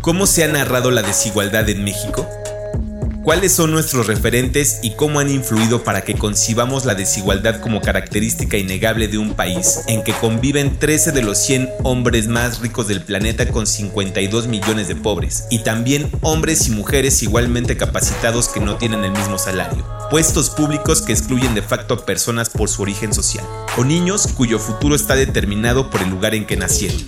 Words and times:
¿Cómo 0.00 0.26
se 0.26 0.44
ha 0.44 0.48
narrado 0.48 0.90
la 0.90 1.02
desigualdad 1.02 1.68
en 1.68 1.84
México? 1.84 2.26
¿Cuáles 3.28 3.52
son 3.52 3.72
nuestros 3.72 4.06
referentes 4.06 4.78
y 4.82 4.92
cómo 4.92 5.20
han 5.20 5.30
influido 5.30 5.84
para 5.84 6.00
que 6.00 6.14
concibamos 6.14 6.86
la 6.86 6.94
desigualdad 6.94 7.60
como 7.60 7.82
característica 7.82 8.56
innegable 8.56 9.06
de 9.06 9.18
un 9.18 9.34
país 9.34 9.80
en 9.86 10.02
que 10.02 10.14
conviven 10.14 10.78
13 10.78 11.12
de 11.12 11.20
los 11.20 11.36
100 11.36 11.68
hombres 11.82 12.26
más 12.26 12.60
ricos 12.60 12.88
del 12.88 13.02
planeta 13.02 13.46
con 13.50 13.66
52 13.66 14.46
millones 14.46 14.88
de 14.88 14.96
pobres 14.96 15.44
y 15.50 15.58
también 15.58 16.10
hombres 16.22 16.68
y 16.68 16.70
mujeres 16.70 17.22
igualmente 17.22 17.76
capacitados 17.76 18.48
que 18.48 18.60
no 18.60 18.76
tienen 18.76 19.04
el 19.04 19.10
mismo 19.10 19.36
salario? 19.36 19.84
Puestos 20.10 20.48
públicos 20.48 21.02
que 21.02 21.12
excluyen 21.12 21.54
de 21.54 21.60
facto 21.60 21.92
a 21.92 22.06
personas 22.06 22.48
por 22.48 22.70
su 22.70 22.80
origen 22.80 23.12
social 23.12 23.44
o 23.76 23.84
niños 23.84 24.26
cuyo 24.28 24.58
futuro 24.58 24.94
está 24.94 25.16
determinado 25.16 25.90
por 25.90 26.00
el 26.00 26.08
lugar 26.08 26.34
en 26.34 26.46
que 26.46 26.56
nacieron. 26.56 27.04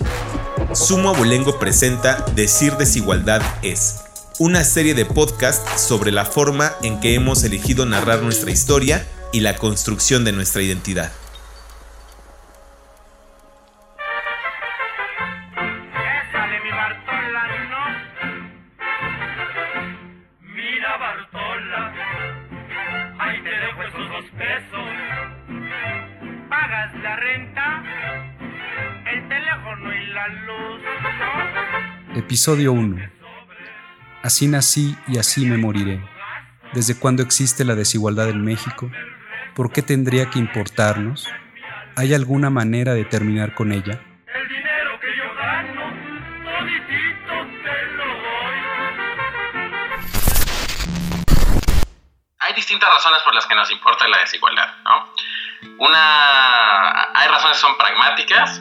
Sumo 0.73 1.09
Abolengo 1.09 1.59
presenta 1.59 2.25
Decir 2.33 2.77
desigualdad 2.77 3.41
es 3.61 3.97
una 4.39 4.63
serie 4.63 4.93
de 4.93 5.05
podcasts 5.05 5.81
sobre 5.81 6.11
la 6.11 6.25
forma 6.25 6.71
en 6.81 6.99
que 7.01 7.13
hemos 7.13 7.43
elegido 7.43 7.85
narrar 7.85 8.21
nuestra 8.21 8.51
historia 8.51 9.05
y 9.33 9.41
la 9.41 9.57
construcción 9.57 10.23
de 10.23 10.31
nuestra 10.31 10.61
identidad. 10.61 11.11
Episodio 32.41 32.71
1 32.71 32.97
Así 34.23 34.47
nací 34.47 34.97
y 35.07 35.19
así 35.19 35.45
me 35.45 35.57
moriré. 35.57 36.03
¿Desde 36.73 36.97
cuándo 36.97 37.21
existe 37.21 37.63
la 37.63 37.75
desigualdad 37.75 38.29
en 38.29 38.43
México? 38.43 38.89
¿Por 39.53 39.71
qué 39.71 39.83
tendría 39.83 40.27
que 40.31 40.39
importarnos? 40.39 41.29
¿Hay 41.95 42.15
alguna 42.15 42.49
manera 42.49 42.95
de 42.95 43.05
terminar 43.05 43.53
con 43.53 43.71
ella? 43.71 44.01
Hay 52.39 52.53
distintas 52.55 52.89
razones 52.89 53.21
por 53.23 53.35
las 53.35 53.45
que 53.45 53.53
nos 53.53 53.69
importa 53.69 54.07
la 54.07 54.17
desigualdad, 54.17 54.77
¿no? 54.83 55.13
Una, 55.77 57.19
hay 57.19 57.27
razones 57.27 57.57
que 57.57 57.61
son 57.61 57.77
pragmáticas, 57.77 58.59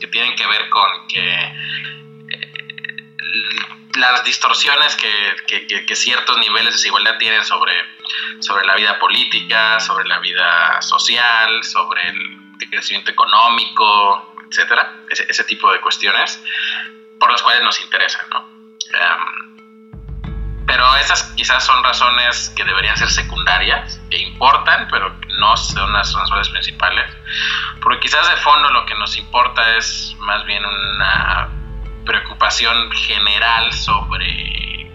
que 0.00 0.06
tienen 0.06 0.34
que 0.34 0.46
ver 0.46 0.70
con 0.70 1.08
que 1.08 1.97
las 3.94 4.24
distorsiones 4.24 4.96
que, 4.96 5.96
ciertos 5.96 6.38
niveles 6.38 6.66
de 6.66 6.72
desigualdad 6.72 7.18
tienen 7.18 7.44
sobre, 7.44 7.72
sobre 8.40 8.64
la 8.66 8.76
vida 8.76 8.98
política, 8.98 9.80
sobre 9.80 10.06
la 10.06 10.18
vida 10.18 10.80
social, 10.82 11.64
sobre 11.64 12.08
el 12.08 12.68
crecimiento 12.70 13.10
económico, 13.10 14.34
etcétera, 14.48 14.92
ese, 15.10 15.44
tipo 15.44 15.70
de 15.72 15.80
cuestiones 15.80 16.42
por 17.18 17.30
las 17.30 17.42
cuales 17.42 17.62
nos 17.62 17.80
interesan, 17.80 18.26
em, 18.32 19.48
pero 20.66 20.96
esas 20.96 21.22
quizás 21.34 21.64
son 21.64 21.82
razones 21.82 22.52
que 22.54 22.64
deberían 22.64 22.96
ser 22.96 23.10
secundarias, 23.10 23.98
que 24.10 24.18
importan, 24.18 24.86
pero 24.90 25.18
no 25.38 25.56
son 25.56 25.92
las 25.92 26.12
razones 26.12 26.48
principales, 26.50 27.10
porque 27.82 28.00
quizás 28.00 28.28
de 28.28 28.36
fondo 28.36 28.70
lo 28.70 28.84
que 28.86 28.94
nos 28.96 29.16
importa 29.16 29.76
es 29.76 30.14
más 30.20 30.44
bien 30.44 30.64
una 30.64 31.57
preocupación 32.08 32.90
general 32.92 33.70
sobre 33.70 34.90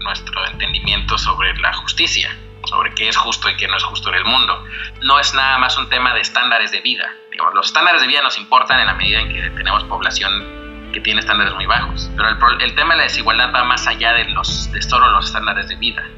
nuestro 0.00 0.46
entendimiento 0.46 1.18
sobre 1.18 1.54
la 1.58 1.74
justicia, 1.74 2.34
sobre 2.64 2.94
qué 2.94 3.08
es 3.08 3.16
justo 3.18 3.50
y 3.50 3.56
qué 3.56 3.68
no 3.68 3.76
es 3.76 3.84
justo 3.84 4.08
en 4.08 4.14
el 4.14 4.24
mundo. 4.24 4.64
No 5.02 5.20
es 5.20 5.34
nada 5.34 5.58
más 5.58 5.76
un 5.76 5.90
tema 5.90 6.14
de 6.14 6.22
estándares 6.22 6.72
de 6.72 6.80
vida. 6.80 7.14
los 7.52 7.66
estándares 7.66 8.00
de 8.00 8.06
vida 8.06 8.22
nos 8.22 8.38
importan 8.38 8.80
en 8.80 8.86
la 8.86 8.94
medida 8.94 9.20
en 9.20 9.28
que 9.28 9.50
tenemos 9.50 9.84
población 9.84 10.90
que 10.94 11.00
tiene 11.00 11.20
estándares 11.20 11.54
muy 11.54 11.66
bajos. 11.66 12.10
Pero 12.16 12.28
el, 12.60 12.74
tema 12.74 12.94
de 12.94 12.98
la 12.98 13.04
desigualdad 13.04 13.52
va 13.54 13.64
más 13.64 13.86
allá 13.86 14.14
de, 14.14 14.24
los, 14.30 14.72
de 14.72 14.80
solo 14.80 15.10
los 15.10 15.26
estándares 15.26 15.68
de 15.68 15.76
vida. 15.76 16.08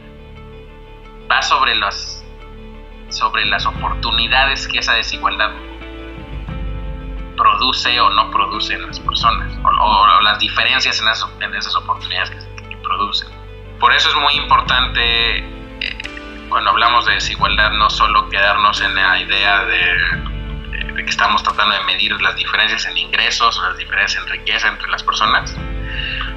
Va 1.29 1.43
sobre, 1.43 1.75
los, 1.75 2.23
sobre 3.09 3.47
las 3.47 3.67
oportunidades 3.67 4.69
que 4.69 4.79
esa 4.79 4.95
desigualdad 4.95 5.51
produce 7.37 8.01
o 8.01 8.11
no 8.11 8.31
produce 8.31 8.75
en 8.75 8.87
las 8.87 9.01
personas, 9.01 9.53
o, 9.65 10.21
las 10.23 10.39
diferencias 10.39 11.01
en, 11.01 11.43
en, 11.43 11.55
esas 11.55 11.75
oportunidades 11.77 12.31
que, 12.31 12.55
producen. 12.83 13.29
Por 13.81 13.95
eso 13.95 14.11
es 14.11 14.15
muy 14.17 14.35
importante 14.35 15.39
eh, 15.39 16.03
cuando 16.51 16.71
hablamos 16.71 17.07
de 17.07 17.15
desigualdad 17.15 17.71
no 17.73 17.89
solo 17.89 18.29
quedarnos 18.29 18.79
en 18.83 18.95
la 18.95 19.19
idea 19.19 19.65
de, 19.65 20.93
de, 20.93 20.95
que 21.03 21.11
estamos 21.11 21.43
tratando 21.43 21.75
de 21.75 21.85
medir 21.85 22.21
las 22.21 22.37
diferencias 22.37 22.85
en 22.85 22.99
ingresos 22.99 23.59
o 23.59 23.63
las 23.63 23.79
diferencias 23.79 24.23
en 24.23 24.29
riqueza 24.29 24.69
entre 24.69 24.89
las 24.91 25.03
personas, 25.03 25.57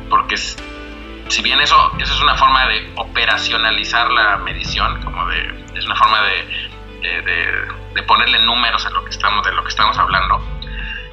porque 0.09 0.37
si 0.37 1.41
bien 1.41 1.59
eso, 1.59 1.91
eso 1.99 2.13
es 2.13 2.21
una 2.21 2.35
forma 2.35 2.65
de 2.67 2.91
operacionalizar 2.95 4.09
la 4.11 4.37
medición, 4.37 5.01
como 5.03 5.25
de, 5.27 5.65
es 5.75 5.85
una 5.85 5.95
forma 5.95 6.21
de, 6.21 6.69
de, 7.01 7.67
de, 7.93 8.03
ponerle 8.03 8.41
números 8.43 8.85
a 8.85 8.89
lo 8.91 9.03
que 9.03 9.11
estamos, 9.11 9.45
de 9.45 9.53
lo 9.53 9.63
que 9.63 9.69
estamos 9.69 9.97
hablando, 9.97 10.41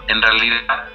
en 0.08 0.22
realidad 0.22 0.88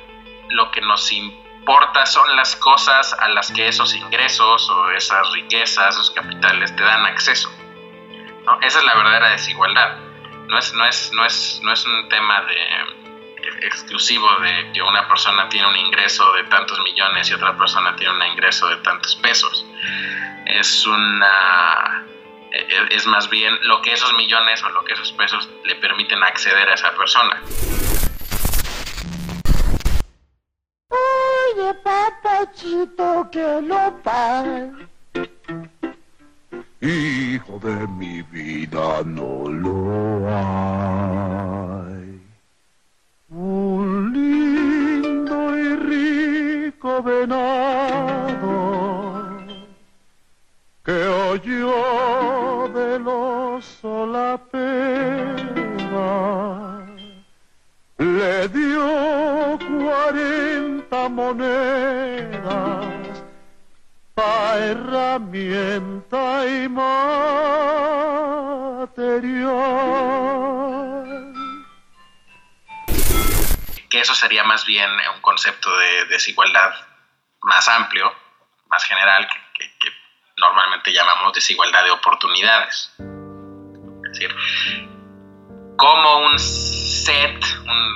lo 0.49 0.71
que 0.71 0.81
nos 0.81 1.11
importa 1.11 2.05
son 2.05 2.35
las 2.35 2.55
cosas 2.55 3.13
a 3.13 3.29
las 3.29 3.51
que 3.51 3.67
esos 3.67 3.93
ingresos 3.95 4.69
o 4.69 4.91
esas 4.91 5.31
riquezas, 5.33 5.95
esos 5.95 6.11
capitales 6.11 6.75
te 6.75 6.83
dan 6.83 7.05
acceso. 7.05 7.51
Esa 8.61 8.79
es 8.79 8.85
la 8.85 8.95
verdadera 8.95 9.29
desigualdad. 9.29 9.97
No 10.47 10.57
es, 10.57 10.73
no 10.73 10.85
es, 10.85 11.11
no 11.13 11.25
es, 11.25 11.59
no 11.61 11.71
es 11.71 11.85
un 11.85 12.09
tema 12.09 12.41
de, 12.41 12.57
exclusivo 13.61 14.27
de 14.37 14.71
que 14.73 14.81
una 14.81 15.07
persona 15.07 15.47
tiene 15.49 15.67
un 15.67 15.75
ingreso 15.75 16.33
de 16.33 16.43
tantos 16.45 16.79
millones 16.81 17.29
y 17.29 17.33
otra 17.33 17.55
persona 17.55 17.95
tiene 17.95 18.13
un 18.13 18.23
ingreso 18.23 18.67
de 18.67 18.77
tantos 18.77 19.15
pesos. 19.17 19.65
Es 20.45 20.85
una 20.87 22.05
e, 22.51 22.87
es 22.89 23.05
más 23.05 23.29
bien 23.29 23.57
lo 23.63 23.81
que 23.81 23.93
esos 23.93 24.13
millones 24.13 24.63
o 24.63 24.69
lo 24.69 24.83
que 24.83 24.93
esos 24.93 25.11
pesos 25.11 25.49
le 25.63 25.75
permiten 25.75 26.23
acceder 26.23 26.69
a 26.69 26.73
esa 26.73 26.91
persona. 26.95 27.41
Oye, 30.89 31.73
papachito, 31.83 33.29
que 33.31 33.61
lo 33.61 33.95
pague. 34.03 34.71
Hijo 36.81 37.59
de 37.59 37.87
mi 37.87 38.21
vida, 38.23 39.03
no 39.05 39.49
lo 39.49 40.27
hay. 40.29 42.21
Un 43.29 44.13
lindo 44.13 45.57
y 45.57 45.75
rico 45.75 47.03
venado 47.03 47.38
Sería 74.29 74.43
más 74.43 74.63
bien 74.63 74.91
un 75.15 75.21
concepto 75.21 75.75
de 75.75 76.05
desigualdad 76.05 76.71
más 77.41 77.67
amplio, 77.67 78.13
más 78.69 78.83
general, 78.83 79.27
que, 79.27 79.89
normalmente 80.37 80.93
llamamos 80.93 81.33
desigualdad 81.33 81.83
de 81.83 81.89
oportunidades. 81.89 82.93
Es 82.99 84.19
decir, 84.19 84.35
como 85.77 86.27
un 86.27 86.37
set 86.37 87.43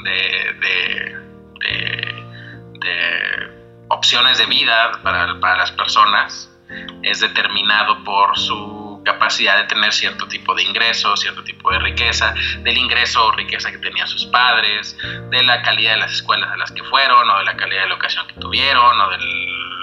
de, 0.06 1.20
opciones 3.90 4.40
de 4.40 4.48
vida 4.48 5.04
para, 5.04 5.56
las 5.56 5.72
personas 5.74 6.50
es 7.04 7.20
determinado 7.20 8.04
por 8.04 8.36
su 8.40 8.83
capacidad 9.04 9.58
de 9.58 9.66
tener 9.66 9.92
cierto 9.94 10.28
tipo 10.28 10.56
de 10.56 10.64
ingreso, 10.64 11.16
cierto 11.18 11.44
tipo 11.44 11.72
de 11.72 11.80
riqueza, 11.80 12.34
del 12.60 12.78
ingreso 12.78 13.26
o 13.26 13.32
riqueza 13.32 13.72
que 13.72 13.78
tenían 13.78 14.08
sus 14.08 14.26
padres, 14.28 14.98
de 15.30 15.44
la 15.44 15.62
calidad 15.62 15.94
de 15.94 16.00
las 16.00 16.14
escuelas 16.14 16.52
a 16.52 16.58
las 16.58 16.72
que 16.72 16.84
fueron, 16.84 17.30
o 17.30 17.38
de 17.40 17.46
la 17.46 17.56
calidad 17.56 17.82
de 17.82 17.88
la 17.88 17.94
educación 17.94 18.28
que 18.28 18.34
tuvieron, 18.36 19.00
o 19.00 19.10
de 19.10 19.18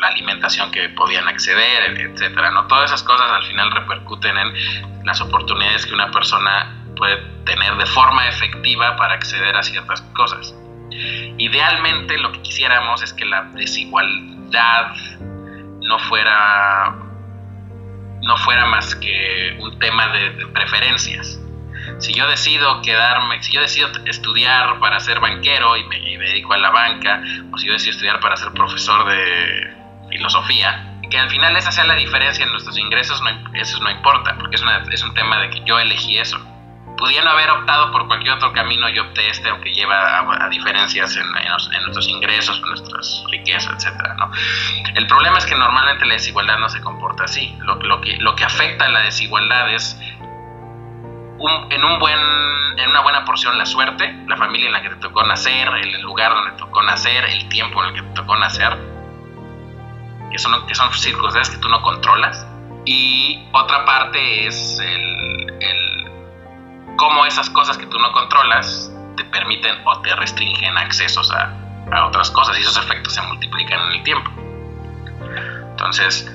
la 0.00 0.08
alimentación 0.08 0.70
que 0.70 0.88
podían 0.90 1.28
acceder, 1.28 1.98
etcétera. 1.98 2.50
¿no? 2.50 2.66
Todas 2.66 2.86
esas 2.86 3.02
cosas 3.02 3.30
al 3.30 3.44
final 3.44 3.70
repercuten 3.70 4.36
en 4.36 5.06
las 5.06 5.20
oportunidades 5.20 5.86
que 5.86 5.94
una 5.94 6.10
persona 6.10 6.76
puede 6.96 7.16
tener 7.44 7.74
de 7.76 7.86
forma 7.86 8.28
efectiva 8.28 8.96
para 8.96 9.14
acceder 9.14 9.56
a 9.56 9.62
ciertas 9.62 10.02
cosas. 10.14 10.54
Idealmente 11.38 12.18
lo 12.18 12.32
que 12.32 12.42
quisiéramos 12.42 13.02
es 13.02 13.12
que 13.12 13.24
la 13.24 13.44
desigualdad 13.54 14.92
no 15.80 15.98
fuera 15.98 17.09
no 18.22 18.36
fuera 18.38 18.66
más 18.66 18.94
que 18.94 19.56
un 19.60 19.78
tema 19.78 20.08
de, 20.08 20.46
preferencias. 20.48 21.38
Si 21.98 22.14
yo 22.14 22.28
decido 22.28 22.82
quedarme, 22.82 23.42
si 23.42 23.52
yo 23.52 23.60
decido 23.60 23.88
estudiar 24.06 24.78
para 24.80 25.00
ser 25.00 25.20
banquero 25.20 25.76
y 25.76 25.84
me, 25.84 25.98
dedico 26.00 26.52
a 26.52 26.58
la 26.58 26.70
banca, 26.70 27.22
o 27.52 27.58
si 27.58 27.66
yo 27.66 27.72
decido 27.72 27.92
estudiar 27.92 28.20
para 28.20 28.36
ser 28.36 28.52
profesor 28.52 29.08
de 29.08 29.74
filosofía, 30.10 30.98
que 31.10 31.18
al 31.18 31.30
final 31.30 31.56
esa 31.56 31.72
sea 31.72 31.84
la 31.84 31.94
diferencia 31.94 32.44
en 32.44 32.52
nuestros 32.52 32.78
ingresos, 32.78 33.20
eso 33.54 33.80
no 33.80 33.90
importa, 33.90 34.36
porque 34.38 34.56
es, 34.56 34.62
es 34.92 35.02
un 35.02 35.14
tema 35.14 35.40
de 35.40 35.50
que 35.50 35.62
yo 35.64 35.78
elegí 35.78 36.18
eso 36.18 36.38
pudiendo 37.00 37.30
haber 37.30 37.50
optado 37.50 37.90
por 37.90 38.06
cualquier 38.06 38.34
otro 38.34 38.52
camino, 38.52 38.88
yo 38.90 39.02
opté 39.04 39.28
este, 39.30 39.48
aunque 39.48 39.72
lleva 39.72 40.18
a, 40.18 40.48
diferencias 40.50 41.16
en, 41.16 41.26
nuestros 41.82 42.06
ingresos, 42.08 42.58
en 42.58 42.68
nuestras 42.68 43.24
riquezas, 43.30 43.84
etc. 43.84 43.98
El 44.94 45.06
problema 45.06 45.38
es 45.38 45.46
que 45.46 45.56
normalmente 45.56 46.04
la 46.04 46.14
desigualdad 46.14 46.58
no 46.58 46.68
se 46.68 46.80
comporta 46.80 47.24
así. 47.24 47.56
Lo, 47.62 48.00
que, 48.00 48.18
lo 48.18 48.36
que 48.36 48.44
afecta 48.44 48.84
a 48.84 48.88
la 48.90 49.00
desigualdad 49.00 49.72
es 49.72 49.98
en, 51.70 51.84
un 51.84 51.98
buen, 51.98 52.20
en 52.78 52.90
una 52.90 53.00
buena 53.00 53.24
porción 53.24 53.56
la 53.56 53.64
suerte, 53.64 54.14
la 54.28 54.36
familia 54.36 54.66
en 54.66 54.72
la 54.74 54.82
que 54.82 54.90
te 54.90 54.96
tocó 54.96 55.24
nacer, 55.24 55.68
el 55.68 56.02
lugar 56.02 56.34
donde 56.34 56.50
te 56.52 56.58
tocó 56.58 56.82
nacer, 56.82 57.24
el 57.24 57.48
tiempo 57.48 57.82
en 57.82 57.88
el 57.88 57.94
que 57.94 58.02
te 58.02 58.14
tocó 58.14 58.36
nacer, 58.36 58.76
que 60.30 60.38
son, 60.38 60.66
que 60.66 60.74
son 60.74 60.92
circunstancias 60.92 61.56
que 61.56 61.62
tú 61.62 61.68
no 61.68 61.80
controlas. 61.82 62.46
Y 62.84 63.48
otra 63.52 63.84
parte 63.84 64.46
es 64.46 64.78
el 64.80 65.19
cómo 66.96 67.24
esas 67.26 67.48
cosas 67.50 67.78
que 67.78 67.86
tú 67.86 67.98
no 67.98 68.12
controlas 68.12 68.90
te 69.16 69.24
permiten 69.24 69.76
o 69.86 70.00
te 70.00 70.14
restringen 70.16 70.76
accesos 70.78 71.30
a, 71.32 71.56
otras 72.06 72.30
cosas 72.30 72.56
y 72.56 72.60
esos 72.60 72.76
efectos 72.76 73.14
se 73.14 73.22
multiplican 73.22 73.80
en 73.80 73.92
el 73.92 74.02
tiempo. 74.04 74.30
Entonces, 75.70 76.30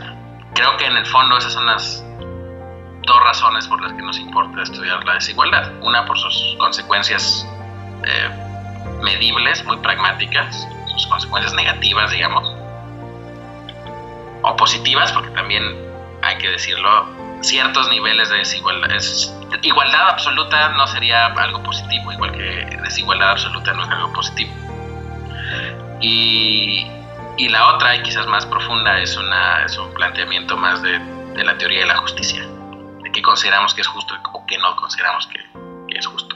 creo 0.54 0.76
que 0.78 0.86
en 0.86 0.98
el 0.98 1.06
fondo 1.06 1.38
esas 1.38 1.54
son 1.54 1.66
las 1.66 2.04
dos 3.04 3.24
razones 3.24 3.68
por 3.68 3.82
las 3.82 3.94
que 3.94 4.02
nos 4.02 4.20
importa 4.20 4.64
estudiar 4.64 5.04
la 5.06 5.14
desigualdad. 5.14 5.72
Una 5.82 6.06
por 6.06 6.18
sus 6.18 6.58
consecuencias 6.60 7.48
eh, 8.04 8.30
medibles, 9.02 9.64
muy 9.64 9.78
pragmáticas, 9.78 10.68
sus 10.88 11.08
consecuencias 11.08 11.54
negativas, 11.54 12.12
digamos, 12.12 12.54
o 14.42 14.56
positivas, 14.58 15.12
porque 15.12 15.30
también 15.30 15.64
hay 16.22 16.38
que 16.38 16.50
decirlo, 16.50 17.08
ciertos 17.46 17.88
niveles 17.90 18.30
de 18.30 18.38
desigualdad. 18.38 18.90
igualdad 19.62 20.10
absoluta 20.10 20.70
no 20.70 20.88
sería 20.88 21.28
algo 21.28 21.62
positivo, 21.64 22.12
igual 22.12 22.32
que 22.32 22.78
desigualdad 22.84 23.32
absoluta 23.32 23.74
no 23.74 23.84
es 23.84 23.90
algo 23.90 24.14
positivo. 24.14 24.52
Y, 26.02 26.88
y 27.38 27.50
la 27.50 27.76
otra, 27.76 27.96
y 27.96 28.04
quizás 28.04 28.26
más 28.28 28.46
profunda, 28.46 29.00
es, 29.00 29.16
una, 29.16 29.64
es 29.64 29.78
un 29.78 29.94
planteamiento 29.94 30.58
más 30.58 30.82
de, 30.82 31.00
de, 31.00 31.44
la 31.44 31.58
teoría 31.58 31.82
de 31.82 31.86
la 31.86 31.98
justicia, 31.98 32.42
de 33.04 33.12
qué 33.12 33.22
consideramos 33.22 33.74
que 33.74 33.82
es 33.82 33.88
justo 33.88 34.16
o 34.34 34.46
qué 34.46 34.58
no 34.58 34.76
consideramos 34.76 35.28
que, 35.28 35.40
que 35.88 36.00
es 36.00 36.06
justo. 36.06 36.36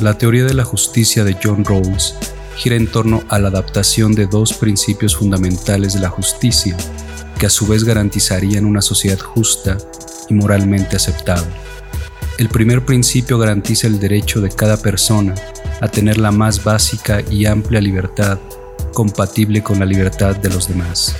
La 0.00 0.16
teoría 0.16 0.44
de 0.44 0.54
la 0.54 0.64
justicia 0.64 1.24
de 1.24 1.36
John 1.42 1.62
Rawls 1.62 2.30
gira 2.60 2.76
en 2.76 2.88
torno 2.88 3.22
a 3.30 3.38
la 3.38 3.48
adaptación 3.48 4.12
de 4.12 4.26
dos 4.26 4.52
principios 4.52 5.16
fundamentales 5.16 5.94
de 5.94 6.00
la 6.00 6.10
justicia, 6.10 6.76
que 7.38 7.46
a 7.46 7.50
su 7.50 7.66
vez 7.66 7.84
garantizarían 7.84 8.66
una 8.66 8.82
sociedad 8.82 9.18
justa 9.18 9.78
y 10.28 10.34
moralmente 10.34 10.96
aceptable. 10.96 11.50
El 12.36 12.50
primer 12.50 12.84
principio 12.84 13.38
garantiza 13.38 13.86
el 13.86 13.98
derecho 13.98 14.42
de 14.42 14.50
cada 14.50 14.76
persona 14.76 15.34
a 15.80 15.88
tener 15.88 16.18
la 16.18 16.32
más 16.32 16.62
básica 16.62 17.22
y 17.30 17.46
amplia 17.46 17.80
libertad 17.80 18.38
compatible 18.92 19.62
con 19.62 19.78
la 19.78 19.86
libertad 19.86 20.36
de 20.36 20.50
los 20.50 20.68
demás. 20.68 21.16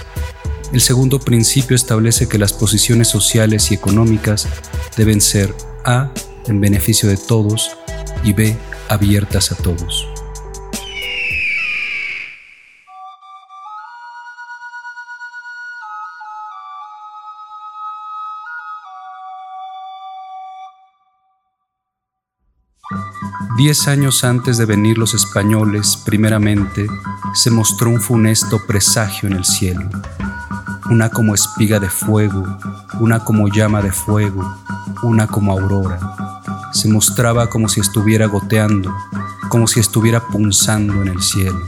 El 0.75 0.83
segundo 0.83 1.21
principio 1.21 1.75
establece 1.75 2.29
que 2.29 2.37
las 2.37 2.53
posiciones 2.53 3.09
sociales 3.09 3.71
y 3.71 3.75
económicas 3.75 4.47
deben 4.95 5.23
ser 5.23 5.55
A, 5.87 6.13
en 6.47 6.61
beneficio 6.61 7.09
de 7.09 7.17
todos, 7.17 7.71
y 8.25 8.35
B, 8.35 8.55
abiertas 8.91 9.53
a 9.53 9.55
todos. 9.55 10.07
Diez 23.57 23.89
años 23.89 24.25
antes 24.25 24.59
de 24.59 24.65
venir 24.65 24.97
los 24.97 25.15
españoles, 25.15 25.97
primeramente, 26.05 26.87
se 27.35 27.51
mostró 27.51 27.91
un 27.91 28.01
funesto 28.01 28.65
presagio 28.67 29.29
en 29.29 29.37
el 29.37 29.45
cielo, 29.45 29.89
una 30.89 31.11
como 31.11 31.35
espiga 31.35 31.79
de 31.79 31.91
fuego, 31.91 32.43
una 33.01 33.23
como 33.23 33.49
llama 33.49 33.83
de 33.83 33.93
fuego, 33.93 34.57
una 35.03 35.27
como 35.27 35.53
aurora. 35.53 35.99
Se 36.73 36.89
mostraba 36.89 37.49
como 37.49 37.69
si 37.69 37.81
estuviera 37.81 38.27
goteando, 38.27 38.95
como 39.49 39.67
si 39.67 39.79
estuviera 39.79 40.21
punzando 40.21 41.03
en 41.03 41.09
el 41.09 41.23
cielo, 41.23 41.61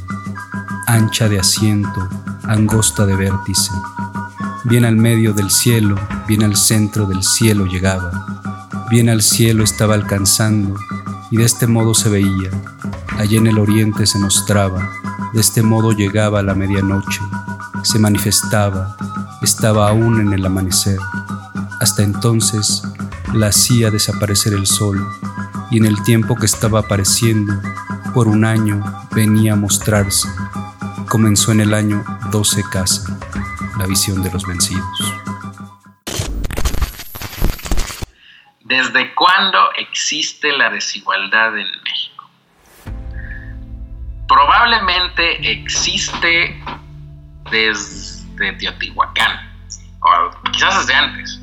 ancha 0.87 1.29
de 1.29 1.39
asiento, 1.39 2.09
angosta 2.45 3.07
de 3.07 3.17
vértice. 3.17 3.71
Bien 4.65 4.85
al 4.85 4.97
medio 4.97 5.35
del 5.35 5.51
cielo, 5.51 5.97
bien 6.27 6.43
al 6.43 6.57
centro 6.57 7.07
del 7.07 7.23
cielo 7.23 7.67
llegaba, 7.67 8.81
bien 8.89 9.09
al 9.09 9.23
cielo 9.23 9.63
estaba 9.63 9.95
alcanzando 9.95 10.77
y 11.33 11.39
de 11.39 11.45
este 11.45 11.67
modo 11.67 11.95
se 11.95 12.11
veía, 12.11 12.51
allí 13.19 13.39
en 13.39 13.47
el 13.47 13.59
oriente 13.59 14.07
se 14.07 14.19
mostraba, 14.19 14.93
de 15.33 15.41
este 15.41 15.63
modo 15.63 15.93
llegaba 15.93 16.43
la 16.43 16.55
medianoche, 16.55 17.23
se 17.83 17.99
manifestaba, 17.99 18.99
estaba 19.41 19.89
aún 19.89 20.21
en 20.21 20.35
el 20.35 20.45
amanecer. 20.45 20.99
Hasta 21.81 22.03
entonces 22.03 22.83
la 23.33 23.47
hacía 23.47 23.91
desaparecer 23.91 24.53
el 24.53 24.67
sol, 24.67 25.03
y 25.71 25.79
en 25.79 25.87
el 25.87 26.03
tiempo 26.03 26.37
que 26.37 26.45
estaba 26.45 26.81
apareciendo, 26.81 27.55
por 28.13 28.29
un 28.29 28.45
año 28.45 28.85
venía 29.15 29.55
a 29.55 29.57
mostrarse. 29.57 30.29
Comenzó 31.09 31.51
en 31.53 31.63
el 31.63 31.73
año 31.73 32.05
12 32.31 32.63
casa, 32.71 33.19
la 33.79 33.87
visión 33.87 34.23
de 34.23 34.31
los 34.31 34.47
vencidos. 34.47 35.22
Existe 40.03 40.51
la 40.53 40.69
desigualdad 40.69 41.57
en 41.57 41.69
México? 41.85 42.29
Probablemente 44.27 45.53
existe 45.53 46.61
desde 47.53 48.53
Teotihuacán, 48.55 49.53
o 50.01 50.31
quizás 50.51 50.81
desde 50.81 50.95
antes. 50.95 51.41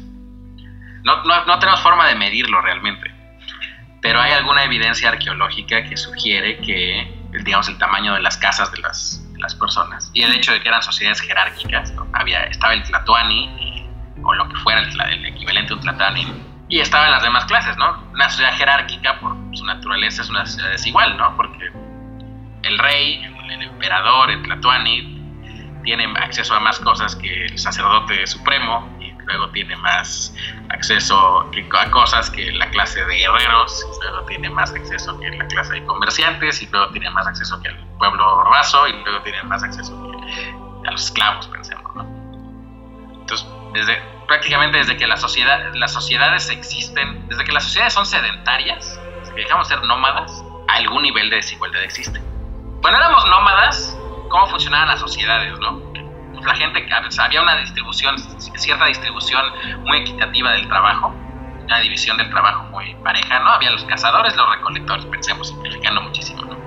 No, 1.03 1.59
tenemos 1.59 1.79
forma 1.81 2.07
de 2.07 2.15
medirlo 2.15 2.59
realmente, 2.61 3.09
pero 4.01 4.19
hay 4.19 4.33
alguna 4.33 4.65
evidencia 4.65 5.09
arqueológica 5.09 5.85
que 5.85 5.95
sugiere 5.95 6.57
que, 6.57 7.17
digamos, 7.45 7.69
el 7.69 7.77
tamaño 7.77 8.13
de 8.13 8.21
las 8.21 8.37
casas 8.37 8.71
de 8.73 8.79
las, 8.79 9.25
personas 9.57 10.11
y 10.13 10.21
el 10.23 10.33
hecho 10.33 10.51
de 10.51 10.61
que 10.61 10.67
eran 10.67 10.83
sociedades 10.83 11.21
jerárquicas, 11.21 11.93
Había, 12.11 12.43
estaba 12.43 12.73
el 12.73 12.83
Tlatoani, 12.83 13.87
o 14.21 14.33
lo 14.33 14.49
que 14.49 14.55
fuera 14.57 14.81
el, 14.81 15.01
el 15.13 15.25
equivalente 15.27 15.71
a 15.71 15.77
un 15.77 15.81
Tlatoani, 15.81 16.48
y 16.69 16.79
estaban 16.79 17.11
las 17.11 17.23
demás 17.23 17.45
clases, 17.45 17.75
¿no? 17.77 18.03
Una 18.13 18.29
sociedad 18.29 18.53
jerárquica, 18.53 19.19
por 19.19 19.35
su 19.53 19.65
naturaleza, 19.65 20.21
es 20.21 20.29
una 20.29 20.45
sociedad 20.45 20.69
desigual, 20.69 21.17
¿no? 21.17 21.35
Porque 21.35 21.71
el 22.63 22.77
rey, 22.77 23.23
el, 23.23 23.61
emperador, 23.63 24.29
el 24.29 24.43
Tlatuani, 24.43 25.17
tiene 25.83 26.05
acceso 26.19 26.53
a 26.53 26.59
más 26.59 26.79
cosas 26.79 27.15
que 27.15 27.45
el 27.45 27.57
sacerdote 27.57 28.27
supremo, 28.27 28.87
y 28.99 29.11
luego 29.25 29.49
tiene 29.49 29.75
más 29.77 30.35
acceso 30.69 31.49
a 31.49 31.91
cosas 31.91 32.29
que 32.29 32.51
la 32.51 32.69
clase 32.69 33.03
de 33.03 33.17
guerreros, 33.17 33.83
y 33.83 34.03
luego 34.03 34.25
tiene 34.27 34.49
más 34.51 34.71
acceso 34.71 35.19
que 35.19 35.29
la 35.31 35.47
clase 35.47 35.73
de 35.73 35.85
comerciantes, 35.85 36.61
y 36.61 36.67
luego 36.67 36.91
tiene 36.91 37.09
más 37.09 37.25
acceso 37.25 37.59
que 37.61 37.69
el 37.69 37.77
pueblo 37.97 38.43
raso, 38.43 38.87
y 38.87 38.93
luego 39.03 39.21
tiene 39.23 39.41
más 39.43 39.63
acceso 39.63 40.11
que 40.83 40.87
a 40.87 40.91
los 40.91 41.05
esclavos, 41.05 41.49
¿no? 41.49 41.59
Entonces, 43.29 43.47
desde 43.73 44.01
prácticamente 44.27 44.77
desde 44.79 44.97
que 44.97 45.07
las 45.07 45.21
sociedades 45.21 46.49
existen, 46.49 47.27
desde 47.27 47.43
que 47.43 47.51
las 47.51 47.63
sociedades 47.63 47.93
son 47.93 48.05
sedentarias, 48.05 48.99
desde 49.19 49.35
que 49.35 49.41
dejamos 49.41 49.69
de 49.69 49.75
ser 49.75 49.83
nómadas, 49.85 50.43
algún 50.67 51.03
nivel 51.03 51.29
de 51.29 51.37
desigualdad 51.37 51.83
existe. 51.83 52.19
Cuando 52.81 52.99
éramos 52.99 53.25
nómadas, 53.27 53.97
¿cómo 54.29 54.47
funcionaban 54.47 54.87
las 54.87 54.99
sociedades, 54.99 55.59
no? 55.59 55.79
Pues 56.33 56.45
la 56.45 56.55
gente, 56.55 56.87
había 57.19 57.41
una 57.41 57.57
distribución, 57.57 58.17
cierta 58.55 58.85
distribución 58.85 59.45
muy 59.81 59.99
equitativa 59.99 60.51
del 60.51 60.67
trabajo, 60.67 61.13
una 61.63 61.79
división 61.79 62.17
del 62.17 62.29
trabajo 62.29 62.63
muy 62.65 62.95
pareja, 63.03 63.39
¿no? 63.39 63.51
Había 63.51 63.71
los 63.71 63.83
cazadores, 63.85 64.35
los 64.35 64.49
recolectores, 64.49 65.05
pensemos, 65.05 65.49
simplificando 65.49 66.01
muchísimo, 66.01 66.43
¿no? 66.43 66.57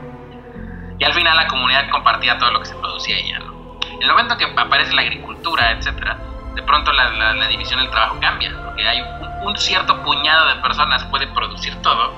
Y 0.98 1.04
al 1.04 1.14
final 1.14 1.36
la 1.36 1.48
comunidad 1.48 1.88
compartía 1.90 2.38
todo 2.38 2.52
lo 2.52 2.60
que 2.60 2.66
se 2.66 2.74
producía 2.76 3.16
ella, 3.16 3.38
¿no? 3.40 3.78
El 4.00 4.08
momento 4.08 4.36
que 4.36 4.44
aparece 4.44 4.92
la 4.94 5.02
agricultura, 5.02 5.70
etcétera, 5.72 6.18
de 6.54 6.62
pronto 6.62 6.92
la, 6.92 7.10
la- 7.10 7.46
división 7.48 7.80
del 7.80 7.90
trabajo 7.90 8.18
cambia, 8.20 8.52
porque 8.64 8.86
hay 8.86 9.00
un, 9.42 9.56
cierto 9.56 10.02
puñado 10.02 10.48
de 10.48 10.56
personas 10.56 11.04
puede 11.06 11.26
producir 11.28 11.74
todo 11.82 12.14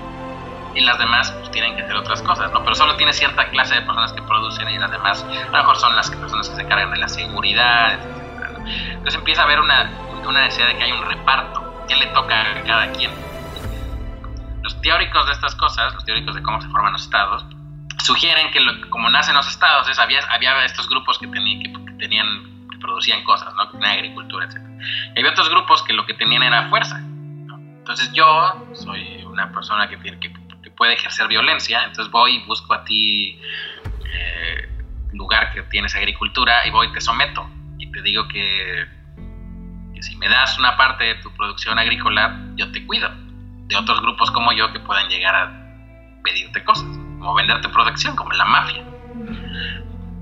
y 0.74 0.80
las 0.80 0.98
demás 0.98 1.30
pues, 1.32 1.50
tienen 1.50 1.74
que 1.76 1.82
hacer 1.82 1.96
otras 1.96 2.22
cosas, 2.22 2.52
¿no? 2.52 2.62
Pero 2.62 2.74
solo 2.74 2.96
tiene 2.96 3.12
cierta 3.12 3.48
clase 3.48 3.74
de 3.74 3.82
personas 3.82 4.12
que 4.12 4.22
producen 4.22 4.68
y 4.68 4.78
las 4.78 4.90
demás 4.90 5.24
a 5.24 5.46
lo 5.46 5.58
mejor 5.58 5.76
son 5.76 5.96
las 5.96 6.10
personas 6.10 6.48
que 6.48 6.56
se 6.56 6.62
encargan 6.62 6.90
de 6.90 6.98
la 6.98 7.08
seguridad, 7.08 7.98
¿no? 7.98 8.68
Entonces 8.68 9.14
empieza 9.14 9.42
a 9.42 9.44
haber 9.44 9.60
una, 9.60 9.90
una 10.26 10.42
necesidad 10.42 10.68
de 10.68 10.76
que 10.78 10.84
haya 10.84 10.94
un 10.94 11.04
reparto, 11.04 11.84
que 11.88 11.96
le 11.96 12.06
toca 12.06 12.40
a 12.40 12.62
cada 12.62 12.92
quien. 12.92 13.10
Los 14.62 14.80
teóricos 14.80 15.26
de 15.26 15.32
estas 15.32 15.54
cosas, 15.56 15.92
los 15.94 16.04
teóricos 16.04 16.34
de 16.34 16.42
cómo 16.42 16.60
se 16.60 16.68
forman 16.68 16.92
los 16.92 17.02
estados, 17.02 17.44
sugieren 18.02 18.50
que 18.50 18.60
como 18.90 19.10
nacen 19.10 19.34
los 19.34 19.48
estados, 19.48 19.88
es, 19.88 19.98
había, 19.98 20.20
había 20.30 20.64
estos 20.64 20.88
grupos 20.88 21.18
que, 21.18 21.30
que, 21.30 21.72
que 21.72 21.92
tenían, 21.98 22.26
producían 22.84 23.24
cosas, 23.24 23.54
¿no? 23.54 23.70
que 23.70 23.78
tenían 23.78 23.92
agricultura, 23.92 24.46
etc. 24.46 24.58
Y 25.16 25.18
había 25.18 25.30
otros 25.30 25.48
grupos 25.48 25.82
que 25.82 25.94
lo 25.94 26.04
que 26.04 26.14
tenían 26.14 26.42
era 26.42 26.68
fuerza. 26.68 26.98
¿no? 26.98 27.56
Entonces 27.56 28.12
yo 28.12 28.66
soy 28.74 29.24
una 29.24 29.50
persona 29.52 29.88
que, 29.88 29.96
tiene, 29.96 30.20
que, 30.20 30.32
que 30.62 30.70
puede 30.70 30.92
ejercer 30.92 31.26
violencia, 31.28 31.84
entonces 31.84 32.10
voy 32.10 32.36
y 32.36 32.44
busco 32.44 32.74
a 32.74 32.84
ti 32.84 33.40
eh, 34.04 34.68
lugar 35.12 35.52
que 35.52 35.62
tienes 35.62 35.94
agricultura 35.96 36.66
y 36.66 36.70
voy 36.70 36.88
y 36.88 36.92
te 36.92 37.00
someto 37.00 37.48
y 37.78 37.90
te 37.90 38.02
digo 38.02 38.28
que, 38.28 38.86
que 39.94 40.02
si 40.02 40.16
me 40.16 40.28
das 40.28 40.58
una 40.58 40.76
parte 40.76 41.04
de 41.04 41.14
tu 41.16 41.30
producción 41.32 41.78
agrícola, 41.78 42.38
yo 42.56 42.70
te 42.70 42.84
cuido 42.86 43.10
de 43.66 43.76
otros 43.76 44.00
grupos 44.02 44.30
como 44.30 44.52
yo 44.52 44.72
que 44.72 44.80
puedan 44.80 45.08
llegar 45.08 45.34
a 45.34 45.64
pedirte 46.22 46.62
cosas, 46.64 46.86
como 47.18 47.34
venderte 47.34 47.68
protección, 47.68 48.16
como 48.16 48.32
la 48.32 48.44
mafia. 48.44 48.84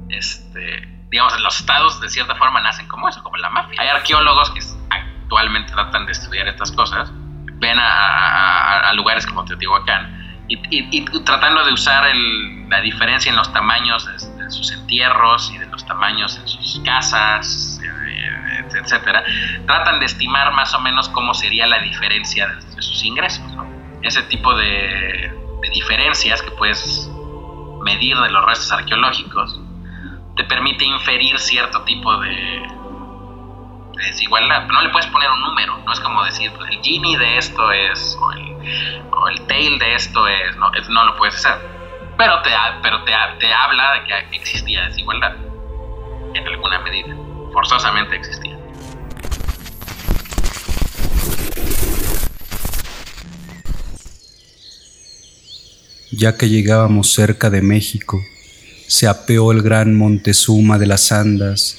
Este, 0.09 0.92
digamos, 1.13 1.39
los 1.41 1.61
estados 1.61 2.01
de 2.01 2.09
cierta 2.09 2.35
forma 2.35 2.61
nacen 2.61 2.89
como 2.89 3.09
eso, 3.09 3.23
como 3.23 3.37
la 3.37 3.51
mafia. 3.51 3.81
Hay 3.81 3.89
arqueólogos 3.89 4.51
que 4.51 4.61
actualmente 4.91 5.71
tratan 5.73 6.07
de 6.07 6.13
estudiar 6.13 6.49
estas 6.49 6.73
cosas, 6.73 7.13
ven 7.61 7.79
a, 7.79 7.87
a- 7.87 8.89
a 8.91 8.93
lugares 8.95 9.25
como 9.27 9.45
Teotihuacán 9.45 10.45
y, 10.49 10.57
y- 10.77 10.89
y 10.91 11.05
tratando 11.25 11.65
de 11.65 11.73
usar 11.73 12.07
el- 12.09 12.69
la 12.69 12.81
diferencia 12.81 13.31
en 13.31 13.37
los 13.37 13.53
tamaños 13.53 14.05
de, 14.07 14.43
de 14.45 14.51
sus 14.51 14.73
entierros 14.73 15.53
y 15.55 15.59
de 15.59 15.67
los 15.67 15.85
tamaños 15.87 16.37
en 16.39 16.49
sus 16.49 16.81
casas, 16.85 17.79
eh, 17.85 18.65
etcétera, 18.75 19.23
tratan 19.67 20.01
de 20.01 20.07
estimar 20.07 20.51
más 20.53 20.73
o 20.75 20.81
menos 20.81 21.09
cómo 21.11 21.35
sería 21.35 21.67
la 21.67 21.79
diferencia 21.81 22.49
de 22.49 22.83
sus 22.83 23.05
ingresos. 23.05 23.45
¿no? 23.55 23.67
Ese 24.03 24.23
tipo 24.25 24.55
de, 24.57 25.31
de 25.63 25.71
diferencias 25.75 26.41
que 26.43 26.51
puedes 26.53 27.09
medir 27.85 28.17
de 28.17 28.31
los 28.31 28.45
restos 28.47 28.73
arqueológicos 28.73 29.61
te 30.37 30.45
permite 30.45 30.85
inferir 30.85 31.39
cierto 31.39 31.83
tipo 31.83 32.17
de, 32.21 32.31
de 33.97 34.07
desigualdad. 34.07 34.63
Pero 34.67 34.75
no 34.75 34.83
le 34.83 34.89
puedes 34.91 35.09
poner 35.11 35.31
un 35.31 35.41
número, 35.41 35.79
no 35.79 35.93
es 35.93 36.01
como 36.01 36.25
decir, 36.25 36.51
pues 36.57 36.71
el 36.71 36.81
Gini 36.81 37.17
de 37.17 37.39
esto 37.39 37.73
es, 37.73 38.17
o 38.21 38.33
el, 38.33 39.11
o 39.13 39.29
el 39.29 39.47
Tail 39.47 39.79
de 39.79 39.95
esto 39.95 40.27
es, 40.27 40.57
no, 40.57 40.71
no 40.71 41.05
lo 41.05 41.17
puedes 41.17 41.35
hacer. 41.37 41.59
Pero, 42.17 42.43
te, 42.43 42.51
pero 42.83 43.03
te, 43.05 43.13
te 43.39 43.53
habla 43.53 43.95
de 43.95 44.29
que 44.31 44.37
existía 44.37 44.87
desigualdad, 44.87 45.35
en 46.35 46.47
alguna 46.47 46.79
medida, 46.81 47.15
forzosamente 47.53 48.17
existía. 48.17 48.59
Ya 56.15 56.37
que 56.37 56.49
llegábamos 56.51 57.15
cerca 57.15 57.49
de 57.49 57.63
México, 57.63 58.23
se 58.93 59.07
apeó 59.07 59.53
el 59.53 59.63
gran 59.63 59.95
Montezuma 59.95 60.79
de 60.79 60.85
las 60.85 61.13
Andas 61.13 61.79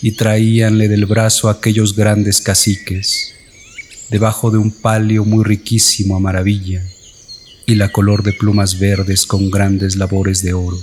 y 0.00 0.12
traíanle 0.12 0.88
del 0.88 1.04
brazo 1.04 1.50
aquellos 1.50 1.94
grandes 1.94 2.40
caciques, 2.40 3.34
debajo 4.08 4.50
de 4.50 4.56
un 4.56 4.70
palio 4.70 5.26
muy 5.26 5.44
riquísimo 5.44 6.16
a 6.16 6.20
maravilla, 6.20 6.82
y 7.66 7.74
la 7.74 7.92
color 7.92 8.22
de 8.22 8.32
plumas 8.32 8.78
verdes 8.78 9.26
con 9.26 9.50
grandes 9.50 9.96
labores 9.96 10.40
de 10.42 10.54
oro, 10.54 10.78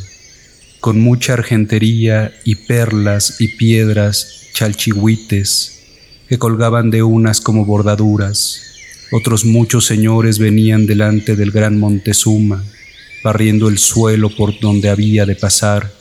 con 0.82 1.02
mucha 1.02 1.34
argentería 1.34 2.32
y 2.46 2.54
perlas 2.54 3.42
y 3.42 3.48
piedras 3.48 4.52
chalchihuites 4.54 5.80
que 6.30 6.38
colgaban 6.38 6.92
de 6.92 7.02
unas 7.02 7.42
como 7.42 7.66
bordaduras. 7.66 8.62
Otros 9.12 9.46
muchos 9.46 9.88
señores 9.88 10.38
venían 10.38 10.86
delante 10.86 11.36
del 11.36 11.50
gran 11.50 11.80
Montezuma, 11.80 12.64
barriendo 13.24 13.68
el 13.70 13.78
suelo 13.78 14.30
por 14.30 14.60
donde 14.60 14.90
había 14.90 15.26
de 15.26 15.36
pasar, 15.36 15.92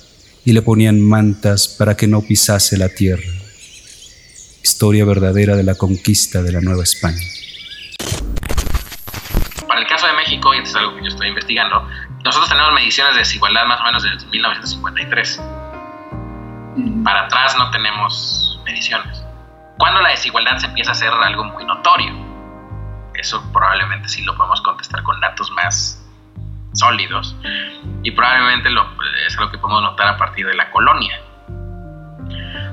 y 0.44 0.52
le 0.52 0.62
ponían 0.62 1.00
mantas 1.00 1.68
para 1.68 1.96
que 1.96 2.06
no 2.06 2.22
pisase 2.22 2.76
la 2.78 2.88
tierra. 2.88 3.30
Historia 4.62 5.04
verdadera 5.04 5.56
de 5.56 5.62
la 5.62 5.74
conquista 5.74 6.42
de 6.42 6.52
la 6.52 6.60
Nueva 6.60 6.82
España. 6.82 7.20
Para 9.68 9.80
el 9.80 9.86
caso 9.86 10.06
de 10.06 10.12
México, 10.14 10.54
y 10.54 10.58
esto 10.58 10.70
es 10.70 10.76
algo 10.76 10.96
que 10.96 11.02
yo 11.02 11.08
estoy 11.08 11.28
investigando, 11.28 11.86
nosotros 12.24 12.48
tenemos 12.48 12.72
mediciones 12.74 13.14
de 13.14 13.20
desigualdad 13.20 13.66
más 13.66 13.80
o 13.80 13.84
menos 13.84 14.02
desde 14.02 14.26
1953. 14.26 15.40
Para 17.04 17.26
atrás 17.26 17.56
no 17.56 17.70
tenemos 17.70 18.60
mediciones. 18.64 19.22
¿Cuándo 19.78 20.02
la 20.02 20.10
desigualdad 20.10 20.58
se 20.58 20.66
empieza 20.66 20.90
a 20.90 20.92
hacer 20.92 21.12
algo 21.12 21.44
muy 21.44 21.64
notorio? 21.64 22.12
Eso 23.14 23.42
probablemente 23.52 24.08
sí 24.08 24.22
lo 24.22 24.36
podemos 24.36 24.60
contestar 24.62 25.02
con 25.02 25.20
datos 25.20 25.50
más 25.52 26.00
sólidos 26.72 27.36
y 28.02 28.10
probablemente 28.12 28.70
lo, 28.70 28.86
es 29.26 29.36
algo 29.38 29.50
que 29.50 29.58
podemos 29.58 29.82
notar 29.82 30.08
a 30.08 30.16
partir 30.16 30.46
de 30.46 30.54
la 30.54 30.70
colonia. 30.70 31.20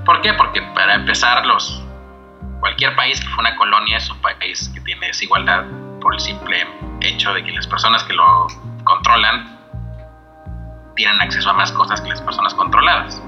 ¿Por 0.05 0.21
qué? 0.21 0.33
Porque 0.33 0.61
para 0.73 0.95
empezar, 0.95 1.45
los, 1.45 1.83
cualquier 2.59 2.95
país 2.95 3.19
que 3.19 3.27
fue 3.27 3.39
una 3.39 3.55
colonia 3.55 3.97
es 3.97 4.09
un 4.09 4.21
país 4.21 4.69
que 4.73 4.81
tiene 4.81 5.07
desigualdad 5.07 5.65
por 5.99 6.13
el 6.13 6.19
simple 6.19 6.65
hecho 7.01 7.33
de 7.33 7.43
que 7.43 7.51
las 7.51 7.67
personas 7.67 8.03
que 8.03 8.13
lo 8.13 8.47
controlan 8.83 9.57
tienen 10.95 11.21
acceso 11.21 11.49
a 11.49 11.53
más 11.53 11.71
cosas 11.71 12.01
que 12.01 12.09
las 12.09 12.21
personas 12.21 12.53
controladas. 12.53 13.21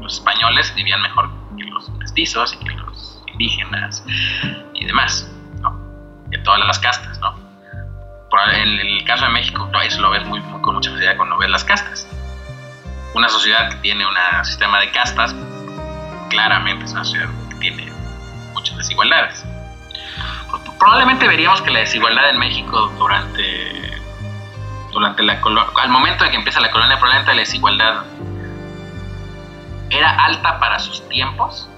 Los 0.00 0.14
españoles 0.14 0.72
vivían 0.74 1.02
mejor 1.02 1.30
que 1.56 1.64
los 1.64 1.88
mestizos 1.90 2.54
y 2.54 2.58
que 2.64 2.70
los 2.72 3.22
indígenas 3.26 4.04
y 4.74 4.84
demás, 4.84 5.30
¿no? 5.60 5.76
de 6.28 6.38
todas 6.38 6.64
las 6.66 6.78
castas, 6.78 7.18
¿no? 7.20 7.35
En 8.54 8.80
el 8.80 9.04
caso 9.04 9.24
de 9.24 9.30
México, 9.32 9.68
eso 9.82 10.00
lo 10.00 10.10
ves 10.10 10.24
muy, 10.26 10.40
muy- 10.40 10.60
con 10.60 10.74
mucha 10.74 10.90
facilidad 10.90 11.16
cuando 11.16 11.38
ves 11.38 11.50
las 11.50 11.64
castas. 11.64 12.06
Una 13.14 13.28
sociedad 13.28 13.70
que 13.70 13.76
tiene 13.76 14.04
un 14.06 14.14
sistema 14.44 14.78
de 14.80 14.90
castas, 14.90 15.34
claramente 16.28 16.84
es 16.84 16.92
una 16.92 17.04
sociedad 17.04 17.28
que 17.48 17.54
tiene 17.56 17.90
muchas 18.52 18.76
desigualdades. 18.76 19.44
Probablemente 20.78 21.26
veríamos 21.26 21.62
que 21.62 21.70
la 21.70 21.78
desigualdad 21.80 22.28
en 22.30 22.38
México 22.38 22.92
durante, 22.98 23.98
durante 24.92 25.22
la 25.22 25.40
al 25.82 25.88
momento 25.88 26.24
de 26.24 26.30
que 26.30 26.36
empieza 26.36 26.60
la 26.60 26.70
colonia, 26.70 26.96
probablemente 26.98 27.32
la 27.34 27.40
desigualdad 27.40 28.04
era 29.90 30.10
alta 30.24 30.58
para 30.58 30.78
sus 30.78 31.08
tiempos. 31.08 31.68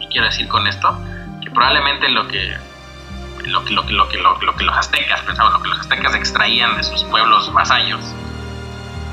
¿Qué 0.00 0.08
quiero 0.08 0.26
decir 0.26 0.48
con 0.48 0.66
esto? 0.66 0.98
Que 1.42 1.50
probablemente 1.50 2.08
lo 2.08 2.26
que 2.28 2.56
lo 3.46 3.64
que, 3.64 3.72
lo 3.72 3.86
que, 3.86 3.92
lo 3.92 4.08
que, 4.08 4.18
lo, 4.18 4.38
lo 4.40 4.56
que 4.56 4.64
los 4.64 4.76
aztecas, 4.76 5.20
pensamos, 5.22 5.52
lo 5.52 5.62
que 5.62 5.68
los 5.68 5.80
aztecas 5.80 6.14
extraían 6.14 6.76
de 6.76 6.82
sus 6.82 7.04
pueblos 7.04 7.52
vasallos, 7.52 8.00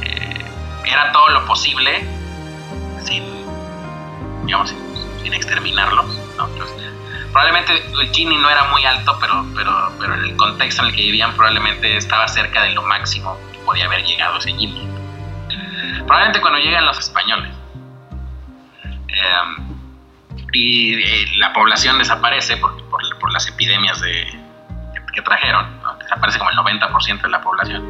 eh, 0.01 0.45
era 0.85 1.11
todo 1.11 1.29
lo 1.29 1.45
posible 1.45 2.05
sin, 3.03 3.23
digamos, 4.45 4.69
sin, 4.69 4.79
sin 5.23 5.33
exterminarlos. 5.33 6.05
¿no? 6.37 6.47
Entonces, 6.47 6.91
probablemente 7.31 7.85
el 8.01 8.11
Gini 8.13 8.37
no 8.37 8.49
era 8.49 8.65
muy 8.65 8.85
alto, 8.85 9.17
pero, 9.19 9.45
pero, 9.55 9.91
pero 9.99 10.13
en 10.15 10.25
el 10.25 10.35
contexto 10.35 10.83
en 10.83 10.89
el 10.89 10.95
que 10.95 11.01
vivían 11.03 11.33
probablemente 11.35 11.97
estaba 11.97 12.27
cerca 12.27 12.63
de 12.63 12.71
lo 12.71 12.83
máximo 12.83 13.37
que 13.51 13.59
podía 13.59 13.85
haber 13.85 14.03
llegado 14.05 14.37
ese 14.37 14.53
Gini. 14.53 14.87
Probablemente 15.99 16.41
cuando 16.41 16.59
llegan 16.59 16.85
los 16.85 16.97
españoles 16.97 17.53
eh, 19.09 19.78
y 20.51 20.95
eh, 20.95 21.25
la 21.37 21.53
población 21.53 21.97
desaparece 21.97 22.57
por, 22.57 22.75
por, 22.89 23.01
por 23.19 23.31
las 23.31 23.47
epidemias 23.47 23.99
de, 24.01 24.25
que, 24.93 25.13
que 25.13 25.21
trajeron, 25.21 25.81
¿no? 25.81 25.95
desaparece 25.95 26.39
como 26.39 26.51
el 26.51 26.57
90% 26.57 27.21
de 27.21 27.29
la 27.29 27.41
población. 27.41 27.83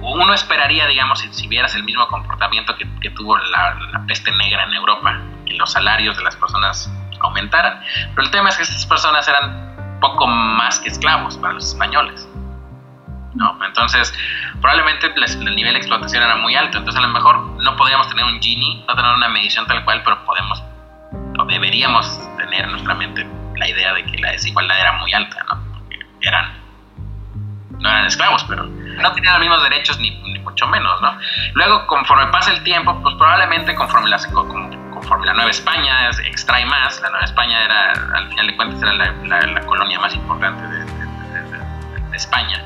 Uno 0.00 0.34
esperaría, 0.34 0.86
digamos, 0.86 1.20
si, 1.20 1.32
si 1.32 1.48
vieras 1.48 1.74
el 1.74 1.84
mismo 1.84 2.06
comportamiento 2.08 2.76
que, 2.76 2.86
que 3.00 3.10
tuvo 3.10 3.38
la, 3.38 3.74
la, 3.92 4.04
peste 4.06 4.30
negra 4.32 4.64
en 4.64 4.74
Europa, 4.74 5.18
que 5.46 5.54
los 5.54 5.72
salarios 5.72 6.16
de 6.16 6.24
las 6.24 6.36
personas 6.36 6.92
aumentaran. 7.20 7.80
Pero 8.14 8.26
el 8.26 8.30
tema 8.30 8.50
es 8.50 8.56
que 8.56 8.64
estas 8.64 8.84
personas 8.84 9.26
eran 9.26 9.98
poco 10.00 10.26
más 10.26 10.78
que 10.80 10.90
esclavos 10.90 11.38
para 11.38 11.54
los 11.54 11.64
españoles. 11.64 12.28
¿no? 13.34 13.58
Entonces, 13.64 14.12
probablemente 14.60 15.06
el 15.06 15.56
nivel 15.56 15.72
de 15.72 15.78
explotación 15.78 16.22
era 16.22 16.36
muy 16.36 16.54
alto. 16.54 16.78
Entonces, 16.78 17.02
a 17.02 17.06
lo 17.06 17.12
mejor 17.12 17.38
no 17.62 17.76
podríamos 17.76 18.08
tener 18.08 18.24
un 18.24 18.40
Gini, 18.40 18.84
no 18.86 18.94
tener 18.94 19.10
una 19.12 19.28
medición 19.28 19.66
tal 19.66 19.84
cual, 19.84 20.02
pero 20.04 20.22
podemos 20.26 20.62
deberíamos 21.46 22.18
tener 22.36 22.64
en 22.64 22.70
nuestra 22.72 22.94
mente 22.94 23.26
la 23.56 23.68
idea 23.68 23.94
de 23.94 24.04
que 24.04 24.18
la 24.18 24.32
desigualdad 24.32 24.78
era 24.80 24.92
muy 24.92 25.12
alta, 25.12 25.44
¿no? 25.48 25.62
Porque 25.74 25.98
eran, 26.22 26.52
no 27.78 27.88
eran 27.88 28.06
esclavos, 28.06 28.44
pero 28.48 28.64
no 28.64 29.12
tenían 29.12 29.34
los 29.34 29.40
mismos 29.40 29.62
derechos 29.62 29.98
ni, 29.98 30.10
ni 30.10 30.38
mucho 30.40 30.66
menos, 30.66 31.00
¿no? 31.00 31.16
Luego, 31.54 31.86
conforme 31.86 32.26
pasa 32.28 32.52
el 32.52 32.62
tiempo, 32.62 32.98
pues 33.02 33.14
probablemente 33.16 33.74
conforme 33.74 34.10
como 34.32 34.70
conforme 34.90 35.26
la 35.26 35.34
Nueva 35.34 35.50
España 35.50 36.10
extrae 36.24 36.64
más, 36.64 37.00
la 37.02 37.10
Nueva 37.10 37.24
España 37.24 37.62
era, 37.64 37.92
al 38.14 38.28
final 38.28 38.46
de 38.46 38.56
cuentas, 38.56 38.82
era 38.82 38.94
la, 38.94 39.60
colonia 39.66 39.98
más 40.00 40.14
importante 40.14 40.66
de, 40.66 40.84
España. 42.14 42.64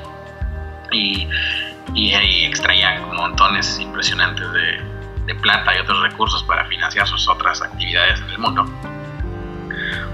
Y, 0.92 1.26
y, 1.94 2.44
extraía 2.44 3.00
montones 3.00 3.80
impresionantes 3.80 4.52
de, 4.52 4.87
plata 5.34 5.76
y 5.76 5.80
otros 5.80 6.02
recursos 6.02 6.42
para 6.44 6.64
financiar 6.66 7.06
sus 7.06 7.28
otras 7.28 7.62
actividades 7.62 8.20
en 8.20 8.30
el 8.30 8.38
mundo. 8.38 8.64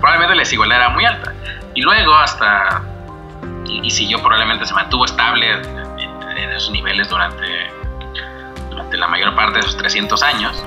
Probablemente 0.01 0.35
la 0.35 0.43
desigualdad 0.43 0.79
era 0.79 0.89
muy 0.91 1.05
alta. 1.05 1.33
Y 1.75 1.83
luego 1.83 2.15
hasta, 2.15 2.83
y, 3.67 3.91
siguió, 3.91 4.19
probablemente 4.21 4.67
se 4.67 4.75
mantuvo 4.75 5.05
estable 5.05 5.53
en, 5.53 6.39
en 6.39 6.51
esos 6.51 6.71
niveles 6.71 7.09
durante, 7.09 7.47
durante 8.71 8.97
la 8.97 9.09
mayor 9.09 9.35
parte 9.35 9.55
de 9.55 9.61
esos 9.61 9.77
300 9.77 10.23
años 10.23 10.65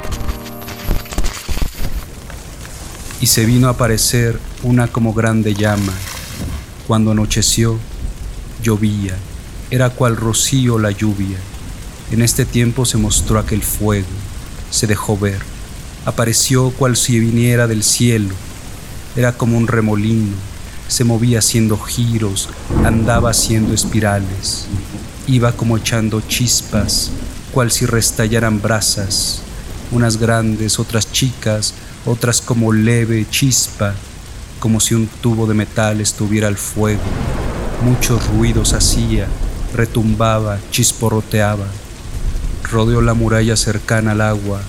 y 3.19 3.27
se 3.27 3.45
vino 3.45 3.67
a 3.67 3.71
aparecer 3.71 4.39
una 4.63 4.87
como 4.87 5.13
grande 5.13 5.53
llama. 5.53 5.93
Cuando 6.85 7.11
anocheció, 7.11 7.77
llovía, 8.61 9.15
era 9.71 9.89
cual 9.89 10.15
rocío 10.15 10.79
la 10.79 10.91
lluvia. 10.91 11.37
En 12.11 12.21
este 12.21 12.45
tiempo 12.45 12.85
se 12.85 12.97
mostró 12.97 13.39
aquel 13.39 13.63
fuego, 13.63 14.07
se 14.69 14.87
dejó 14.87 15.17
ver, 15.17 15.41
apareció 16.05 16.71
cual 16.71 16.95
si 16.95 17.19
viniera 17.19 17.67
del 17.67 17.83
cielo, 17.83 18.33
era 19.15 19.33
como 19.33 19.57
un 19.57 19.67
remolino, 19.67 20.35
se 20.87 21.03
movía 21.03 21.39
haciendo 21.39 21.77
giros, 21.77 22.49
andaba 22.83 23.31
haciendo 23.31 23.73
espirales, 23.73 24.65
iba 25.27 25.51
como 25.51 25.77
echando 25.77 26.21
chispas, 26.21 27.11
cual 27.51 27.71
si 27.71 27.85
restallaran 27.85 28.61
brasas, 28.61 29.41
unas 29.91 30.17
grandes, 30.17 30.79
otras 30.79 31.11
chicas, 31.11 31.73
otras 32.05 32.41
como 32.41 32.71
leve 32.71 33.25
chispa, 33.29 33.93
como 34.59 34.79
si 34.79 34.95
un 34.95 35.07
tubo 35.07 35.45
de 35.45 35.53
metal 35.53 36.01
estuviera 36.01 36.47
al 36.47 36.57
fuego. 36.57 37.01
Muchos 37.83 38.25
ruidos 38.27 38.73
hacía, 38.73 39.27
retumbaba, 39.75 40.59
chisporroteaba. 40.71 41.67
Rodeó 42.63 43.01
la 43.01 43.13
muralla 43.13 43.55
cercana 43.55 44.11
al 44.11 44.21
agua 44.21 44.61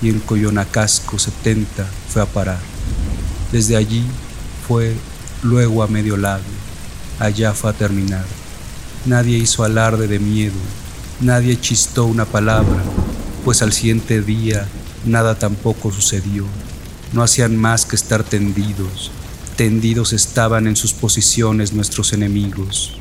y 0.00 0.08
en 0.08 0.20
Coyonacasco 0.20 1.18
70 1.18 1.86
fue 2.08 2.22
a 2.22 2.26
parar. 2.26 2.60
Desde 3.52 3.76
allí 3.76 4.04
fue 4.66 4.94
luego 5.42 5.82
a 5.82 5.88
medio 5.88 6.16
lago, 6.16 6.42
allá 7.18 7.52
fue 7.52 7.70
a 7.70 7.74
terminar. 7.74 8.24
Nadie 9.06 9.38
hizo 9.38 9.64
alarde 9.64 10.08
de 10.08 10.18
miedo, 10.18 10.58
nadie 11.20 11.60
chistó 11.60 12.06
una 12.06 12.24
palabra, 12.24 12.82
pues 13.44 13.62
al 13.62 13.72
siguiente 13.72 14.22
día 14.22 14.66
nada 15.04 15.34
tampoco 15.34 15.90
sucedió 15.90 16.46
no 17.12 17.22
hacían 17.22 17.56
más 17.56 17.84
que 17.84 17.96
estar 17.96 18.24
tendidos. 18.24 19.10
Tendidos 19.56 20.12
estaban 20.12 20.66
en 20.66 20.76
sus 20.76 20.92
posiciones 20.94 21.72
nuestros 21.72 22.12
enemigos. 22.12 22.94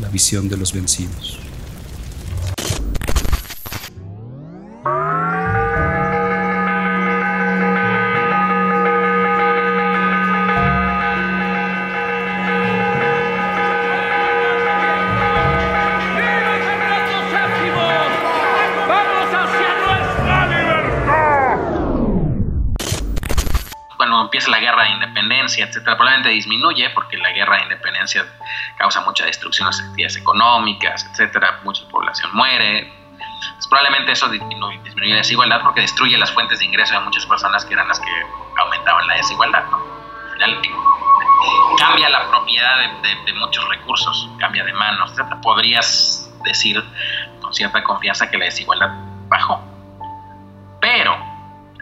La 0.00 0.08
visión 0.08 0.48
de 0.48 0.56
los 0.56 0.72
vencidos. 0.72 1.39
Etcétera, 25.64 25.96
probablemente 25.96 26.30
disminuye 26.30 26.90
porque 26.90 27.16
la 27.16 27.30
guerra 27.30 27.56
de 27.56 27.62
independencia 27.64 28.26
causa 28.76 29.00
mucha 29.02 29.24
destrucción 29.24 29.66
a 29.66 29.70
las 29.70 29.80
actividades 29.80 30.16
económicas, 30.16 31.06
etcétera, 31.10 31.60
mucha 31.64 31.86
población 31.88 32.30
muere. 32.34 32.92
Pues 33.54 33.66
probablemente 33.68 34.12
eso 34.12 34.28
disminuye, 34.28 34.80
la 34.96 35.16
desigualdad 35.16 35.62
porque 35.62 35.80
destruye 35.82 36.16
las 36.18 36.30
fuentes 36.32 36.58
de 36.58 36.64
ingreso 36.66 36.94
de 36.94 37.00
muchas 37.00 37.24
personas 37.26 37.64
que 37.64 37.74
eran 37.74 37.88
las 37.88 38.00
que 38.00 38.26
aumentaban 38.58 39.06
la 39.06 39.14
desigualdad. 39.14 39.64
Al 39.64 40.32
final 40.32 40.60
cambia 41.78 42.08
la 42.08 42.28
propiedad 42.28 42.76
de, 43.02 43.32
muchos 43.34 43.66
recursos, 43.68 44.28
cambia 44.38 44.64
de 44.64 44.72
manos, 44.72 45.12
etcétera. 45.12 45.40
Podrías 45.40 46.30
decir 46.44 46.82
con 47.40 47.54
cierta 47.54 47.82
confianza 47.82 48.30
que 48.30 48.38
la 48.38 48.46
desigualdad 48.46 48.90
bajó. 49.28 49.62
Pero 50.80 51.16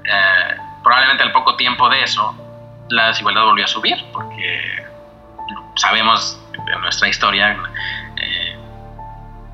eh, 0.04 0.67
probablemente 0.82 1.22
al 1.22 1.32
poco 1.32 1.56
tiempo 1.56 1.88
de 1.88 2.02
eso 2.02 2.34
la 2.90 3.08
desigualdad 3.08 3.44
volvió 3.44 3.64
a 3.64 3.68
subir, 3.68 4.04
porque 4.12 4.86
sabemos 5.76 6.40
en 6.54 6.80
nuestra 6.80 7.08
historia 7.08 7.56
eh, 8.16 8.56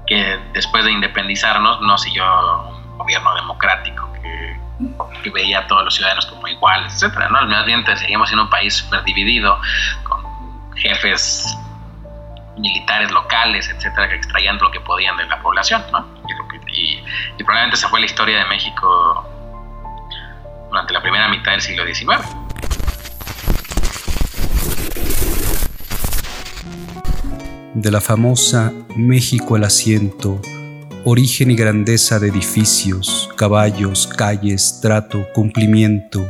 que 0.07 0.41
después 0.53 0.85
de 0.85 0.93
independizarnos 0.93 1.81
no 1.81 1.99
siguió 1.99 2.25
un 2.69 2.99
gobierno 2.99 3.35
democrático 3.35 4.13
que, 4.13 5.31
veía 5.31 5.61
a 5.61 5.67
todos 5.67 5.85
los 5.85 5.95
ciudadanos 5.95 6.27
como 6.27 6.47
iguales, 6.47 6.93
etcétera, 6.95 7.29
¿no? 7.29 7.39
Al 7.39 7.65
bien 7.65 7.85
seguimos 7.97 8.29
siendo 8.29 8.45
un 8.45 8.51
país 8.51 8.75
súper 8.75 9.03
dividido, 9.05 9.59
con 10.05 10.77
jefes 10.77 11.47
militares 12.59 13.11
locales, 13.11 13.69
etcétera, 13.69 14.09
que 14.09 14.17
extraían 14.17 14.59
lo 14.59 14.71
que 14.71 14.81
podían 14.81 15.17
de 15.17 15.27
la 15.27 15.41
población, 15.41 15.83
¿no? 15.93 16.07
y 16.77 17.03
probablemente 17.39 17.77
esa 17.77 17.89
fue 17.89 18.01
la 18.01 18.07
historia 18.07 18.39
de 18.39 18.45
México 18.47 19.34
durante 20.75 20.93
la 20.93 21.03
primera 21.03 21.29
mitad 21.29 21.53
del 21.53 21.61
siglo 21.61 21.85
XIX. 21.87 22.19
de 27.75 27.91
la 27.91 28.01
famosa 28.01 28.73
México 28.97 29.57
el 29.57 29.65
asiento, 29.65 30.41
origen 31.05 31.51
y 31.51 31.57
grandeza 31.57 32.19
de 32.19 32.29
edificios, 32.29 33.31
caballos, 33.37 34.07
calles, 34.07 34.79
trato, 34.81 35.27
cumplimiento, 35.35 36.27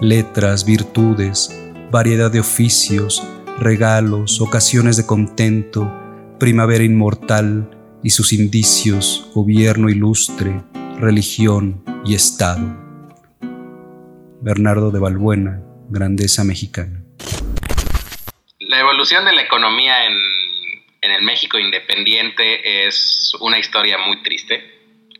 letras, 0.00 0.64
virtudes, 0.64 1.58
variedad 1.90 2.30
de 2.30 2.40
oficios, 2.40 3.22
regalos, 3.58 4.40
ocasiones 4.40 4.96
de 4.96 5.06
contento, 5.06 5.92
primavera 6.38 6.84
inmortal 6.84 7.70
y 8.02 8.10
sus 8.10 8.32
indicios, 8.32 9.30
gobierno 9.34 9.88
ilustre, 9.88 10.62
religión 11.00 11.82
y 12.04 12.14
Estado. 12.14 12.83
Bernardo 14.44 14.90
de 14.90 15.00
Balbuena, 15.00 15.58
Grandeza 15.88 16.44
Mexicana. 16.44 17.02
La 18.60 18.78
evolución 18.78 19.24
de 19.24 19.32
la 19.32 19.40
economía 19.40 20.04
en 20.04 21.10
el 21.10 21.22
México 21.22 21.58
independiente 21.58 22.86
es 22.86 23.32
una 23.40 23.58
historia 23.58 23.96
muy 23.96 24.22
triste. 24.22 24.54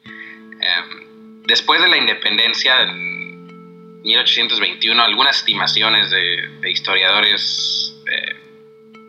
Em, 0.04 1.42
después 1.44 1.80
de 1.80 1.88
la 1.88 1.96
independencia, 1.96 2.82
en 2.82 4.02
1821, 4.02 5.02
algunas 5.02 5.38
estimaciones 5.38 6.10
de, 6.10 6.70
historiadores 6.70 7.94
eh, 8.10 8.37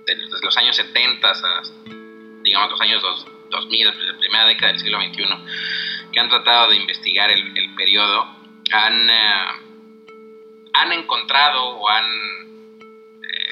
desde 0.06 0.46
los 0.46 0.58
años 0.58 0.78
70 0.78 1.30
hasta, 1.30 1.62
digamos, 2.42 2.72
los 2.72 2.80
años 2.80 3.04
2000, 3.52 3.86
la 3.86 4.18
primera 4.18 4.46
década 4.46 4.72
del 4.72 4.80
siglo 4.80 4.98
XXI, 5.02 5.24
que 6.14 6.20
han 6.22 6.30
tratado 6.30 6.70
de 6.70 6.78
investigar 6.78 7.32
el, 7.32 7.76
periodo, 7.76 8.28
han, 8.72 9.10
eh, 9.10 9.65
han 10.82 10.92
encontrado 10.94 11.64
o 11.64 11.90
han 11.90 12.06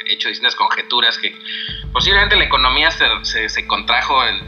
hecho 0.08 0.30
distintas 0.30 0.56
conjeturas 0.56 1.18
que 1.18 1.36
posiblemente 1.92 2.36
la 2.36 2.46
economía 2.46 2.92
se, 2.92 3.50
se, 3.50 3.68
contrajo 3.68 4.26
en, 4.26 4.42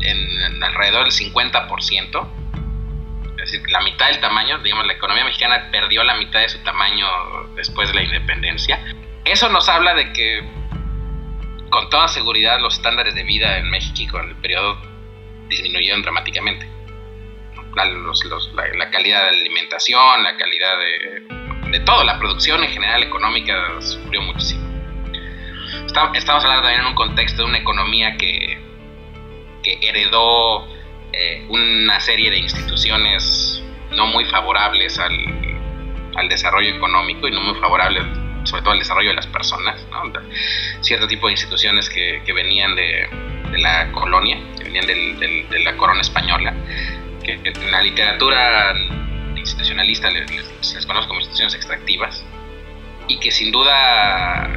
en, 0.00 0.62
alrededor 0.62 1.04
del 1.04 1.12
50%, 1.12 2.28
es 3.30 3.50
decir, 3.50 3.70
la 3.70 3.80
mitad 3.80 4.08
del 4.08 4.20
tamaño, 4.20 4.58
digamos, 4.58 4.86
la 4.86 4.92
economía 4.92 5.24
mexicana 5.24 5.68
perdió 5.70 6.04
la 6.04 6.14
mitad 6.14 6.40
de 6.40 6.48
su 6.48 6.58
tamaño 6.58 7.06
después 7.54 7.88
de 7.88 7.94
la 7.94 8.02
independencia. 8.02 8.80
Eso 9.24 9.48
nos 9.48 9.68
habla 9.68 9.94
de 9.94 10.12
que 10.12 10.42
con 11.70 11.88
toda 11.90 12.08
seguridad 12.08 12.60
los 12.60 12.74
estándares 12.74 13.14
de 13.14 13.24
vida 13.24 13.58
en 13.58 13.70
México 13.70 14.20
en 14.20 14.28
el 14.28 14.36
periodo 14.36 14.80
disminuyeron 15.48 16.02
dramáticamente. 16.02 16.68
La, 17.74 17.86
la, 17.86 18.90
calidad 18.90 19.22
de 19.22 19.28
alimentación, 19.28 20.22
la 20.22 20.36
calidad 20.36 20.78
de, 20.78 21.41
de 21.72 21.80
todo, 21.80 22.04
la 22.04 22.18
producción 22.18 22.62
en 22.62 22.70
general 22.70 23.02
económica 23.02 23.54
sufrió 23.80 24.20
muchísimo. 24.20 24.62
Estamos 26.14 26.44
hablando 26.44 26.62
también 26.62 26.82
en 26.82 26.86
un 26.86 26.94
contexto 26.94 27.42
de 27.42 27.48
una 27.48 27.58
economía 27.58 28.16
que, 28.18 28.58
que 29.62 29.78
heredó 29.80 30.68
eh, 31.12 31.46
una 31.48 31.98
serie 32.00 32.30
de 32.30 32.38
instituciones 32.38 33.62
no 33.90 34.06
muy 34.06 34.26
favorables 34.26 34.98
al, 34.98 35.12
al, 36.14 36.28
desarrollo 36.28 36.74
económico 36.74 37.26
y 37.26 37.30
no 37.30 37.40
muy 37.40 37.58
favorables 37.58 38.04
sobre 38.44 38.62
todo 38.62 38.72
al 38.72 38.78
desarrollo 38.80 39.10
de 39.10 39.16
las 39.16 39.26
personas, 39.28 39.86
cierto 40.80 41.06
tipo 41.06 41.28
de 41.28 41.34
instituciones 41.34 41.88
que, 41.88 42.22
que 42.26 42.32
venían 42.32 42.74
de, 42.74 43.08
de, 43.50 43.58
la 43.58 43.90
colonia, 43.92 44.36
que 44.58 44.64
venían 44.64 44.86
de 44.86 45.60
la 45.64 45.76
corona 45.76 46.00
española, 46.00 46.52
que 47.22 47.34
en 47.44 47.70
la 47.70 47.80
literatura 47.80 48.74
les, 49.70 50.74
les 50.74 50.86
conozco 50.86 51.08
como 51.08 51.20
instituciones 51.20 51.54
extractivas 51.54 52.24
y 53.08 53.18
que 53.18 53.30
sin 53.30 53.52
duda 53.52 54.48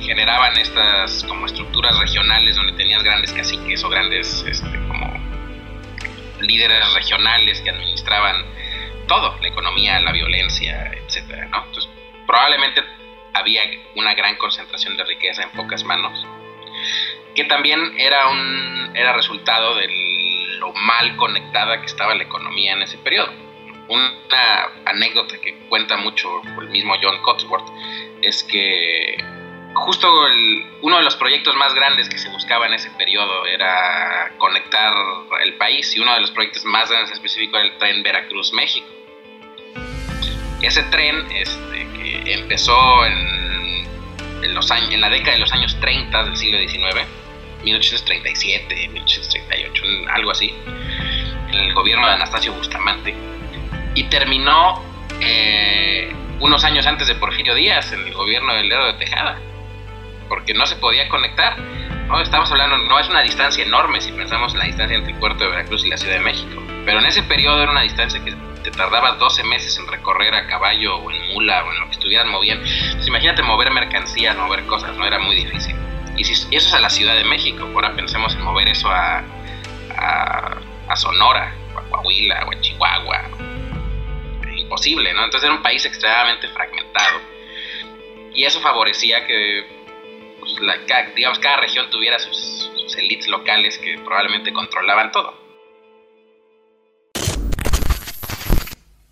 generaban 0.00 0.56
estas 0.58 1.24
como 1.24 1.46
estructuras 1.46 1.98
regionales 1.98 2.56
donde 2.56 2.72
tenías 2.74 3.02
grandes 3.02 3.32
caciques 3.32 3.82
o 3.84 3.88
grandes 3.88 4.44
este, 4.46 4.78
como 4.88 5.12
líderes 6.40 6.92
regionales 6.92 7.60
que 7.60 7.70
administraban 7.70 8.44
todo, 9.08 9.38
la 9.40 9.48
economía, 9.48 10.00
la 10.00 10.12
violencia, 10.12 10.92
etcétera, 10.92 11.46
¿no? 11.46 11.64
Entonces, 11.66 11.90
probablemente 12.26 12.82
había 13.34 13.62
una 13.96 14.14
gran 14.14 14.36
concentración 14.36 14.96
de 14.96 15.04
riqueza 15.04 15.42
en 15.42 15.50
pocas 15.50 15.84
manos, 15.84 16.26
que 17.34 17.44
también 17.44 17.80
era 17.98 18.28
un 18.28 18.92
era 18.94 19.12
resultado 19.12 19.74
de 19.74 19.88
lo 20.58 20.72
mal 20.72 21.16
conectada 21.16 21.80
que 21.80 21.86
estaba 21.86 22.14
la 22.14 22.22
economía 22.22 22.72
en 22.74 22.82
ese 22.82 22.96
periodo. 22.98 23.32
Una 23.88 24.70
anécdota 24.86 25.38
que 25.40 25.54
cuenta 25.68 25.96
mucho 25.96 26.42
el 26.60 26.68
mismo 26.68 26.94
John 27.02 27.20
Cotsworth 27.22 27.68
es 28.22 28.42
que 28.44 29.16
justo 29.74 30.08
uno 30.82 30.96
de 30.96 31.02
los 31.02 31.16
proyectos 31.16 31.54
más 31.56 31.74
grandes 31.74 32.08
que 32.08 32.18
se 32.18 32.28
buscaba 32.30 32.66
en 32.66 32.74
ese 32.74 32.90
periodo 32.90 33.44
era 33.46 34.32
conectar 34.38 34.94
el 35.42 35.54
país 35.54 35.94
y 35.94 36.00
uno 36.00 36.14
de 36.14 36.20
los 36.20 36.30
proyectos 36.30 36.64
más 36.64 36.90
grandes 36.90 37.12
específico 37.12 37.56
era 37.56 37.66
el 37.66 37.78
tren 37.78 38.02
Veracruz-México. 38.02 38.86
Ese 40.62 40.82
tren 40.84 41.26
este, 41.30 42.32
empezó 42.32 43.04
en, 43.04 43.86
en, 44.42 44.54
los 44.54 44.70
años, 44.70 44.90
en 44.94 45.00
la 45.00 45.10
década 45.10 45.32
de 45.32 45.40
los 45.40 45.52
años 45.52 45.78
30 45.80 46.24
del 46.24 46.36
siglo 46.36 46.58
XIX, 46.58 47.06
1837, 47.64 48.88
1838, 48.88 49.84
algo 50.10 50.30
así, 50.30 50.54
en 51.48 51.54
el 51.54 51.74
gobierno 51.74 52.06
de 52.06 52.14
Anastasio 52.14 52.52
Bustamante, 52.54 53.14
y 53.94 54.04
terminó 54.04 54.82
eh, 55.20 56.12
unos 56.40 56.64
años 56.64 56.86
antes 56.86 57.08
de 57.08 57.14
Porfirio 57.14 57.54
Díaz 57.54 57.92
en 57.92 58.00
el 58.06 58.12
gobierno 58.12 58.54
del 58.54 58.68
Lerdo 58.68 58.86
de 58.86 58.94
Tejada 58.94 59.38
porque 60.28 60.54
no 60.54 60.66
se 60.66 60.76
podía 60.76 61.08
conectar. 61.08 61.58
No, 62.08 62.20
estamos 62.20 62.50
hablando, 62.50 62.76
no 62.76 62.98
es 62.98 63.08
una 63.08 63.22
distancia 63.22 63.64
enorme 63.64 64.00
si 64.00 64.12
pensamos 64.12 64.52
en 64.52 64.58
la 64.58 64.66
distancia 64.66 64.96
entre 64.96 65.12
el 65.12 65.18
puerto 65.18 65.44
de 65.44 65.50
Veracruz 65.50 65.84
y 65.84 65.88
la 65.88 65.96
Ciudad 65.96 66.14
de 66.14 66.20
México, 66.20 66.62
pero 66.84 66.98
en 66.98 67.06
ese 67.06 67.22
periodo 67.22 67.62
era 67.62 67.72
una 67.72 67.82
distancia 67.82 68.22
que 68.22 68.34
te 68.62 68.70
tardaba 68.70 69.12
12 69.12 69.44
meses 69.44 69.78
en 69.78 69.86
recorrer 69.86 70.34
a 70.34 70.46
caballo 70.46 70.96
o 70.96 71.10
en 71.10 71.34
mula 71.34 71.64
o 71.64 71.72
en 71.72 71.80
lo 71.80 71.86
que 71.86 71.92
estuvieran 71.92 72.28
moviendo. 72.28 72.64
Entonces, 72.66 73.08
imagínate 73.08 73.42
mover 73.42 73.70
mercancías, 73.70 74.36
mover 74.36 74.64
cosas, 74.66 74.96
no 74.96 75.06
era 75.06 75.18
muy 75.18 75.36
difícil. 75.36 75.76
Y 76.16 76.24
si 76.24 76.32
eso 76.32 76.48
es 76.50 76.74
a 76.74 76.80
la 76.80 76.90
Ciudad 76.90 77.14
de 77.14 77.24
México, 77.24 77.68
ahora 77.74 77.94
pensemos 77.94 78.34
en 78.34 78.42
mover 78.42 78.68
eso 78.68 78.88
a, 78.90 79.22
Sonora, 80.94 81.52
a 81.76 81.80
Coahuila, 81.90 82.44
o 82.46 82.52
a 82.52 82.60
Chihuahua. 82.60 83.22
Imposible, 84.74 85.14
¿no? 85.14 85.24
Entonces 85.24 85.44
era 85.46 85.56
un 85.56 85.62
país 85.62 85.84
extremadamente 85.86 86.48
fragmentado. 86.48 87.20
Y 88.34 88.44
eso 88.44 88.60
favorecía 88.60 89.24
que 89.24 90.36
pues, 90.40 90.52
la, 90.60 90.78
digamos, 91.14 91.38
cada 91.38 91.58
región 91.58 91.88
tuviera 91.90 92.18
sus, 92.18 92.68
sus 92.76 92.96
élites 92.96 93.28
locales 93.28 93.78
que 93.78 93.96
probablemente 94.04 94.52
controlaban 94.52 95.12
todo. 95.12 95.32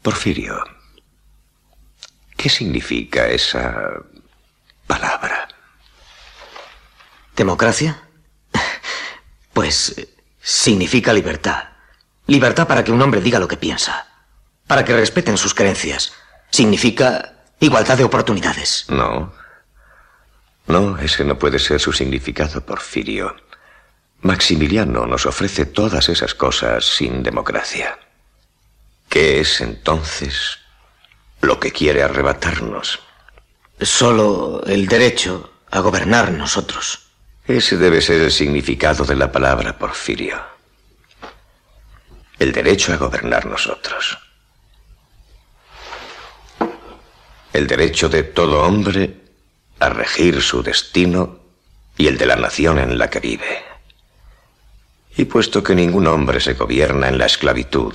Porfirio, 0.02 0.64
¿qué 2.36 2.48
significa 2.48 3.28
esa 3.28 4.02
palabra? 4.88 5.46
¿Democracia? 7.36 8.02
Pues 9.52 10.08
significa 10.40 11.12
libertad. 11.12 11.68
Libertad 12.26 12.66
para 12.66 12.82
que 12.82 12.90
un 12.90 13.00
hombre 13.00 13.20
diga 13.20 13.38
lo 13.38 13.46
que 13.46 13.58
piensa. 13.58 14.11
Para 14.66 14.84
que 14.84 14.96
respeten 14.96 15.36
sus 15.36 15.54
creencias. 15.54 16.12
Significa 16.50 17.34
igualdad 17.60 17.98
de 17.98 18.04
oportunidades. 18.04 18.86
No. 18.88 19.32
No, 20.66 20.98
ese 20.98 21.24
no 21.24 21.38
puede 21.38 21.58
ser 21.58 21.80
su 21.80 21.92
significado, 21.92 22.64
Porfirio. 22.64 23.36
Maximiliano 24.20 25.06
nos 25.06 25.26
ofrece 25.26 25.66
todas 25.66 26.08
esas 26.08 26.34
cosas 26.34 26.84
sin 26.84 27.22
democracia. 27.22 27.98
¿Qué 29.08 29.40
es 29.40 29.60
entonces 29.60 30.58
lo 31.40 31.58
que 31.58 31.72
quiere 31.72 32.02
arrebatarnos? 32.02 33.00
Solo 33.80 34.62
el 34.64 34.86
derecho 34.86 35.52
a 35.70 35.80
gobernar 35.80 36.30
nosotros. 36.30 37.10
Ese 37.46 37.76
debe 37.76 38.00
ser 38.00 38.20
el 38.20 38.30
significado 38.30 39.04
de 39.04 39.16
la 39.16 39.32
palabra 39.32 39.76
Porfirio. 39.76 40.40
El 42.38 42.52
derecho 42.52 42.92
a 42.92 42.96
gobernar 42.96 43.46
nosotros. 43.46 44.18
El 47.52 47.66
derecho 47.66 48.08
de 48.08 48.22
todo 48.22 48.62
hombre 48.62 49.14
a 49.78 49.88
regir 49.88 50.40
su 50.42 50.62
destino 50.62 51.40
y 51.96 52.06
el 52.06 52.16
de 52.16 52.26
la 52.26 52.36
nación 52.36 52.78
en 52.78 52.98
la 52.98 53.10
que 53.10 53.20
vive. 53.20 53.64
Y 55.16 55.26
puesto 55.26 55.62
que 55.62 55.74
ningún 55.74 56.06
hombre 56.06 56.40
se 56.40 56.54
gobierna 56.54 57.08
en 57.08 57.18
la 57.18 57.26
esclavitud, 57.26 57.94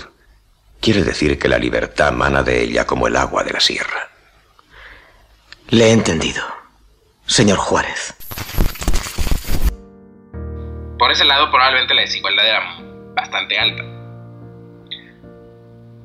quiere 0.80 1.04
decir 1.04 1.40
que 1.40 1.48
la 1.48 1.58
libertad 1.58 2.12
mana 2.12 2.44
de 2.44 2.62
ella 2.62 2.86
como 2.86 3.08
el 3.08 3.16
agua 3.16 3.44
de 3.44 3.54
la 3.54 3.60
sierra. 3.60 4.10
Le 5.70 5.88
he 5.88 5.92
entendido, 5.92 6.44
señor 7.26 7.58
Juárez. 7.58 8.14
Por 11.00 11.12
ese 11.12 11.26
lado, 11.26 11.50
probablemente 11.50 11.94
la 11.94 12.02
desigualdad 12.02 12.48
era 12.48 12.78
bastante 13.16 13.58
alta. 13.58 13.84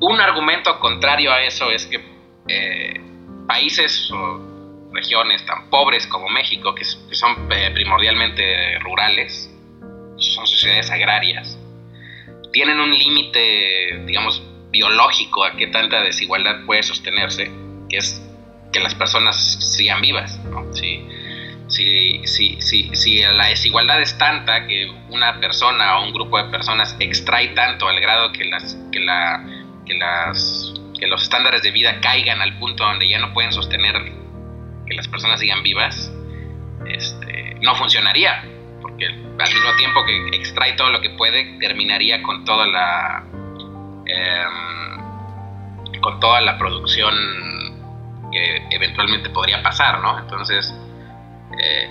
Un 0.01 0.21
argumento 0.21 0.79
contrario 0.81 1.33
a 1.33 1.43
eso 1.43 1.71
es 1.71 1.87
que 1.87 2.01
eh, 2.49 3.12
países 3.47 4.11
o 4.11 4.91
regiones 4.93 5.45
tan 5.47 5.71
pobres 5.71 6.07
como 6.07 6.29
México, 6.29 6.75
que, 6.75 6.85
que 7.09 7.15
son 7.15 7.49
eh, 7.51 7.71
primordialmente 7.73 8.79
rurales, 8.81 9.51
son 10.19 10.47
sociedades 10.47 10.91
agrarias, 10.91 11.59
tienen 12.53 12.79
un 12.79 12.91
límite, 12.97 14.05
digamos, 14.07 14.43
biológico 14.71 15.45
a 15.45 15.57
qué 15.57 15.67
tanta 15.69 16.03
desigualdad 16.03 16.65
puede 16.67 16.83
sostenerse, 16.83 17.51
que 17.89 17.99
es 17.99 18.23
que 18.73 18.81
las 18.81 18.95
personas 18.95 19.37
sigan 19.37 20.01
vivas. 20.01 20.39
¿no? 20.45 20.73
Si, 20.75 21.07
si, 21.69 22.27
si, 22.27 22.61
si, 22.95 23.21
la 23.21 23.47
desigualdad 23.49 24.01
es 24.01 24.17
tanta 24.19 24.67
que 24.67 24.91
una 25.09 25.41
persona 25.41 25.99
o 25.99 26.05
un 26.05 26.13
grupo 26.13 26.39
de 26.39 26.51
personas 26.51 26.97
extrae 26.99 27.49
tanto 27.49 27.89
al 27.89 28.01
grado 28.01 28.33
que, 28.33 28.45
las, 28.45 28.77
que, 28.91 29.01
la, 29.01 29.45
que, 29.87 29.95
las, 29.95 30.75
que 31.03 31.09
los 31.09 31.21
estándares 31.21 31.63
de 31.63 31.73
vida 31.73 32.01
caigan 32.01 32.41
al 32.41 32.57
punto 32.61 32.85
donde 32.85 33.09
ya 33.09 33.19
no 33.19 33.33
pueden 33.33 33.53
sostener 33.53 33.93
que 34.87 34.95
las 34.95 35.09
personas 35.09 35.41
sigan 35.41 35.61
vivas, 35.65 36.13
este, 36.87 37.57
no 37.61 37.75
funcionaría, 37.75 38.45
porque 38.81 39.07
al 39.07 39.53
mismo 39.53 39.75
tiempo 39.79 40.05
que 40.07 40.37
extrae 40.37 40.75
todo 40.75 40.91
lo 40.91 41.01
que 41.01 41.11
puede, 41.11 41.59
terminaría 41.59 42.23
con 42.23 42.45
toda 42.45 42.69
la 42.69 43.25
eh, 44.07 44.45
con 46.01 46.21
toda 46.21 46.41
la 46.41 46.57
producción 46.57 47.13
que 48.31 48.69
eventualmente 48.71 49.29
podría 49.31 49.61
pasar, 49.61 50.01
¿no? 50.01 50.21
Entonces 50.21 50.73
eh, 51.61 51.89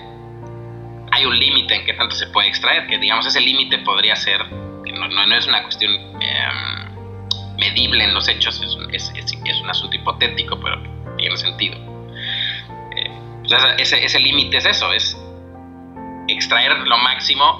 hay 1.10 1.26
un 1.26 1.38
límite 1.38 1.74
en 1.74 1.84
qué 1.84 1.92
tanto 1.92 2.14
se 2.14 2.28
puede 2.28 2.48
extraer, 2.48 2.86
que 2.86 2.96
digamos 2.96 3.26
ese 3.26 3.42
límite 3.42 3.76
podría 3.80 4.16
ser, 4.16 4.40
que 4.86 4.92
no, 4.92 5.06
no, 5.06 5.26
no 5.26 5.34
es 5.36 5.46
una 5.46 5.62
cuestión 5.64 5.92
eh, 5.92 6.91
medible 7.70 8.04
en 8.04 8.14
los 8.14 8.28
hechos, 8.28 8.60
es 8.62 8.74
un, 8.74 8.94
es, 8.94 9.12
es, 9.14 9.32
es 9.32 9.60
un 9.60 9.70
asunto 9.70 9.96
hipotético, 9.96 10.58
pero 10.60 10.82
tiene 11.16 11.36
sentido 11.36 11.92
ese, 13.78 14.04
ese 14.04 14.18
límite 14.20 14.58
es 14.58 14.64
eso, 14.64 14.92
es 14.92 15.16
extraer 16.28 16.78
lo 16.78 16.98
máximo, 16.98 17.58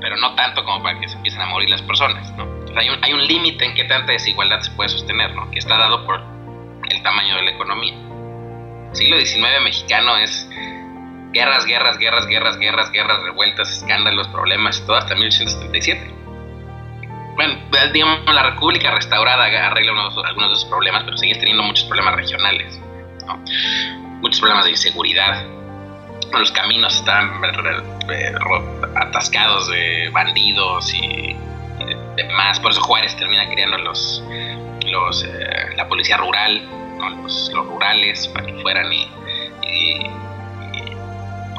pero 0.00 0.16
no 0.16 0.34
tanto 0.34 0.64
como 0.64 0.82
para 0.82 0.98
que 1.00 1.08
se 1.08 1.16
empiecen 1.16 1.42
a 1.42 1.46
morir 1.46 1.70
las 1.70 1.82
personas, 1.82 2.30
¿no? 2.36 2.44
Entonces 2.44 2.76
hay 2.76 2.88
un, 2.90 3.04
hay 3.04 3.12
un 3.12 3.26
límite 3.26 3.64
en 3.64 3.74
qué 3.74 3.84
tanta 3.84 4.12
desigualdad 4.12 4.60
se 4.60 4.70
puede 4.72 4.88
sostener, 4.88 5.34
¿no? 5.34 5.50
Que 5.50 5.58
está 5.58 5.76
dado 5.76 6.04
por 6.06 6.20
el 6.88 7.02
tamaño 7.02 7.36
de 7.36 7.42
la 7.42 7.50
economía. 7.50 7.94
El 8.90 8.96
siglo 8.96 9.18
XIX 9.18 9.62
mexicano 9.62 10.16
es 10.16 10.48
guerras, 11.32 11.66
guerras, 11.66 11.98
guerras, 11.98 12.26
guerras, 12.26 12.58
guerras, 12.58 12.92
guerras, 12.92 13.22
revueltas, 13.22 13.70
escándalos, 13.70 14.28
problemas, 14.28 14.84
todo 14.86 14.96
hasta 14.96 15.14
1877. 15.14 16.23
Bueno, 17.34 17.54
digamos, 17.92 18.32
la 18.32 18.50
República 18.50 18.90
restaurada 18.92 19.44
arregla 19.44 19.92
unos, 19.92 20.16
algunos 20.24 20.50
de 20.50 20.54
esos 20.54 20.68
problemas, 20.68 21.02
pero 21.04 21.16
sigues 21.16 21.38
teniendo 21.38 21.62
muchos 21.62 21.84
problemas 21.84 22.14
regionales. 22.16 22.80
¿no? 23.26 23.42
muchos 24.24 24.40
problemas 24.40 24.64
de 24.64 24.70
inseguridad. 24.70 25.44
Los 26.32 26.50
caminos 26.50 26.96
están 26.96 27.30
atascados 28.96 29.68
de 29.68 30.08
bandidos 30.12 30.92
y, 30.94 31.36
demás. 32.16 32.58
Por 32.60 32.70
eso 32.72 32.80
Juárez 32.80 33.14
termina 33.16 33.48
creando 33.50 33.78
los, 33.78 34.24
los 34.86 35.24
eh, 35.24 35.74
la 35.76 35.86
policía 35.86 36.16
rural, 36.16 36.62
los, 37.22 37.50
los, 37.52 37.66
rurales, 37.66 38.26
para 38.28 38.46
que 38.46 38.54
fueran 38.62 38.92
y 38.92 39.06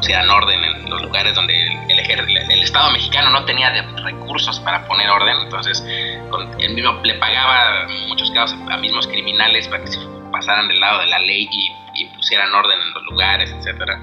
pusieran 0.06 0.30
orden 0.30 0.64
en 0.64 0.88
los 0.88 1.02
lugares 1.02 1.34
donde 1.34 1.60
el, 1.90 2.00
el, 2.00 2.62
Estado 2.62 2.92
mexicano 2.92 3.32
no 3.32 3.44
tenía 3.46 3.72
recursos 4.04 4.60
para 4.60 4.86
poner 4.86 5.10
orden, 5.10 5.36
entonces 5.42 5.84
él 5.84 6.74
mismo 6.76 7.02
le 7.04 7.16
pagaba 7.16 7.92
en 7.92 8.10
muchos 8.10 8.30
casos 8.30 8.56
a 8.70 8.78
mismos 8.78 9.08
criminales 9.08 9.68
para 9.68 9.84
que 9.84 9.88
se 9.88 10.00
pasaran 10.32 10.68
del 10.68 10.80
lado 10.80 11.00
de 11.00 11.08
la 11.08 11.18
ley 11.18 11.50
y, 11.52 12.06
pusieran 12.18 12.54
orden 12.54 12.80
en 12.80 12.94
los 12.94 13.04
lugares, 13.06 13.52
etcétera, 13.52 14.00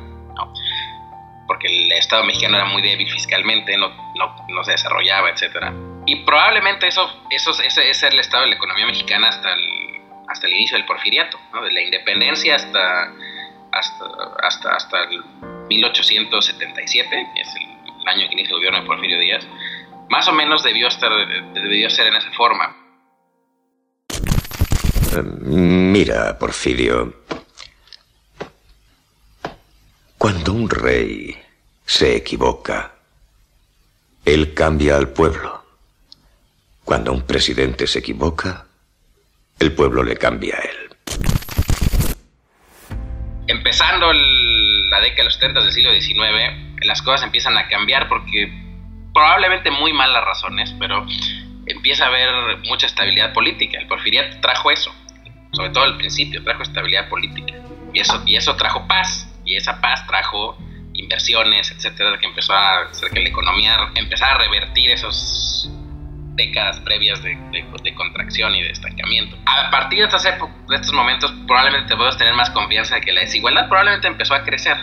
porque 1.47 1.69
el 1.69 1.93
Estado 1.93 2.25
mexicano 2.25 2.57
era 2.57 2.65
muy 2.65 2.83
débil 2.83 3.09
fiscalmente, 3.09 3.77
no, 3.77 3.91
no, 4.17 4.35
no 4.49 4.65
se 4.65 4.73
desarrollaba, 4.73 5.31
etcétera. 5.31 5.73
Y 6.07 6.17
probablemente 6.25 6.89
eso, 6.89 7.09
eso 7.31 7.53
ese, 7.63 7.89
es 7.89 8.03
el 8.03 8.19
estado 8.19 8.43
de 8.43 8.51
la 8.51 8.57
economía 8.57 8.87
mexicana 8.87 9.29
hasta 9.29 9.53
el, 9.53 10.01
hasta 10.27 10.49
el 10.49 10.55
inicio 10.55 10.77
del 10.79 10.87
porfiriato, 10.87 11.39
¿no? 11.53 11.63
de 11.63 11.71
la 11.71 11.81
independencia 11.81 12.57
hasta, 12.57 13.13
hasta, 13.71 14.07
hasta, 14.43 14.71
hasta 14.75 15.03
el 15.05 15.52
1877, 15.73 17.09
que 17.35 17.41
es 17.41 17.49
el, 17.57 18.09
año 18.09 18.29
que 18.29 18.35
inicia 18.35 18.51
el 18.51 18.57
gobierno 18.57 18.81
de 18.81 18.87
Porfirio 18.87 19.19
Díaz, 19.21 19.47
más 20.11 20.27
o 20.29 20.33
menos 20.33 20.63
debió, 20.63 20.89
estar, 20.89 21.11
debió 21.55 21.89
ser 21.89 22.09
en 22.09 22.17
esa 22.17 22.33
forma. 22.33 22.77
Mira, 25.23 26.39
Porfirio, 26.39 27.23
cuando 30.19 30.53
un 30.53 30.69
rey 30.69 31.37
se 31.85 32.17
equivoca, 32.17 32.93
él 34.25 34.55
cambia 34.55 34.97
al 34.97 35.09
pueblo. 35.09 35.63
Cuando 36.85 37.13
un 37.13 37.23
presidente 37.23 37.87
se 37.87 38.01
equivoca, 38.01 38.67
el 39.59 39.73
pueblo 39.73 40.03
le 40.03 40.17
cambia 40.17 40.57
a 40.57 40.61
él. 40.61 40.97
Empezando 43.47 44.13
la 44.93 45.01
década 45.01 45.17
de 45.17 45.25
los 45.25 45.39
30 45.39 45.61
del 45.63 45.73
siglo 45.73 45.91
XIX, 45.91 46.85
las 46.85 47.01
cosas 47.01 47.23
empiezan 47.23 47.57
a 47.57 47.67
cambiar 47.67 48.09
porque 48.09 48.53
probablemente 49.15 49.71
muy 49.71 49.95
malas 49.95 50.23
razones, 50.23 50.75
pero 50.79 51.07
empieza 51.67 52.05
a 52.05 52.09
haber 52.09 52.59
mucha 52.69 52.87
estabilidad 52.87 53.33
política. 53.33 53.79
El 53.79 53.87
porfiriato 53.87 54.39
trajo 54.41 54.71
eso, 54.71 54.95
sobre 55.53 55.71
todo 55.71 55.85
al 55.85 55.97
principio, 55.97 56.45
trajo 56.45 56.63
estabilidad 56.63 57.09
política. 57.09 57.55
Y 57.95 58.01
eso, 58.01 58.23
y 58.27 58.37
eso 58.37 58.55
trajo 58.57 58.87
paz, 58.87 59.35
y 59.47 59.57
esa 59.57 59.81
paz 59.81 60.07
trajo 60.07 60.59
inversiones, 60.93 61.71
etcétera, 61.71 62.19
que 62.19 62.27
empezó 62.27 62.53
a 62.53 62.83
hacer 62.83 63.11
que 63.13 63.21
la 63.21 63.31
economía 63.31 63.91
empezara 63.95 64.35
a 64.35 64.39
revertir 64.39 64.91
esos 64.91 65.71
décadas 66.35 66.81
previas 66.81 67.23
de, 67.23 67.37
contracción 67.95 68.55
y 68.55 68.63
de 68.63 68.71
estancamiento. 68.71 69.37
A 69.47 69.71
partir 69.71 70.01
de, 70.01 70.05
estas 70.07 70.25
épocas, 70.25 70.57
de 70.69 70.77
estos 70.77 70.93
momentos, 70.93 71.33
probablemente 71.47 71.97
puedes 71.97 72.17
tener 72.17 72.35
más 72.35 72.51
confianza 72.51 72.97
de 72.97 73.01
que 73.03 73.13
la 73.13 73.21
desigualdad 73.21 73.69
probablemente 73.69 74.09
empezó 74.09 74.35
a 74.35 74.43
crecer. 74.43 74.77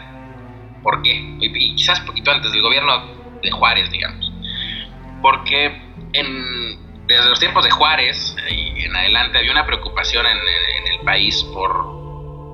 ¿Por 0.84 1.02
qué? 1.02 1.38
Y, 1.40 1.76
quizás 1.76 2.00
poquito 2.02 2.32
antes 2.32 2.52
del 2.52 2.62
gobierno 2.62 3.40
de 3.42 3.52
Juárez, 3.52 3.90
digamos. 3.90 4.32
Porque 5.22 5.66
en, 6.14 7.08
desde 7.08 7.30
los 7.30 7.40
tiempos 7.40 7.64
de 7.66 7.72
Juárez 7.72 8.36
y 8.50 8.84
en 8.84 8.96
adelante 8.96 9.38
había 9.40 9.52
una 9.52 9.66
preocupación 9.66 10.26
en, 10.26 10.38
en 10.38 10.94
el 10.94 11.00
país 11.06 11.44
por 11.54 12.00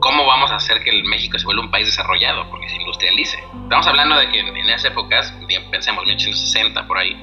cómo 0.06 0.24
vamos 0.28 0.52
a 0.52 0.58
hacer 0.58 0.84
que 0.84 0.92
el 0.92 1.04
México 1.04 1.40
se 1.40 1.46
vuelva 1.46 1.64
un 1.64 1.72
país 1.72 1.88
desarrollado, 1.88 2.48
porque 2.52 2.70
se 2.70 2.76
industrialice. 2.76 3.40
Estamos 3.64 3.88
hablando 3.88 4.16
de 4.18 4.30
que 4.30 4.40
en, 4.40 4.70
esas 4.70 4.86
épocas, 4.86 5.34
pensemos 5.72 6.06
1960 6.06 6.86
por 6.86 7.00
ahí, 7.00 7.18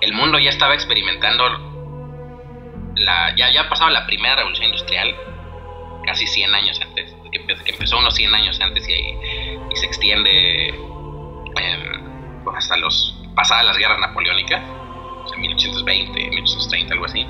el 0.00 0.12
mundo 0.12 0.38
ya 0.38 0.50
estaba 0.50 0.74
experimentando, 0.74 1.44
la, 2.96 3.34
ya, 3.36 3.50
ya 3.52 3.62
ha 3.62 3.68
pasado 3.68 3.90
la 3.90 4.06
primera 4.06 4.36
revolución 4.36 4.66
industrial, 4.66 5.14
casi 6.04 6.26
100 6.26 6.54
años 6.54 6.80
antes, 6.80 7.14
que, 7.30 7.44
empezó 7.66 7.98
unos 7.98 8.14
100 8.14 8.34
años 8.34 8.60
antes 8.60 8.88
y, 8.88 8.92
y 8.92 9.76
se 9.76 9.86
extiende 9.86 10.74
pues 12.44 12.56
hasta 12.56 12.76
los 12.76 13.14
pasadas 13.34 13.64
las 13.64 13.76
guerras 13.76 13.98
napoleónicas, 14.00 14.62
en 15.34 15.40
1820, 15.40 16.30
1830, 16.30 16.94
algo 16.94 17.04
así. 17.06 17.26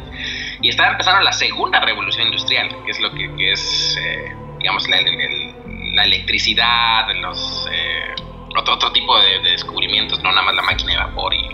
Y 0.62 0.68
estaba 0.68 0.92
empezando 0.92 1.22
la 1.22 1.33
segunda 1.33 1.81
revolución 1.81 2.26
industrial, 2.26 2.68
que 2.85 2.90
es 2.90 3.00
lo 3.00 3.12
que, 3.12 3.52
es, 3.52 3.98
eh, 4.00 4.33
digamos, 4.59 4.88
la, 4.88 6.04
electricidad, 6.04 7.09
los, 7.20 7.68
eh, 7.72 8.14
otro, 8.57 8.74
otro 8.74 8.92
tipo 8.92 9.18
de, 9.20 9.40
descubrimientos, 9.50 10.22
no 10.22 10.31
nada 10.31 10.42
más 10.42 10.54
la 10.54 10.62
máquina 10.62 10.92
de 10.92 10.98
vapor 10.98 11.35
y 11.35 11.48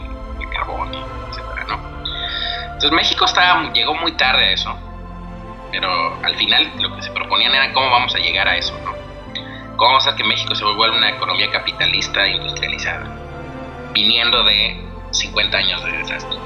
carbón, 0.55 0.91
etcétera, 1.29 1.65
¿no? 1.69 1.81
Entonces 2.65 2.93
México 2.93 3.25
estaba, 3.25 3.73
llegó 3.73 3.95
muy 3.95 4.13
tarde 4.13 4.45
a 4.45 4.53
eso, 4.53 4.77
pero 5.71 5.91
al 6.23 6.35
final 6.37 6.73
lo 6.79 6.95
que 6.95 7.03
se 7.03 7.11
proponían 7.11 7.55
era 7.55 7.73
cómo 7.73 7.91
vamos 7.91 8.15
a 8.15 8.19
llegar 8.19 8.49
a 8.49 8.57
eso, 8.57 8.79
¿no? 8.85 8.93
¿Cómo 9.77 9.91
vamos 9.91 10.07
a 10.07 10.11
hacer 10.11 10.23
que 10.23 10.29
México 10.29 10.55
se 10.55 10.65
vuelva 10.65 10.97
una 10.97 11.11
economía 11.11 11.51
capitalista 11.51 12.27
industrializada? 12.29 13.07
Viniendo 13.93 14.45
de 14.45 14.81
50 15.11 15.57
años 15.57 15.85
de 15.85 15.93
desastre. 15.93 16.39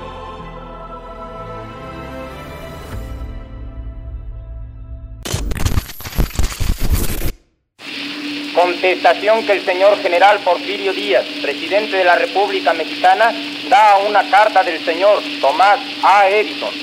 Contestación 8.59 9.47
que 9.47 9.53
el 9.53 9.64
señor 9.64 10.03
general 10.03 10.40
Porfirio 10.40 10.92
Díaz, 10.92 11.25
presidente 11.40 11.97
de 11.97 12.03
la 12.03 12.16
República 12.16 12.73
Mexicana, 12.75 13.33
da 13.68 13.92
a 13.92 13.99
una 13.99 14.29
carta 14.29 14.64
del 14.64 14.85
señor 14.85 15.23
Tomás 15.40 15.79
A. 16.03 16.29
Edison. 16.29 16.75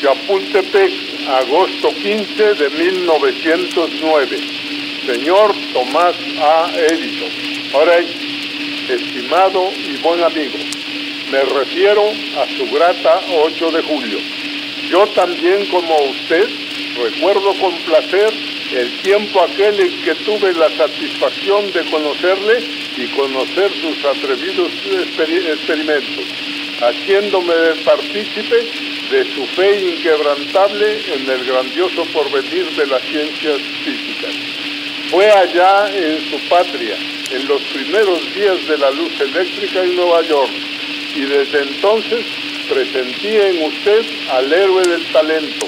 Chapultepec, 0.00 0.92
agosto 1.28 1.88
15 1.88 2.54
de 2.54 2.70
1909. 2.70 4.38
Señor 5.04 5.52
Tomás 5.72 6.14
A. 6.40 6.70
Edison. 6.76 7.74
Ahora 7.74 7.98
estimado 7.98 9.68
y 9.74 9.96
buen 9.96 10.22
amigo, 10.22 10.58
me 11.32 11.40
refiero 11.40 12.04
a 12.38 12.46
su 12.56 12.72
grata 12.72 13.20
8 13.46 13.70
de 13.72 13.82
julio. 13.82 14.18
Yo 14.88 15.08
también 15.08 15.66
como 15.72 15.96
usted 16.02 16.48
recuerdo 17.02 17.52
con 17.58 17.74
placer 17.78 18.32
el 18.74 19.02
tiempo 19.02 19.42
aquel 19.42 19.80
en 19.80 20.02
que 20.02 20.14
tuve 20.24 20.52
la 20.54 20.70
satisfacción 20.76 21.70
de 21.72 21.84
conocerle 21.90 22.64
y 22.96 23.06
conocer 23.08 23.70
sus 23.80 24.04
atrevidos 24.04 24.72
experimentos, 25.18 26.24
haciéndome 26.80 27.54
partícipe 27.84 28.56
de 29.10 29.24
su 29.34 29.44
fe 29.48 29.94
inquebrantable 29.94 31.00
en 31.14 31.30
el 31.30 31.44
grandioso 31.44 32.04
porvenir 32.14 32.70
de 32.76 32.86
las 32.86 33.02
ciencias 33.02 33.60
físicas. 33.84 34.34
Fue 35.10 35.30
allá 35.30 35.90
en 35.94 36.30
su 36.30 36.48
patria, 36.48 36.96
en 37.30 37.46
los 37.46 37.60
primeros 37.64 38.34
días 38.34 38.66
de 38.66 38.78
la 38.78 38.90
luz 38.92 39.20
eléctrica 39.20 39.82
en 39.82 39.96
Nueva 39.96 40.22
York 40.22 40.52
y 41.14 41.20
desde 41.20 41.62
entonces 41.62 42.24
presentí 42.70 43.36
en 43.36 43.64
usted 43.64 44.06
al 44.30 44.50
héroe 44.50 44.82
del 44.82 45.04
talento, 45.12 45.66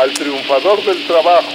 al 0.00 0.12
triunfador 0.14 0.84
del 0.84 1.06
trabajo, 1.06 1.52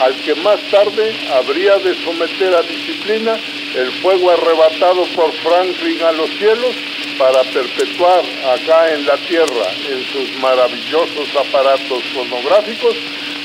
al 0.00 0.14
que 0.22 0.34
más 0.36 0.60
tarde 0.70 1.14
habría 1.32 1.76
de 1.78 1.94
someter 2.04 2.54
a 2.54 2.62
disciplina 2.62 3.38
el 3.74 3.92
fuego 4.00 4.30
arrebatado 4.30 5.04
por 5.14 5.32
Franklin 5.32 6.02
a 6.02 6.12
los 6.12 6.30
cielos 6.38 6.74
para 7.18 7.42
perpetuar 7.44 8.24
acá 8.54 8.94
en 8.94 9.06
la 9.06 9.16
tierra, 9.16 9.66
en 9.90 10.04
sus 10.04 10.38
maravillosos 10.38 11.28
aparatos 11.36 12.02
fonográficos, 12.14 12.96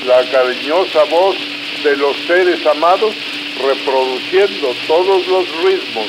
la 0.06 0.24
cariñosa 0.30 1.04
voz 1.04 1.36
de 1.82 1.96
los 1.96 2.16
seres 2.26 2.64
amados 2.66 3.14
reproduciendo 3.60 4.74
todos 4.86 5.26
los 5.26 5.64
ritmos, 5.64 6.06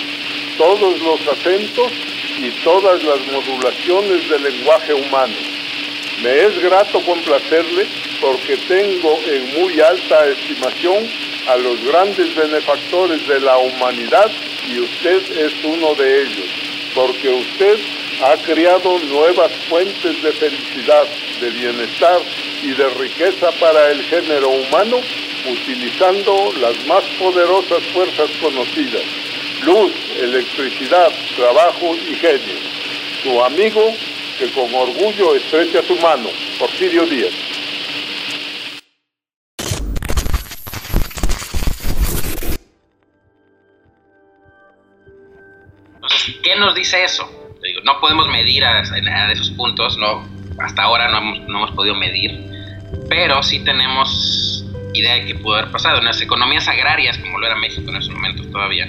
todos 0.57 0.99
los 1.01 1.27
acentos 1.27 1.91
y 2.37 2.49
todas 2.63 3.03
las 3.03 3.19
modulaciones 3.27 4.29
del 4.29 4.43
lenguaje 4.43 4.93
humano. 4.93 5.54
Me 6.21 6.45
es 6.45 6.59
grato 6.61 7.01
complacerle 7.01 7.87
porque 8.21 8.57
tengo 8.67 9.19
en 9.27 9.59
muy 9.59 9.79
alta 9.81 10.27
estimación 10.27 11.07
a 11.47 11.57
los 11.57 11.83
grandes 11.85 12.33
benefactores 12.35 13.27
de 13.27 13.39
la 13.41 13.57
humanidad 13.57 14.31
y 14.67 14.79
usted 14.79 15.21
es 15.37 15.53
uno 15.63 15.93
de 15.95 16.23
ellos, 16.23 16.49
porque 16.95 17.29
usted 17.29 17.77
ha 18.23 18.37
creado 18.37 18.97
nuevas 18.99 19.51
fuentes 19.69 20.23
de 20.23 20.31
felicidad, 20.31 21.05
de 21.41 21.49
bienestar 21.49 22.19
y 22.63 22.71
de 22.71 22.89
riqueza 22.91 23.51
para 23.59 23.91
el 23.91 24.01
género 24.03 24.49
humano 24.49 25.01
utilizando 25.51 26.53
las 26.59 26.85
más 26.87 27.03
poderosas 27.19 27.83
fuerzas 27.93 28.29
conocidas, 28.41 29.03
luz, 29.63 29.91
electricidad, 30.19 31.11
trabajo 31.35 31.95
y 31.95 32.15
genio. 32.15 32.55
Su 33.21 33.43
amigo 33.43 33.93
que 34.37 34.51
con 34.51 34.73
orgullo 34.73 35.35
estrecha 35.35 35.81
su 35.83 35.95
mano, 35.97 36.29
Porfirio 36.59 37.05
Díaz. 37.05 37.33
¿qué 46.43 46.55
nos 46.55 46.75
dice 46.75 47.03
eso? 47.03 47.29
no 47.83 47.99
podemos 47.99 48.27
medir 48.27 48.63
a, 48.63 48.81
esos 49.31 49.49
puntos, 49.51 49.97
no, 49.97 50.27
hasta 50.59 50.83
ahora 50.83 51.09
no 51.09 51.17
hemos, 51.17 51.39
no 51.47 51.57
hemos 51.57 51.71
podido 51.71 51.95
medir, 51.95 52.31
pero 53.09 53.41
sí 53.41 53.63
tenemos 53.63 54.63
idea 54.93 55.15
de 55.15 55.25
que 55.25 55.35
pudo 55.35 55.55
haber 55.55 55.71
pasado. 55.71 55.99
En 55.99 56.05
las 56.05 56.21
economías 56.21 56.67
agrarias, 56.67 57.17
como 57.17 57.39
lo 57.39 57.47
era 57.47 57.55
México 57.55 57.89
en 57.89 57.97
esos 57.97 58.13
momentos 58.13 58.49
todavía, 58.51 58.87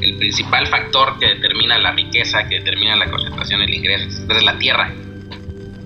el 0.00 0.16
principal 0.16 0.66
factor 0.66 1.18
que 1.18 1.26
determina 1.26 1.78
la 1.78 1.92
riqueza, 1.92 2.48
que 2.48 2.56
determina 2.56 2.96
la 2.96 3.10
concentración 3.10 3.60
del 3.60 3.74
ingreso, 3.74 4.08
es 4.28 4.42
la 4.42 4.58
tierra, 4.58 4.92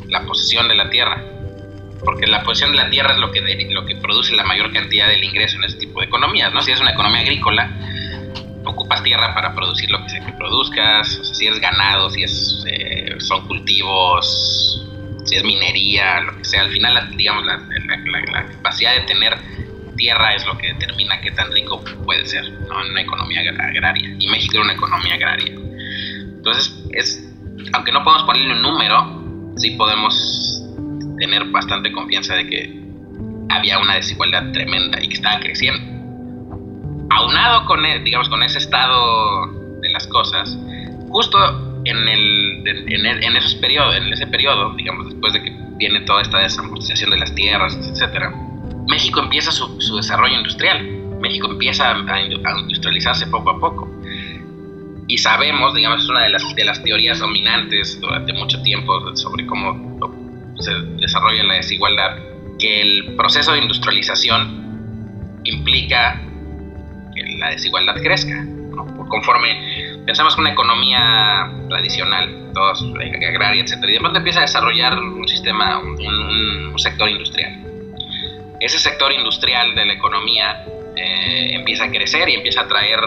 la 0.08 0.24
posesión 0.24 0.68
de 0.68 0.74
la 0.74 0.90
tierra. 0.90 1.22
Porque 2.04 2.26
la 2.26 2.42
posesión 2.42 2.72
de 2.72 2.78
la 2.78 2.90
tierra 2.90 3.14
es 3.14 3.18
lo 3.18 3.32
que, 3.32 3.40
lo 3.70 3.86
que 3.86 3.96
produce 3.96 4.34
la 4.34 4.44
mayor 4.44 4.72
cantidad 4.72 5.08
del 5.08 5.24
ingreso 5.24 5.56
en 5.56 5.64
ese 5.64 5.78
tipo 5.78 6.00
de 6.00 6.06
economías. 6.06 6.52
¿no? 6.52 6.60
Si 6.60 6.70
es 6.70 6.80
una 6.80 6.90
economía 6.90 7.20
agrícola, 7.20 7.70
ocupas 8.64 9.02
tierra 9.02 9.34
para 9.34 9.54
producir 9.54 9.90
lo 9.90 10.02
que 10.02 10.10
sea 10.10 10.24
que 10.24 10.32
produzcas, 10.32 11.20
si 11.32 11.46
es 11.46 11.58
ganado, 11.60 12.10
si 12.10 12.22
es, 12.22 12.64
eh, 12.66 13.14
son 13.18 13.46
cultivos, 13.46 14.86
si 15.24 15.36
es 15.36 15.44
minería, 15.44 16.20
lo 16.20 16.36
que 16.36 16.44
sea. 16.44 16.62
Al 16.62 16.70
final, 16.70 17.16
digamos, 17.16 17.46
la, 17.46 17.56
la 17.56 18.46
capacidad 18.48 18.94
de 18.94 19.00
tener 19.02 19.53
tierra 19.96 20.34
es 20.34 20.46
lo 20.46 20.56
que 20.58 20.72
determina 20.72 21.20
qué 21.20 21.30
tan 21.30 21.50
rico 21.52 21.82
puede 22.04 22.26
ser 22.26 22.50
¿no? 22.68 22.82
en 22.84 22.90
una 22.90 23.02
economía 23.02 23.40
agraria. 23.40 24.16
Y 24.18 24.28
México 24.28 24.56
era 24.56 24.64
una 24.64 24.74
economía 24.74 25.14
agraria. 25.14 25.54
Entonces, 25.54 26.84
es, 26.92 27.34
aunque 27.72 27.92
no 27.92 28.02
podemos 28.04 28.24
ponerle 28.24 28.52
un 28.52 28.62
número, 28.62 29.54
sí 29.56 29.70
podemos 29.72 30.62
tener 31.18 31.44
bastante 31.46 31.92
confianza 31.92 32.34
de 32.34 32.46
que 32.46 32.84
había 33.50 33.78
una 33.78 33.94
desigualdad 33.94 34.52
tremenda 34.52 35.02
y 35.02 35.08
que 35.08 35.14
estaba 35.14 35.40
creciendo. 35.40 35.92
Aunado 37.10 37.66
con, 37.66 37.84
e, 37.84 38.00
digamos, 38.00 38.28
con 38.28 38.42
ese 38.42 38.58
estado 38.58 39.46
de 39.80 39.88
las 39.90 40.06
cosas, 40.08 40.58
justo 41.08 41.38
en, 41.84 42.08
el, 42.08 42.62
en, 42.66 43.06
en 43.06 43.36
esos 43.36 43.54
periodos, 43.56 43.96
en 43.96 44.12
ese 44.12 44.26
periodo, 44.26 44.74
digamos, 44.74 45.06
después 45.06 45.32
de 45.32 45.42
que 45.42 45.56
viene 45.76 46.00
toda 46.00 46.22
esta 46.22 46.38
desamortización 46.38 47.10
de 47.10 47.18
las 47.18 47.34
tierras, 47.34 47.76
etcétera, 47.76 48.32
México 48.88 49.20
empieza 49.20 49.50
su, 49.50 49.96
desarrollo 49.96 50.36
industrial. 50.36 50.82
México 51.20 51.50
empieza 51.50 51.92
a, 51.92 52.20
industrializarse 52.60 53.26
poco 53.28 53.50
a 53.50 53.58
poco. 53.58 53.90
Y 55.06 55.18
sabemos, 55.18 55.74
digamos, 55.74 56.02
es 56.02 56.08
una 56.08 56.22
de 56.22 56.30
las, 56.30 56.54
de 56.54 56.64
las 56.64 56.82
teorías 56.82 57.18
dominantes 57.18 58.00
durante 58.00 58.32
mucho 58.32 58.60
tiempo 58.62 59.14
sobre 59.16 59.46
cómo 59.46 59.98
se 60.58 60.72
desarrolla 61.00 61.42
la 61.44 61.54
desigualdad, 61.54 62.16
que 62.58 62.80
el 62.80 63.14
proceso 63.16 63.52
de 63.52 63.58
industrialización 63.58 65.40
implica 65.44 66.20
que 67.14 67.22
la 67.38 67.50
desigualdad 67.50 67.96
crezca. 67.96 68.46
Conforme 69.08 70.00
pensamos 70.06 70.34
que 70.34 70.40
una 70.40 70.52
economía 70.52 71.50
tradicional, 71.68 72.50
todos, 72.54 72.84
agraria, 73.28 73.62
etc., 73.62 73.76
y 73.88 73.92
de 73.92 74.00
pronto 74.00 74.18
empieza 74.18 74.40
a 74.40 74.42
desarrollar 74.42 74.98
un 74.98 75.28
sistema, 75.28 75.78
un 75.78 76.78
sector 76.78 77.08
industrial 77.10 77.63
ese 78.64 78.78
sector 78.78 79.12
industrial 79.12 79.74
de 79.74 79.84
la 79.84 79.92
economía 79.92 80.64
eh, 80.96 81.54
empieza 81.54 81.84
a 81.84 81.90
crecer 81.90 82.28
y 82.30 82.34
empieza 82.34 82.62
a 82.62 82.64
atraer 82.64 82.98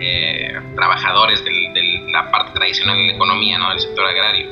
eh, 0.00 0.52
trabajadores 0.76 1.42
de 1.44 2.04
la 2.12 2.30
parte 2.30 2.52
tradicional 2.52 2.96
de 2.98 3.04
la 3.06 3.12
economía, 3.12 3.58
¿no? 3.58 3.70
del 3.70 3.80
sector 3.80 4.06
agrario. 4.06 4.50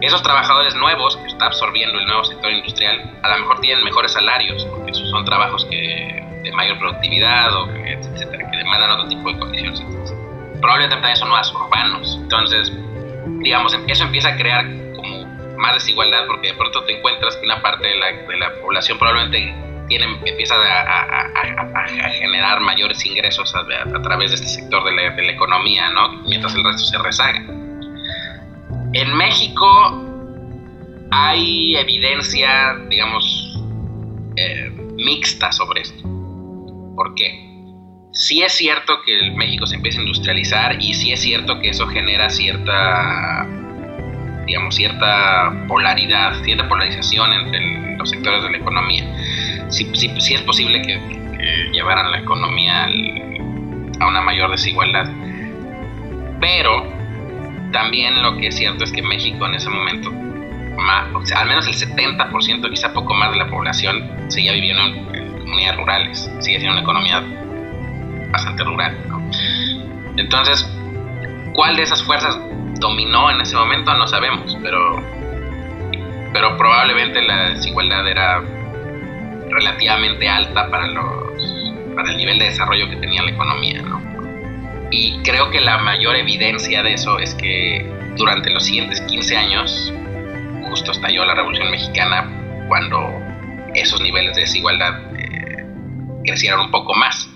Esos 0.00 0.22
trabajadores 0.22 0.74
nuevos 0.74 1.16
que 1.16 1.26
está 1.26 1.46
absorbiendo 1.46 1.98
el 1.98 2.06
nuevo 2.06 2.24
sector 2.24 2.50
industrial 2.50 3.18
a 3.22 3.28
lo 3.30 3.38
mejor 3.38 3.60
tienen 3.60 3.84
mejores 3.84 4.12
salarios, 4.12 4.64
porque 4.66 4.94
son 4.94 5.24
trabajos 5.24 5.64
que, 5.66 6.24
de 6.42 6.52
mayor 6.52 6.78
productividad 6.78 7.54
o 7.54 7.66
que, 7.72 7.92
etcétera, 7.92 8.50
que 8.50 8.56
demandan 8.56 8.90
otro 8.92 9.08
tipo 9.08 9.30
de 9.30 9.38
condiciones. 9.38 9.82
Probablemente 10.60 10.96
también 10.96 11.16
son 11.16 11.30
más 11.30 11.52
urbanos. 11.52 12.18
Entonces, 12.22 12.72
digamos, 13.40 13.78
eso 13.86 14.04
empieza 14.04 14.30
a 14.30 14.36
crear 14.36 14.66
más 15.56 15.74
desigualdad 15.74 16.26
porque 16.26 16.48
de 16.48 16.54
pronto 16.54 16.84
te 16.84 16.98
encuentras 16.98 17.36
que 17.36 17.46
una 17.46 17.60
parte 17.62 17.86
de 17.86 17.96
la, 17.96 18.12
de 18.12 18.36
la 18.36 18.54
población 18.60 18.98
probablemente 18.98 19.54
tienen, 19.88 20.18
empiezan 20.24 20.58
a, 20.60 21.88
generar 22.18 22.60
mayores 22.60 23.04
ingresos 23.04 23.54
a, 23.54 24.02
través 24.02 24.30
de 24.30 24.36
este 24.36 24.48
sector 24.48 24.84
de 24.84 24.92
la, 24.92 25.32
economía, 25.32 25.90
¿no? 25.90 26.22
mientras 26.22 26.54
el 26.54 26.64
resto 26.64 26.84
se 26.84 26.98
rezaga. 26.98 27.40
En 28.92 29.14
México 29.16 29.66
hay 31.10 31.76
evidencia, 31.76 32.76
digamos, 32.88 33.60
eh, 34.36 34.70
mixta 34.96 35.52
sobre 35.52 35.82
esto. 35.82 36.02
¿Por 36.94 37.14
qué? 37.14 37.46
Sí 38.12 38.42
es 38.42 38.52
cierto 38.52 39.02
que 39.04 39.30
México 39.32 39.66
se 39.66 39.76
empieza 39.76 39.98
a 39.98 40.02
industrializar 40.02 40.82
y 40.82 40.94
sí 40.94 41.12
es 41.12 41.20
cierto 41.20 41.60
que 41.60 41.68
eso 41.68 41.86
genera 41.86 42.30
cierta, 42.30 43.46
digamos, 44.46 44.74
cierta 44.74 45.52
polaridad, 45.66 46.42
cierta 46.42 46.68
polarización 46.68 47.32
entre 47.32 47.96
los 47.96 48.08
sectores 48.08 48.42
de 48.42 48.50
la 48.50 48.56
economía 48.58 49.04
sí, 49.68 50.34
es 50.34 50.42
posible 50.42 50.82
que, 50.82 51.16
llevaran 51.72 52.10
la 52.10 52.18
economía 52.18 52.88
a 54.00 54.06
una 54.06 54.20
mayor 54.22 54.50
desigualdad. 54.50 55.08
Pero 56.40 56.86
también 57.72 58.20
lo 58.22 58.36
que 58.36 58.48
es 58.48 58.56
cierto 58.56 58.84
es 58.84 58.90
que 58.90 59.02
México 59.02 59.46
en 59.46 59.54
ese 59.54 59.68
momento, 59.68 60.10
más, 60.76 61.32
al 61.32 61.46
menos 61.46 61.66
el 61.66 61.74
70%, 61.74 62.70
quizá 62.70 62.92
poco 62.92 63.14
más 63.14 63.30
de 63.30 63.36
la 63.36 63.48
población, 63.48 64.10
seguía 64.28 64.52
viviendo 64.52 64.82
en, 64.82 65.38
comunidades 65.38 65.76
rurales, 65.76 66.30
sigue 66.40 66.58
siendo 66.58 66.72
una 66.72 66.82
economía 66.82 67.22
bastante 68.32 68.64
rural. 68.64 68.96
Entonces, 70.16 70.68
¿cuál 71.52 71.76
de 71.76 71.82
esas 71.82 72.02
fuerzas 72.02 72.36
dominó 72.78 73.30
en 73.30 73.40
ese 73.40 73.56
momento? 73.56 73.94
No 73.94 74.06
sabemos, 74.06 74.56
pero, 74.62 75.02
pero 76.32 76.56
probablemente 76.56 77.22
la 77.22 77.50
desigualdad 77.50 78.06
era 78.06 78.42
relativamente 79.50 80.28
alta 80.28 80.70
para, 80.70 80.86
los, 80.88 81.64
para 81.94 82.10
el 82.10 82.16
nivel 82.16 82.38
de 82.38 82.46
desarrollo 82.46 82.88
que 82.88 82.96
tenía 82.96 83.22
la 83.22 83.30
economía. 83.30 83.82
¿no? 83.82 84.00
Y 84.90 85.18
creo 85.22 85.50
que 85.50 85.60
la 85.60 85.78
mayor 85.78 86.16
evidencia 86.16 86.82
de 86.82 86.94
eso 86.94 87.18
es 87.18 87.34
que 87.34 87.84
durante 88.16 88.50
los 88.50 88.64
siguientes 88.64 89.00
15 89.02 89.36
años, 89.36 89.92
justo 90.68 90.92
estalló 90.92 91.24
la 91.24 91.34
Revolución 91.34 91.70
Mexicana, 91.70 92.66
cuando 92.68 93.12
esos 93.74 94.00
niveles 94.00 94.34
de 94.34 94.42
desigualdad 94.42 95.00
eh, 95.16 95.66
crecieron 96.24 96.60
un 96.60 96.70
poco 96.70 96.94
más. 96.94 97.30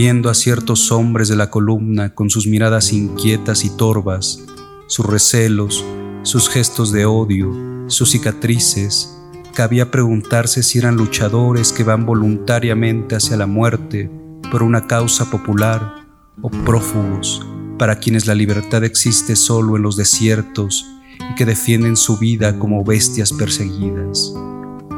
Viendo 0.00 0.30
a 0.30 0.34
ciertos 0.34 0.92
hombres 0.92 1.26
de 1.26 1.34
la 1.34 1.50
columna 1.50 2.14
con 2.14 2.30
sus 2.30 2.46
miradas 2.46 2.92
inquietas 2.92 3.64
y 3.64 3.70
torvas, 3.70 4.44
sus 4.86 5.04
recelos, 5.04 5.84
sus 6.22 6.48
gestos 6.48 6.92
de 6.92 7.04
odio, 7.04 7.52
sus 7.88 8.12
cicatrices, 8.12 9.18
cabía 9.54 9.90
preguntarse 9.90 10.62
si 10.62 10.78
eran 10.78 10.94
luchadores 10.94 11.72
que 11.72 11.82
van 11.82 12.06
voluntariamente 12.06 13.16
hacia 13.16 13.36
la 13.36 13.48
muerte 13.48 14.08
por 14.52 14.62
una 14.62 14.86
causa 14.86 15.32
popular 15.32 16.06
o 16.42 16.48
prófugos 16.48 17.44
para 17.76 17.98
quienes 17.98 18.28
la 18.28 18.36
libertad 18.36 18.84
existe 18.84 19.34
solo 19.34 19.74
en 19.74 19.82
los 19.82 19.96
desiertos 19.96 20.86
y 21.28 21.34
que 21.34 21.44
defienden 21.44 21.96
su 21.96 22.18
vida 22.18 22.56
como 22.60 22.84
bestias 22.84 23.32
perseguidas. 23.32 24.32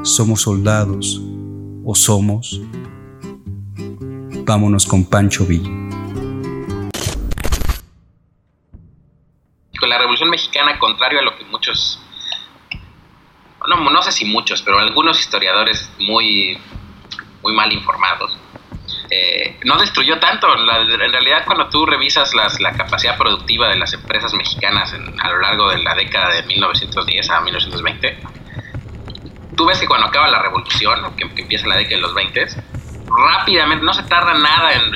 ¿Somos 0.02 0.42
soldados 0.42 1.22
o 1.86 1.94
somos? 1.94 2.60
Vámonos 4.50 4.84
con 4.84 5.08
Pancho 5.08 5.46
Villa. 5.46 5.70
con 9.78 9.88
la 9.88 9.96
Revolución 9.96 10.28
Mexicana, 10.28 10.76
contrario 10.76 11.20
a 11.20 11.22
lo 11.22 11.38
que 11.38 11.44
muchos, 11.44 12.02
no, 13.68 13.76
no 13.76 14.02
sé 14.02 14.10
si 14.10 14.24
muchos, 14.24 14.60
pero 14.62 14.80
algunos 14.80 15.20
historiadores 15.20 15.88
muy, 16.00 16.58
muy 17.42 17.52
mal 17.52 17.72
informados, 17.72 18.36
eh, 19.08 19.56
no 19.64 19.78
destruyó 19.78 20.18
tanto. 20.18 20.48
en 20.52 21.12
realidad, 21.12 21.44
cuando 21.46 21.68
tú 21.68 21.86
revisas 21.86 22.34
la 22.34 22.72
capacidad 22.72 23.16
productiva 23.16 23.68
de 23.68 23.76
las 23.76 23.92
empresas 23.92 24.34
mexicanas 24.34 24.92
a 24.92 25.30
lo 25.30 25.38
largo 25.38 25.70
de 25.70 25.78
la 25.78 25.94
década 25.94 26.30
de 26.30 26.42
1910 26.42 27.30
a 27.30 27.40
1920, 27.40 28.18
tú 29.56 29.64
ves 29.64 29.78
que 29.78 29.86
cuando 29.86 30.08
acaba 30.08 30.26
la 30.26 30.42
revolución, 30.42 31.14
que, 31.14 31.32
que 31.36 31.42
empieza 31.42 31.68
la 31.68 31.76
década 31.76 31.94
de 31.94 32.02
los 32.02 32.14
20, 32.14 32.48
rápidamente, 33.10 33.84
no 33.84 33.92
se 33.92 34.02
tarda 34.04 34.34
nada 34.34 34.72
en, 34.72 34.92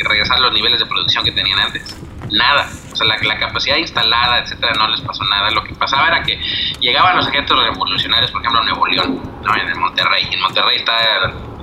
regresar 0.00 0.38
a 0.38 0.40
los 0.40 0.52
niveles 0.52 0.80
de 0.80 0.86
producción 0.86 1.24
que 1.24 1.32
tenían 1.32 1.58
antes 1.58 1.96
nada. 2.30 2.68
O 2.92 2.96
sea, 2.96 3.06
la, 3.06 3.38
capacidad 3.38 3.76
instalada, 3.76 4.40
etcétera, 4.40 4.72
no 4.74 4.88
les 4.88 5.00
pasó 5.00 5.24
nada. 5.24 5.50
Lo 5.50 5.64
que 5.64 5.74
pasaba 5.74 6.08
era 6.08 6.22
que 6.22 6.40
llegaban 6.80 7.16
los 7.16 7.26
ejércitos 7.28 7.62
revolucionarios, 7.62 8.30
por 8.30 8.40
ejemplo, 8.40 8.60
a 8.60 8.64
Nuevo 8.64 8.86
León, 8.86 9.20
¿no? 9.42 9.56
en 9.56 9.78
Monterrey. 9.78 10.28
En 10.30 10.40
Monterrey 10.40 10.76
está 10.76 10.94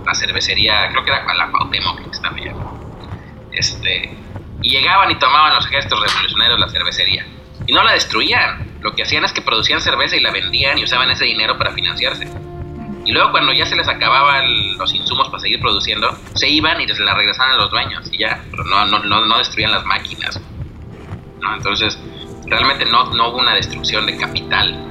la 0.05 0.15
cervecería, 0.15 0.89
creo 0.89 1.03
que 1.03 1.11
era 1.11 1.33
la 1.33 1.47
Cuauhtémoc, 1.47 2.03
que 2.03 2.09
está 2.11 2.29
bien. 2.29 2.55
Este, 3.51 4.17
y 4.61 4.69
llegaban 4.69 5.09
y 5.11 5.15
tomaban 5.15 5.55
los 5.55 5.65
ejércitos 5.67 5.99
revolucionarios 5.99 6.59
la 6.59 6.69
cervecería. 6.69 7.25
Y 7.65 7.73
no 7.73 7.83
la 7.83 7.93
destruían. 7.93 8.77
Lo 8.81 8.93
que 8.93 9.03
hacían 9.03 9.25
es 9.25 9.33
que 9.33 9.41
producían 9.41 9.81
cerveza 9.81 10.15
y 10.15 10.21
la 10.21 10.31
vendían 10.31 10.77
y 10.77 10.83
usaban 10.83 11.09
ese 11.11 11.25
dinero 11.25 11.57
para 11.57 11.73
financiarse. 11.73 12.27
Y 13.07 13.11
luego 13.13 13.31
cuando 13.31 13.53
ya 13.53 13.65
se 13.65 13.75
les 13.75 13.87
acababan 13.87 14.77
los 14.77 14.93
insumos 14.93 15.29
para 15.29 15.39
seguir 15.39 15.59
produciendo, 15.59 16.15
se 16.35 16.49
iban 16.49 16.79
y 16.79 16.87
se 16.87 17.01
la 17.01 17.15
regresaban 17.15 17.53
a 17.53 17.57
los 17.57 17.71
dueños 17.71 18.07
y 18.11 18.19
ya, 18.19 18.43
pero 18.51 18.63
no, 18.65 18.85
no, 18.85 18.99
no, 18.99 19.25
no 19.25 19.37
destruían 19.39 19.71
las 19.71 19.85
máquinas. 19.85 20.39
Entonces, 21.55 21.97
realmente 22.45 22.85
no, 22.85 23.05
no 23.15 23.29
hubo 23.29 23.37
una 23.37 23.55
destrucción 23.55 24.05
de 24.05 24.17
capital 24.17 24.87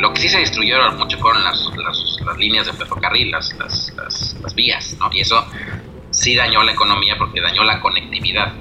lo 0.00 0.12
que 0.12 0.22
sí 0.22 0.28
se 0.28 0.38
destruyó 0.40 0.76
mucho 0.92 1.18
fueron 1.18 1.44
las, 1.44 1.58
líneas 2.36 2.66
de 2.66 2.72
ferrocarril, 2.72 3.30
las, 3.30 3.54
las, 3.58 4.54
vías, 4.54 4.96
¿no? 4.98 5.08
Y 5.12 5.20
eso 5.20 5.44
sí 6.10 6.34
dañó 6.34 6.62
la 6.62 6.72
economía 6.72 7.16
porque 7.16 7.40
dañó 7.40 7.64
la 7.64 7.80
conectividad, 7.80 8.52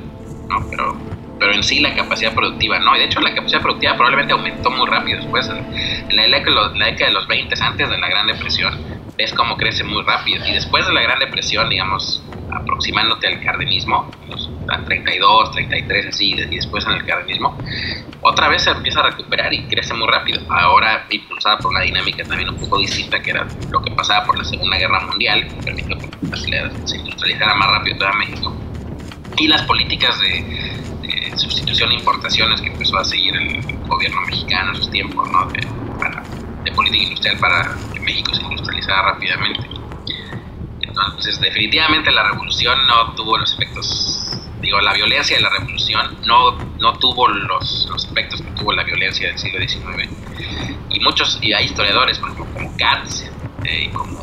¿no? 0.48 0.68
Pero, 0.70 0.98
pero 1.40 1.54
en 1.54 1.64
sí 1.64 1.80
la 1.80 1.96
capacidad 1.96 2.34
productiva, 2.34 2.80
¿no? 2.80 2.96
Y 2.96 3.00
de 3.00 3.06
hecho 3.06 3.20
la 3.22 3.34
capacidad 3.34 3.62
productiva 3.62 3.96
probablemente 3.96 4.34
aumentó 4.34 4.70
muy 4.72 4.88
rápido 4.88 5.18
después, 5.18 5.48
en 5.50 6.16
la, 6.16 6.28
la 6.28 6.86
década 6.86 7.08
de 7.08 7.12
los 7.12 7.28
20, 7.28 7.56
antes 7.62 7.90
de 7.90 7.98
la 7.98 8.10
Gran 8.10 8.28
Depresión, 8.28 8.74
ves 9.18 9.34
cómo 9.34 9.58
crece 9.58 9.84
muy 9.84 10.04
rápido. 10.04 10.46
Y 10.48 10.54
después 10.54 10.86
de 10.86 10.94
la 10.94 11.02
Gran 11.02 11.20
Depresión, 11.20 11.70
digamos, 11.70 12.24
aproximándote 12.52 13.28
al 13.28 13.42
cardenismo, 13.42 14.10
los, 14.30 14.50
a 14.70 14.84
32, 14.84 15.52
33, 15.52 16.08
así, 16.08 16.34
y 16.34 16.56
después 16.56 16.86
en 16.86 16.94
el 16.94 17.06
cardenismo, 17.06 17.58
otra 18.22 18.50
vez 18.50 18.64
se 18.64 18.72
empieza 18.72 19.00
a 19.00 19.10
recuperar 19.10 19.54
y 19.54 19.68
crece 19.68 19.94
muy 19.94 20.08
rápido. 20.08 20.42
Ahora 20.50 21.06
impulsada 21.10 21.60
por 21.60 21.72
una 21.72 21.82
dinámica 21.82 22.24
también 22.26 22.50
un 22.50 22.60
poco 22.60 22.80
distinta, 22.80 23.22
que 23.22 23.32
era 23.32 23.48
lo 23.72 23.82
que 23.82 23.92
pasaba 23.92 24.26
por 24.26 24.38
la 24.38 24.44
Segunda 24.44 24.78
Guerra 24.78 25.00
Mundial, 25.02 25.48
que 25.48 25.62
permitió 25.64 25.98
que 26.00 26.10
se 26.86 26.98
industrializara 26.98 27.56
más 27.56 27.70
rápido 27.70 27.98
toda 27.98 28.14
México. 28.14 28.67
Y 29.38 29.48
las 29.48 29.62
políticas 29.64 30.20
de, 30.20 30.78
sustitución 31.36 31.92
e 31.92 31.96
importaciones 31.96 32.60
que 32.62 32.68
empezó 32.68 32.98
a 32.98 33.06
seguir 33.06 33.36
el 33.36 33.62
gobierno 33.88 34.22
mexicano 34.22 34.72
en 34.72 34.76
esos 34.76 34.90
tiempos, 34.90 35.30
¿no? 35.30 35.46
De, 35.48 35.60
de 36.64 36.72
política 36.72 37.04
industrial 37.04 37.38
para 37.38 37.76
que 37.94 38.00
México 38.00 38.34
se 38.34 38.42
industrializara 38.42 39.14
rápidamente. 39.14 39.68
Entonces, 40.82 41.40
definitivamente 41.40 42.12
la 42.12 42.24
revolución 42.24 42.88
no 42.88 43.14
tuvo 43.14 43.38
los 43.38 43.54
efectos, 43.54 44.32
digo, 44.62 44.82
la 44.82 44.94
violencia 44.94 45.38
de 45.38 45.44
la 45.44 45.50
revolución 45.50 46.18
no, 46.26 46.58
no 46.80 46.94
tuvo 46.98 47.28
los, 47.28 47.88
los 47.92 48.06
efectos 48.06 48.42
que 48.42 48.50
tuvo 48.52 48.74
la 48.74 48.84
violencia 48.84 49.28
del 49.28 49.38
siglo 49.38 49.60
XIX. 49.60 50.10
Y 50.90 51.00
muchos, 51.02 51.40
y 51.42 51.54
hay 51.54 51.66
historiadores, 51.66 52.18
por 52.18 52.32
ejemplo, 52.32 52.54
como 52.54 52.76
Katz 52.78 53.30
eh, 53.64 53.84
y 53.84 53.90
como, 53.90 54.20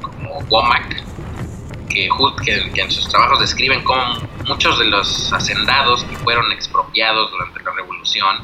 como 0.00 0.38
Womack, 0.48 1.05
que, 1.88 2.08
que, 2.44 2.80
en 2.80 2.90
sus 2.90 3.08
trabajos 3.08 3.40
describen 3.40 3.82
cómo 3.84 4.02
muchos 4.46 4.78
de 4.78 4.86
los 4.86 5.32
hacendados 5.32 6.04
que 6.04 6.16
fueron 6.16 6.50
expropiados 6.52 7.30
durante 7.30 7.62
la 7.62 7.72
revolución, 7.72 8.36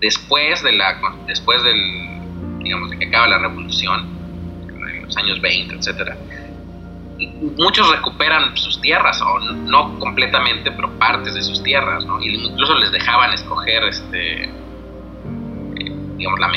después 0.00 0.62
de 0.62 0.72
la 0.72 1.00
después 1.26 1.62
del 1.62 2.58
digamos 2.58 2.90
de 2.90 2.98
que 2.98 3.06
acaba 3.06 3.28
la 3.28 3.38
revolución 3.38 4.16
los 5.06 5.16
años 5.16 5.40
20, 5.40 5.74
etcétera. 5.74 6.16
Muchos 7.56 7.90
recuperan 7.90 8.56
sus 8.56 8.80
tierras, 8.80 9.20
o 9.22 9.38
no 9.40 9.98
completamente, 9.98 10.70
pero 10.70 10.90
partes 10.98 11.34
de 11.34 11.42
sus 11.42 11.62
tierras, 11.62 12.04
¿no? 12.04 12.20
Y 12.20 12.34
incluso 12.34 12.74
les 12.74 12.92
dejaban 12.92 13.32
escoger, 13.32 13.84
este, 13.84 14.44
eh, 14.44 14.50
digamos, 16.16 16.40
la 16.40 16.52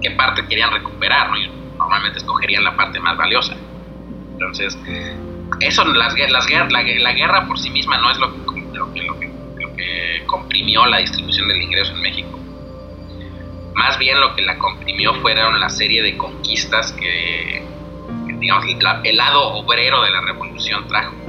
qué 0.00 0.10
parte 0.12 0.46
querían 0.46 0.70
recuperar, 0.70 1.30
¿no? 1.30 1.38
Y 1.38 1.50
normalmente 1.76 2.18
escogerían 2.18 2.62
la 2.62 2.76
parte 2.76 3.00
más 3.00 3.16
valiosa. 3.16 3.56
Entonces, 4.34 4.78
eso, 5.60 5.84
las, 5.84 6.18
las, 6.18 6.50
la, 6.50 6.82
la 6.82 7.12
guerra 7.12 7.46
por 7.46 7.58
sí 7.58 7.70
misma 7.70 7.98
no 7.98 8.10
es 8.10 8.18
lo, 8.18 8.28
lo, 8.28 8.86
lo, 8.86 8.92
que, 8.92 9.02
lo 9.02 9.76
que 9.76 10.22
comprimió 10.26 10.86
la 10.86 10.98
distribución 10.98 11.48
del 11.48 11.62
ingreso 11.62 11.92
en 11.92 12.02
México 12.02 12.44
más 13.74 13.98
bien 13.98 14.20
lo 14.20 14.34
que 14.34 14.42
la 14.42 14.58
comprimió 14.58 15.14
fueron 15.20 15.60
la 15.60 15.68
serie 15.68 16.02
de 16.02 16.16
conquistas 16.16 16.92
que, 16.92 17.62
digamos, 18.38 18.64
el 19.04 19.16
lado 19.16 19.54
obrero 19.54 20.02
de 20.02 20.10
la 20.10 20.20
revolución 20.20 20.86
trajo. 20.88 21.23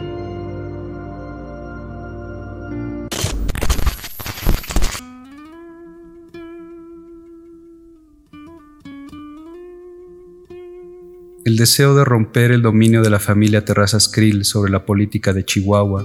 El 11.46 11.58
deseo 11.58 11.94
de 11.94 12.04
romper 12.04 12.52
el 12.52 12.64
dominio 12.64 13.04
de 13.04 13.12
la 13.12 13.20
familia 13.20 13.64
Terrazas 13.64 14.10
Krill 14.10 14.46
sobre 14.46 14.72
la 14.72 14.84
política 14.84 15.32
de 15.32 15.46
Chihuahua 15.46 16.04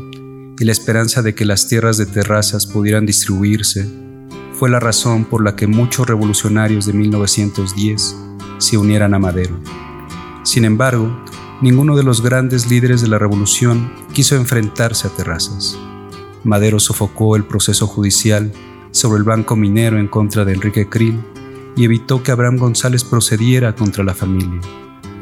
y 0.58 0.64
la 0.66 0.70
esperanza 0.70 1.22
de 1.22 1.34
que 1.34 1.46
las 1.46 1.66
tierras 1.66 1.96
de 1.96 2.04
Terrazas 2.04 2.66
pudieran 2.66 3.06
distribuirse 3.06 3.88
fue 4.52 4.68
la 4.68 4.80
razón 4.80 5.24
por 5.24 5.42
la 5.42 5.56
que 5.56 5.66
muchos 5.66 6.06
revolucionarios 6.06 6.84
de 6.84 6.92
1910 6.92 8.16
se 8.58 8.76
unieran 8.76 9.14
a 9.14 9.18
Madero. 9.18 9.58
Sin 10.42 10.66
embargo, 10.66 11.24
ninguno 11.62 11.96
de 11.96 12.02
los 12.02 12.20
grandes 12.20 12.70
líderes 12.70 13.00
de 13.00 13.08
la 13.08 13.18
revolución 13.18 13.90
quiso 14.12 14.36
enfrentarse 14.36 15.08
a 15.08 15.10
Terrazas. 15.10 15.78
Madero 16.44 16.78
sofocó 16.78 17.34
el 17.34 17.44
proceso 17.44 17.86
judicial 17.86 18.52
sobre 18.90 19.16
el 19.16 19.24
Banco 19.24 19.56
Minero 19.56 19.98
en 19.98 20.06
contra 20.06 20.44
de 20.44 20.52
Enrique 20.52 20.86
Krill 20.90 21.18
y 21.76 21.84
evitó 21.84 22.22
que 22.22 22.30
Abraham 22.30 22.58
González 22.58 23.04
procediera 23.04 23.74
contra 23.74 24.04
la 24.04 24.12
familia, 24.12 24.60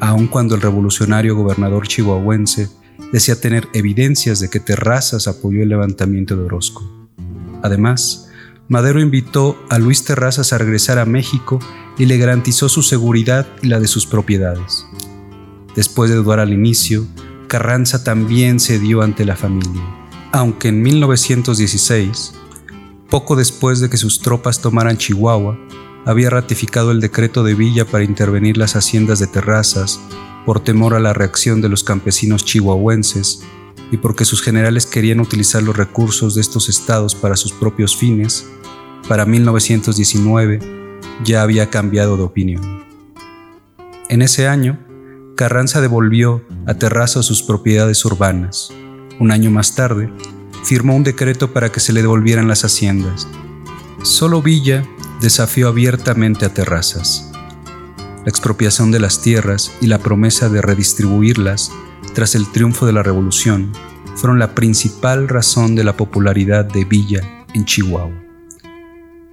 aun 0.01 0.26
cuando 0.26 0.55
el 0.55 0.61
revolucionario 0.61 1.36
gobernador 1.36 1.86
chihuahuense 1.86 2.68
decía 3.12 3.40
tener 3.40 3.68
evidencias 3.72 4.40
de 4.40 4.51
que 4.51 4.61
Terrazas 4.61 5.28
apoyó 5.28 5.62
el 5.62 5.68
levantamiento 5.68 6.36
de 6.36 6.44
Orozco. 6.44 6.82
Además, 7.62 8.28
Madero 8.68 9.01
invitó 9.01 9.59
a 9.70 9.78
Luis 9.78 10.05
Terrazas 10.05 10.53
a 10.53 10.59
regresar 10.59 10.99
a 10.99 11.07
México 11.07 11.59
y 11.96 12.05
le 12.07 12.18
garantizó 12.18 12.68
su 12.68 12.82
seguridad 12.82 13.46
y 13.62 13.68
la 13.68 13.80
de 13.80 13.88
sus 13.88 14.07
propiedades. 14.07 14.84
Después 15.74 16.11
de 16.11 16.16
dudar 16.16 16.38
al 16.38 16.53
inicio, 16.53 17.07
Carranza 17.46 18.05
también 18.05 18.61
cedió 18.61 19.01
ante 19.01 19.24
la 19.24 19.36
familia, 19.36 19.82
aunque 20.32 20.68
en 20.68 20.82
1916, 20.82 22.34
poco 23.09 23.36
después 23.36 23.80
de 23.80 23.88
que 23.88 23.96
sus 23.96 24.20
tropas 24.20 24.61
tomaran 24.61 24.99
Chihuahua, 24.99 25.59
había 26.05 26.30
ratificado 26.30 26.90
el 26.90 27.01
decreto 27.01 27.42
de 27.42 27.55
Villa 27.55 27.84
para 27.84 28.05
intervenir 28.05 28.57
las 28.57 28.76
haciendas 28.76 29.18
de 29.18 29.26
Terrazas 29.26 30.01
por 30.46 30.61
temor 30.61 30.94
a 30.94 31.01
la 31.01 31.12
reacción 31.12 31.61
de 31.61 31.68
los 31.68 31.84
campesinos 31.84 32.44
chihuahuenses 32.44 33.42
y 33.90 33.96
porque 33.99 34.24
sus 34.24 34.42
generales 34.42 34.86
querían 34.86 35.20
utilizar 35.20 35.62
los 35.62 35.76
recursos 35.76 36.34
de 36.34 36.40
estos 36.40 36.68
estados 36.68 37.14
para 37.14 37.36
sus 37.36 37.53
propios 37.53 37.96
fines, 37.96 38.46
para 39.09 39.26
1919 39.26 40.61
ya 41.24 41.42
había 41.42 41.70
cambiado 41.70 42.16
de 42.16 42.22
opinión. 42.22 42.84
En 44.09 44.22
ese 44.22 44.46
año, 44.49 44.78
Carranza 45.36 45.80
devolvió 45.80 46.42
a 46.66 46.74
Terrazo 46.74 47.22
sus 47.22 47.42
propiedades 47.42 48.05
urbanas. 48.05 48.72
Un 49.20 49.30
año 49.30 49.51
más 49.51 49.74
tarde, 49.74 50.11
firmó 50.64 50.96
un 50.96 51.05
decreto 51.05 51.53
para 51.53 51.70
que 51.70 51.80
se 51.80 51.92
le 51.92 52.03
devolvieran 52.03 52.49
las 52.49 52.64
haciendas. 52.64 53.28
Solo 54.03 54.42
Villa 54.42 54.84
desafió 55.20 55.68
abiertamente 55.68 56.44
a 56.44 56.54
Terrazas. 56.54 57.30
La 57.34 58.30
expropiación 58.30 58.90
de 58.90 59.00
las 59.00 59.22
tierras 59.22 59.72
y 59.80 59.86
la 59.86 59.98
promesa 59.98 60.48
de 60.48 60.62
redistribuirlas 60.62 61.72
tras 62.14 62.34
el 62.34 62.50
triunfo 62.52 62.86
de 62.86 62.92
la 62.92 63.02
Revolución 63.02 63.72
fueron 64.16 64.38
la 64.38 64.54
principal 64.54 65.28
razón 65.28 65.74
de 65.74 65.84
la 65.84 65.96
popularidad 65.96 66.64
de 66.64 66.84
Villa 66.84 67.46
en 67.54 67.64
Chihuahua. 67.64 68.24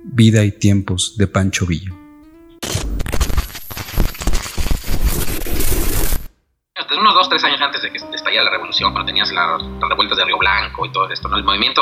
Vida 0.04 0.44
y 0.44 0.52
tiempos 0.52 1.16
de 1.18 1.28
Pancho 1.28 1.66
Villa. 1.66 1.92
unos 6.98 7.14
dos, 7.14 7.30
tres 7.30 7.44
años 7.44 7.62
antes 7.62 7.82
de 7.84 7.92
que 7.92 7.98
estallara 7.98 8.46
la 8.46 8.52
revolución, 8.52 8.92
cuando 8.92 9.06
tenías 9.06 9.32
las, 9.32 9.62
revueltas 9.90 10.18
de 10.18 10.26
Río 10.26 10.38
Blanco 10.40 10.86
y 10.86 10.92
todo 10.92 11.10
esto, 11.12 11.34
el 11.36 11.44
movimiento 11.44 11.82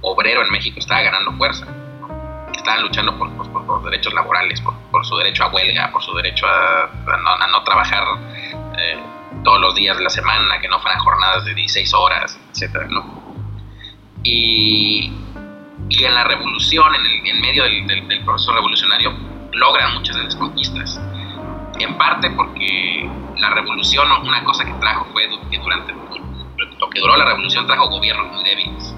obrero 0.00 0.42
en 0.42 0.50
México 0.50 0.78
estaba 0.78 1.02
ganando 1.02 1.32
fuerza. 1.32 1.66
Estaban 2.62 2.82
luchando 2.82 3.18
por, 3.18 3.82
derechos 3.82 4.14
laborales, 4.14 4.60
por, 4.60 5.04
su 5.04 5.16
derecho 5.16 5.42
a 5.42 5.48
huelga, 5.48 5.90
por 5.90 6.00
su 6.00 6.14
derecho 6.14 6.46
a, 6.46 6.88
no, 7.50 7.64
trabajar 7.64 8.04
eh, 8.78 9.02
todos 9.42 9.60
los 9.60 9.74
días 9.74 9.96
de 9.96 10.04
la 10.04 10.10
semana, 10.10 10.60
que 10.60 10.68
no 10.68 10.78
fueran 10.78 11.00
jornadas 11.00 11.44
de 11.44 11.54
16 11.54 11.92
horas, 11.94 12.38
etc. 12.54 12.88
Y 14.22 15.12
y 15.88 16.04
en 16.04 16.14
la 16.14 16.24
revolución, 16.24 16.94
en, 16.94 17.04
el, 17.04 17.26
en 17.26 17.40
medio 17.40 17.64
del, 17.64 17.86
del, 17.86 18.24
proceso 18.24 18.52
revolucionario, 18.52 19.12
logran 19.52 19.94
muchas 19.94 20.16
de 20.16 20.24
las 20.24 20.36
conquistas. 20.36 21.00
En 21.78 21.98
parte 21.98 22.30
porque 22.30 23.10
la 23.36 23.50
revolución, 23.50 24.10
una 24.22 24.44
cosa 24.44 24.64
que 24.64 24.72
trajo 24.74 25.06
fue 25.12 25.28
que 25.50 25.58
durante 25.58 25.92
lo 25.92 26.90
que 26.90 27.00
duró 27.00 27.16
la 27.16 27.24
revolución 27.24 27.66
trajo 27.66 27.88
gobiernos 27.88 28.32
muy 28.32 28.44
débiles 28.44 28.94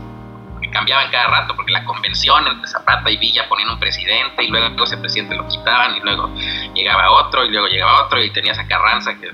cambiaban 0.74 1.08
cada 1.10 1.28
rato, 1.28 1.54
porque 1.54 1.72
la 1.72 1.84
convención 1.84 2.46
entre 2.48 2.68
Zapata 2.68 3.08
y 3.08 3.16
Villa 3.16 3.48
ponían 3.48 3.70
un 3.70 3.78
presidente 3.78 4.42
y 4.42 4.48
luego 4.48 4.84
ese 4.84 4.98
presidente 4.98 5.36
lo 5.36 5.46
quitaban 5.48 5.96
y 5.96 6.00
luego 6.00 6.34
llegaba 6.74 7.12
otro 7.12 7.44
y 7.44 7.50
luego 7.50 7.68
llegaba 7.68 8.04
otro 8.04 8.22
y 8.22 8.30
tenías 8.30 8.58
a 8.58 8.66
Carranza 8.66 9.14
que, 9.14 9.30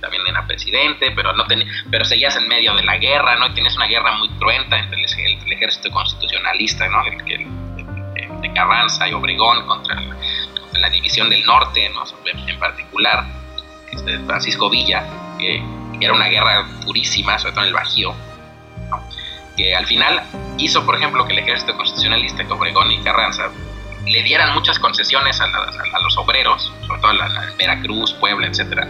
también 0.00 0.22
era 0.26 0.46
presidente, 0.46 1.10
pero 1.12 1.32
no 1.32 1.46
tenía, 1.46 1.66
pero 1.90 2.04
seguías 2.04 2.36
en 2.36 2.46
medio 2.46 2.74
de 2.74 2.82
la 2.84 2.98
guerra, 2.98 3.36
¿no? 3.36 3.46
Y 3.46 3.54
tenías 3.54 3.76
una 3.76 3.86
guerra 3.86 4.12
muy 4.12 4.28
cruenta 4.38 4.78
entre 4.78 5.00
el, 5.00 5.52
ejército 5.52 5.90
constitucionalista, 5.90 6.88
¿no? 6.88 7.02
de 7.04 8.52
Carranza 8.52 9.08
y 9.08 9.12
Obregón 9.12 9.66
contra, 9.66 10.00
la 10.72 10.90
división 10.90 11.28
del 11.28 11.44
norte, 11.44 11.90
¿no? 11.90 12.04
en 12.26 12.58
particular 12.58 13.24
este, 13.90 14.18
Francisco 14.20 14.70
Villa, 14.70 15.04
que 15.38 15.62
era 16.00 16.12
una 16.12 16.28
guerra 16.28 16.64
purísima, 16.84 17.38
sobre 17.38 17.52
todo 17.52 17.62
en 17.64 17.68
el 17.68 17.74
Bajío 17.74 18.14
que 19.58 19.74
al 19.74 19.86
final 19.86 20.22
hizo, 20.56 20.86
por 20.86 20.96
ejemplo, 20.96 21.26
que 21.26 21.32
el 21.32 21.40
ejército 21.40 21.76
constitucionalista, 21.76 22.46
que 22.46 22.52
Obregón 22.52 22.90
y 22.92 23.02
Carranza, 23.02 23.50
le 24.06 24.22
dieran 24.22 24.54
muchas 24.54 24.78
concesiones 24.78 25.38
a, 25.40 25.48
los 26.00 26.16
obreros, 26.16 26.72
sobre 26.86 27.00
todo 27.00 27.10
a, 27.10 27.52
Veracruz, 27.58 28.14
Puebla, 28.14 28.46
etcétera, 28.46 28.88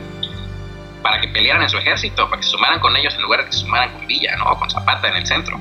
para 1.03 1.21
que 1.21 1.29
pelearan 1.29 1.63
en 1.63 1.71
su 1.71 1.79
ejército, 1.79 2.29
para 2.29 2.41
que 2.41 2.45
se 2.45 2.51
sumaran 2.51 2.79
con 2.81 2.95
ellos 2.95 3.15
en 3.15 3.23
lugar 3.23 3.41
de 3.41 3.47
que 3.47 3.53
se 3.53 3.61
sumaran 3.61 3.93
con 3.93 4.07
Villa, 4.07 4.37
¿no? 4.37 4.45
O 4.45 4.59
con 4.59 4.71
Zapata 4.71 5.09
en 5.09 5.17
el 5.17 5.27
centro. 5.27 5.59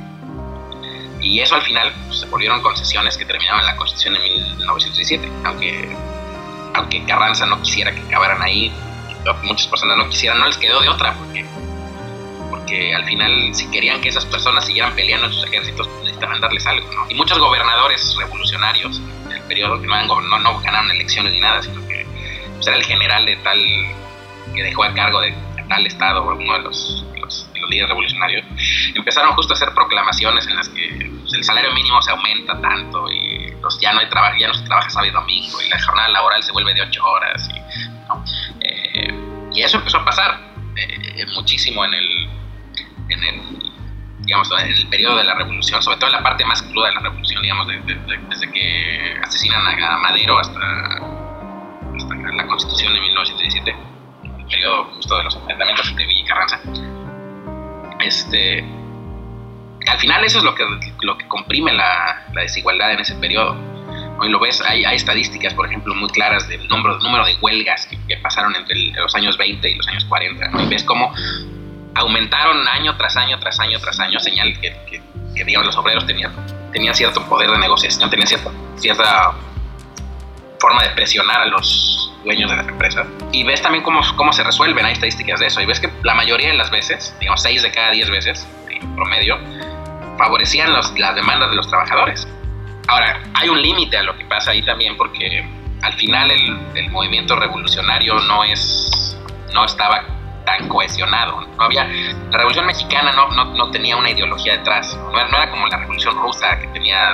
Y 1.21 1.39
eso 1.39 1.55
al 1.55 1.63
final 1.63 1.91
pues, 2.07 2.19
se 2.19 2.25
volvieron 2.27 2.61
concesiones 2.61 3.17
que 3.17 3.25
terminaban 3.25 3.61
en 3.61 3.67
la 3.67 3.75
Constitución 3.77 4.13
de 4.15 4.19
1917, 4.19 5.31
aunque, 5.45 5.97
aunque 6.75 7.03
Carranza 7.05 7.45
no 7.45 7.61
quisiera 7.61 7.95
que 7.95 8.01
acabaran 8.01 8.41
ahí, 8.41 8.71
muchas 9.43 9.67
personas 9.67 9.97
no 9.97 10.09
quisieran, 10.09 10.39
no 10.39 10.47
les 10.47 10.57
quedó 10.57 10.81
de 10.81 10.89
otra, 10.89 11.15
porque 12.57 12.95
al 12.95 13.05
final 13.05 13.53
si 13.53 13.69
querían 13.69 14.01
que 14.01 14.09
esas 14.09 14.25
personas 14.25 14.65
siguieran 14.65 14.95
peleando 14.95 15.27
en 15.27 15.33
sus 15.33 15.43
ejércitos, 15.45 15.87
necesitaban 16.01 16.41
darles 16.41 16.65
algo, 16.65 16.91
¿no? 16.91 17.09
Y 17.09 17.13
muchos 17.13 17.37
gobernadores 17.37 18.15
revolucionarios 18.17 19.01
en 19.25 19.31
el 19.31 19.41
periodo 19.43 19.79
que 19.79 19.87
no, 19.87 20.21
no, 20.39 20.59
ganaron 20.59 20.91
elecciones 20.91 21.33
ni 21.33 21.39
nada, 21.39 21.61
sino 21.61 21.87
que 21.87 22.05
pues, 22.55 22.67
era 22.67 22.77
el 22.77 22.83
general 22.83 23.25
de 23.25 23.35
tal 23.37 23.59
que 24.55 24.63
dejó 24.63 24.83
a 24.83 24.93
cargo 24.93 25.21
de 25.21 25.33
tal 25.69 25.85
estado, 25.85 26.23
uno 26.23 26.53
de 26.53 26.59
los, 26.59 27.05
los, 27.19 27.49
líderes 27.69 27.89
revolucionarios, 27.89 28.45
empezaron 28.95 29.33
justo 29.35 29.53
a 29.53 29.55
hacer 29.55 29.73
proclamaciones 29.73 30.47
en 30.47 30.55
las 30.55 30.69
que 30.69 31.11
pues, 31.21 31.33
el 31.33 31.43
salario 31.43 31.73
mínimo 31.73 32.01
se 32.01 32.11
aumenta 32.11 32.59
tanto 32.61 33.11
y 33.11 33.51
los, 33.61 33.79
ya 33.81 33.91
no 33.91 33.99
hay 33.99 34.09
trabajo, 34.09 34.37
ya 34.39 34.47
no 34.47 34.53
se 34.53 34.63
trabaja 34.63 34.89
sábado 34.89 35.11
y 35.11 35.13
domingo 35.13 35.61
y 35.61 35.67
la 35.67 35.81
jornada 35.83 36.07
laboral 36.07 36.41
se 36.41 36.53
vuelve 36.53 36.73
de 36.73 36.81
ocho 36.81 37.05
horas 37.05 37.49
y, 37.53 38.65
eh, 38.65 39.13
y 39.53 39.61
eso 39.61 39.77
empezó 39.77 39.97
a 39.97 40.05
pasar 40.05 40.39
eh, 40.77 41.25
muchísimo 41.35 41.83
en 41.83 41.93
el, 41.93 42.29
en 43.09 43.23
el 43.23 43.71
digamos, 44.19 44.49
en 44.59 44.73
el 44.73 44.87
periodo 44.87 45.17
de 45.17 45.23
la 45.23 45.35
revolución, 45.35 45.81
sobre 45.81 45.97
todo 45.97 46.07
en 46.07 46.13
la 46.13 46.23
parte 46.23 46.43
más 46.43 46.61
cruda 46.61 46.89
de 46.89 46.95
la 46.95 46.99
revolución, 46.99 47.41
digamos, 47.41 47.67
desde 47.67 48.51
que 48.51 49.15
asesinan 49.23 49.65
a 49.65 49.97
Madero 49.99 50.37
hasta, 50.37 50.59
hasta 51.95 52.15
la 52.15 52.47
constitución 52.47 52.93
de 52.93 52.99
1917 52.99 53.87
periodo 54.47 54.85
justo 54.95 55.17
de 55.17 55.23
los 55.23 55.35
enfrentamientos 55.35 55.89
entre 55.89 56.05
Villa 56.05 56.21
y 56.21 56.25
Carranza. 56.25 56.59
Este, 57.99 58.63
al 59.87 59.99
final 59.99 60.23
eso 60.23 60.39
es 60.39 60.43
lo 60.43 60.55
que, 60.55 60.63
lo 61.01 61.17
que 61.17 61.27
comprime 61.27 61.73
la, 61.73 62.25
la 62.33 62.41
desigualdad 62.41 62.93
en 62.93 62.99
ese 62.99 63.15
periodo. 63.15 63.55
Hoy 64.19 64.29
lo 64.29 64.39
ves, 64.39 64.61
hay, 64.61 64.83
hay, 64.83 64.95
estadísticas, 64.95 65.53
por 65.53 65.67
ejemplo, 65.67 65.93
muy 65.93 66.09
claras 66.09 66.47
del 66.47 66.67
número, 66.67 66.97
número 66.99 67.25
de 67.25 67.35
huelgas 67.35 67.85
que, 67.85 68.17
pasaron 68.17 68.55
entre 68.55 68.75
los 68.93 69.13
años 69.15 69.37
20 69.37 69.69
y 69.69 69.75
los 69.75 69.87
años 69.87 70.05
40. 70.05 70.63
Y 70.63 70.67
ves 70.67 70.83
cómo 70.83 71.13
aumentaron 71.97 72.67
año 72.67 72.95
tras 72.95 73.17
año, 73.17 73.39
tras 73.39 73.59
año, 73.59 73.79
tras 73.79 73.99
año, 73.99 74.19
señal 74.19 74.59
que, 74.59 74.75
que, 75.35 75.43
digamos, 75.43 75.67
los 75.67 75.77
obreros 75.77 76.05
tenían, 76.05 76.31
tenían 76.71 76.93
cierto 76.93 77.23
poder 77.27 77.49
de 77.49 77.57
negociación, 77.57 78.09
tenían 78.09 78.27
cierta, 78.27 78.51
cierta 78.75 79.33
forma 80.59 80.83
de 80.83 80.89
presionar 80.89 81.41
a 81.41 81.45
los 81.45 82.11
dueños 82.23 82.49
de 82.51 82.57
las 82.57 82.67
empresas. 82.67 83.07
Y 83.31 83.43
ves 83.43 83.61
también 83.61 83.83
cómo, 83.83 84.01
cómo 84.15 84.31
se 84.31 84.43
resuelven, 84.43 84.85
hay 84.85 84.93
estadísticas 84.93 85.39
de 85.39 85.47
eso. 85.47 85.61
Y 85.61 85.65
ves 85.65 85.79
que 85.79 85.89
la 86.03 86.13
mayoría 86.13 86.49
de 86.49 86.55
las 86.55 86.69
veces, 86.69 87.15
digamos 87.19 87.41
6 87.41 87.63
de 87.63 87.71
cada 87.71 87.91
10 87.91 88.09
veces, 88.09 88.47
en 88.69 88.95
promedio, 88.95 89.37
favorecían 90.17 90.73
los, 90.73 90.97
las 90.99 91.15
demandas 91.15 91.49
de 91.49 91.55
los 91.55 91.67
trabajadores. 91.67 92.27
Ahora, 92.87 93.21
hay 93.33 93.49
un 93.49 93.61
límite 93.61 93.97
a 93.97 94.03
lo 94.03 94.17
que 94.17 94.25
pasa 94.25 94.51
ahí 94.51 94.63
también 94.63 94.95
porque 94.97 95.45
al 95.81 95.93
final 95.93 96.31
el, 96.31 96.57
el, 96.75 96.89
movimiento 96.89 97.35
revolucionario 97.35 98.19
no 98.21 98.43
es 98.43 99.15
no 99.53 99.65
estaba 99.65 100.16
tan 100.47 100.67
cohesionado. 100.69 101.41
No 101.57 101.63
había, 101.63 101.83
la 101.83 102.37
revolución 102.37 102.65
mexicana 102.65 103.11
no, 103.11 103.27
no, 103.31 103.45
no 103.53 103.69
tenía 103.69 103.97
una 103.97 104.09
ideología 104.09 104.57
detrás. 104.57 104.95
No 104.95 105.11
no 105.11 105.37
era, 105.37 105.51
como 105.51 105.67
la 105.67 105.77
revolución 105.77 106.15
rusa 106.15 106.57
que 106.59 106.67
tenía 106.67 107.13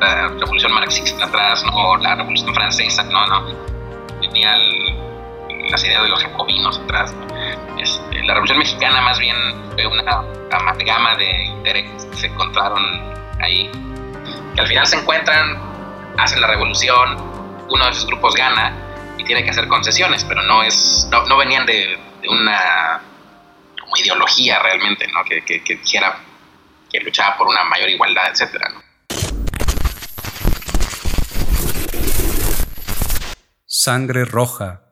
la 0.00 0.28
revolución 0.28 0.72
marxista 0.72 1.26
atrás, 1.26 1.62
¿no? 1.64 1.72
o 1.76 1.96
la 1.98 2.14
revolución 2.14 2.54
francesa, 2.54 3.02
no, 3.04 3.26
no. 3.26 3.46
Tenía 4.20 4.56
las 5.70 5.84
ideas 5.84 6.02
de 6.02 6.08
los 6.08 6.22
jacobinos 6.22 6.78
atrás. 6.78 7.14
Este, 7.78 8.22
la 8.24 8.32
revolución 8.34 8.58
mexicana 8.58 9.00
más 9.02 9.18
bien 9.18 9.36
fue 9.74 9.86
una 9.86 10.22
amalgama 10.50 11.16
de 11.16 11.44
intereses 11.44 12.06
que 12.06 12.16
se 12.16 12.26
encontraron 12.28 12.82
ahí, 13.40 13.70
que 14.54 14.60
al 14.60 14.66
final 14.66 14.86
se 14.86 14.96
encuentran, 14.96 15.58
hacen 16.16 16.40
la 16.40 16.46
revolución, 16.46 17.16
uno 17.68 17.84
de 17.84 17.90
esos 17.90 18.06
grupos 18.06 18.34
gana 18.34 18.72
y 19.18 19.24
tiene 19.24 19.44
que 19.44 19.50
hacer 19.50 19.68
concesiones, 19.68 20.24
pero 20.24 20.42
no 20.42 20.62
es, 20.62 21.06
no, 21.10 21.24
no 21.26 21.36
venían 21.36 21.66
de, 21.66 21.98
de, 22.20 22.28
una 22.28 23.00
ideología 23.96 24.58
realmente, 24.60 25.06
¿no? 25.08 25.24
Que, 25.24 25.44
que, 25.44 25.62
que 25.64 25.76
dijera 25.76 26.18
que 26.90 27.00
luchaba 27.00 27.36
por 27.38 27.48
una 27.48 27.64
mayor 27.64 27.88
igualdad, 27.88 28.30
etcétera, 28.30 28.68
sangre 33.82 34.26
roja, 34.26 34.82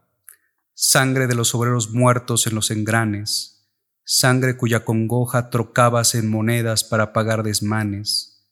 sangre 0.72 1.26
de 1.26 1.34
los 1.34 1.54
obreros 1.54 1.90
muertos 1.90 2.46
en 2.46 2.54
los 2.54 2.70
engranes, 2.70 3.68
sangre 4.04 4.56
cuya 4.56 4.84
congoja 4.84 5.50
trocabas 5.50 6.14
en 6.14 6.30
monedas 6.30 6.84
para 6.84 7.12
pagar 7.12 7.42
desmanes, 7.42 8.48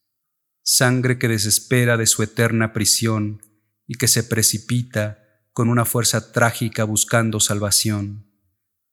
sangre 0.63 1.19
que 1.19 1.29
desespera 1.29 1.97
de 1.97 2.07
su 2.07 2.23
eterna 2.23 2.75
prisión 2.75 3.41
y 3.87 3.95
que 3.95 4.09
se 4.09 4.25
precipita 4.25 5.25
con 5.55 5.71
una 5.71 5.87
fuerza 5.87 6.33
trágica 6.33 6.85
buscando 6.85 7.41
salvación, 7.41 8.26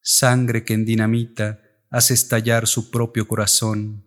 sangre 0.04 0.66
que 0.66 0.74
en 0.74 0.86
dinamita 0.86 1.62
hace 1.89 2.14
estallar 2.14 2.68
su 2.68 2.91
propio 2.91 3.28
corazón, 3.28 4.06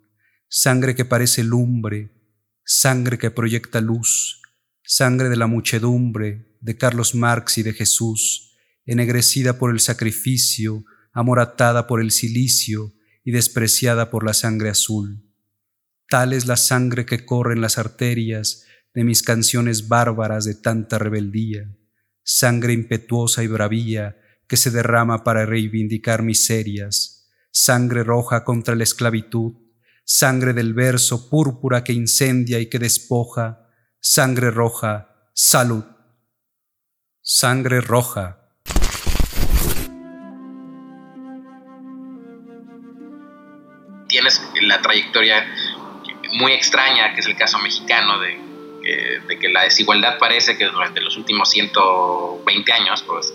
sangre 0.48 0.94
que 0.94 1.06
parece 1.06 1.42
lumbre, 1.42 2.12
sangre 2.64 3.18
que 3.18 3.30
proyecta 3.30 3.80
luz, 3.80 4.42
sangre 4.84 5.30
de 5.30 5.36
la 5.36 5.46
muchedumbre, 5.46 6.58
de 6.60 6.76
Carlos 6.76 7.14
Marx 7.14 7.58
y 7.58 7.62
de 7.62 7.72
Jesús, 7.72 8.56
ennegrecida 8.84 9.58
por 9.58 9.70
el 9.70 9.80
sacrificio, 9.80 10.84
amoratada 11.12 11.86
por 11.86 12.00
el 12.00 12.10
silicio 12.10 12.92
y 13.24 13.30
despreciada 13.30 14.10
por 14.10 14.24
la 14.24 14.34
sangre 14.34 14.68
azul. 14.68 15.22
Tal 16.08 16.34
es 16.34 16.46
la 16.46 16.56
sangre 16.56 17.06
que 17.06 17.24
corre 17.24 17.54
en 17.54 17.60
las 17.62 17.78
arterias 17.78 18.64
de 18.94 19.02
mis 19.02 19.22
canciones 19.22 19.88
bárbaras 19.88 20.44
de 20.44 20.54
tanta 20.54 20.98
rebeldía, 20.98 21.74
sangre 22.22 22.74
impetuosa 22.74 23.42
y 23.42 23.46
bravía 23.46 24.16
que 24.48 24.56
se 24.56 24.70
derrama 24.70 25.24
para 25.24 25.46
reivindicar 25.46 26.22
miserias, 26.22 27.28
sangre 27.50 28.04
roja 28.04 28.44
contra 28.44 28.74
la 28.74 28.84
esclavitud, 28.84 29.54
sangre 30.04 30.52
del 30.52 30.72
verso 30.72 31.28
púrpura 31.28 31.82
que 31.82 31.92
incendia 31.92 32.60
y 32.60 32.66
que 32.66 32.78
despoja, 32.78 33.68
sangre 33.98 34.50
roja, 34.50 35.08
salud. 35.34 35.84
Sangre 37.20 37.80
roja. 37.80 38.38
Tienes 44.06 44.40
la 44.62 44.80
trayectoria 44.80 45.44
muy 46.34 46.52
extraña, 46.52 47.14
que 47.14 47.20
es 47.20 47.26
el 47.26 47.36
caso 47.36 47.58
mexicano, 47.58 48.20
de, 48.20 48.38
que 49.40 49.48
la 49.48 49.64
desigualdad 49.64 50.18
parece 50.18 50.56
que 50.56 50.66
durante 50.66 51.00
los 51.00 51.16
últimos 51.16 51.50
120 51.50 52.72
años, 52.72 53.02
pues, 53.02 53.34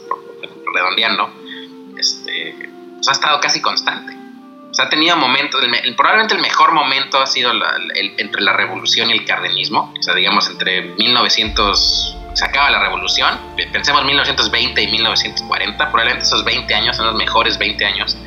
redondeando, 0.74 1.30
este, 1.98 2.56
pues, 2.96 3.08
ha 3.08 3.12
estado 3.12 3.40
casi 3.40 3.62
constante. 3.62 4.14
O 4.70 4.74
sea, 4.74 4.86
ha 4.86 4.90
tenido 4.90 5.18
momentos, 5.18 5.62
probablemente 5.98 6.36
el 6.36 6.42
mejor 6.42 6.72
momento 6.72 7.22
ha 7.22 7.28
sido 7.28 7.52
entre 8.18 8.42
la 8.42 8.54
revolución 8.54 9.10
y 9.10 9.14
el 9.14 9.26
cardenismo, 9.26 9.94
o 9.98 10.02
sea, 10.02 10.16
digamos 10.16 10.50
entre 10.50 10.82
1900 10.82 12.18
se 12.34 12.46
acaba 12.46 12.70
la 12.70 12.80
revolución, 12.80 13.38
pensemos 13.74 14.06
1920 14.06 14.82
y 14.82 14.88
1940, 14.88 15.92
probablemente 15.92 16.24
esos 16.24 16.46
20 16.46 16.74
años 16.74 16.96
son 16.96 17.08
los 17.08 17.16
mejores 17.16 17.58
20 17.58 17.86
años 17.86 18.18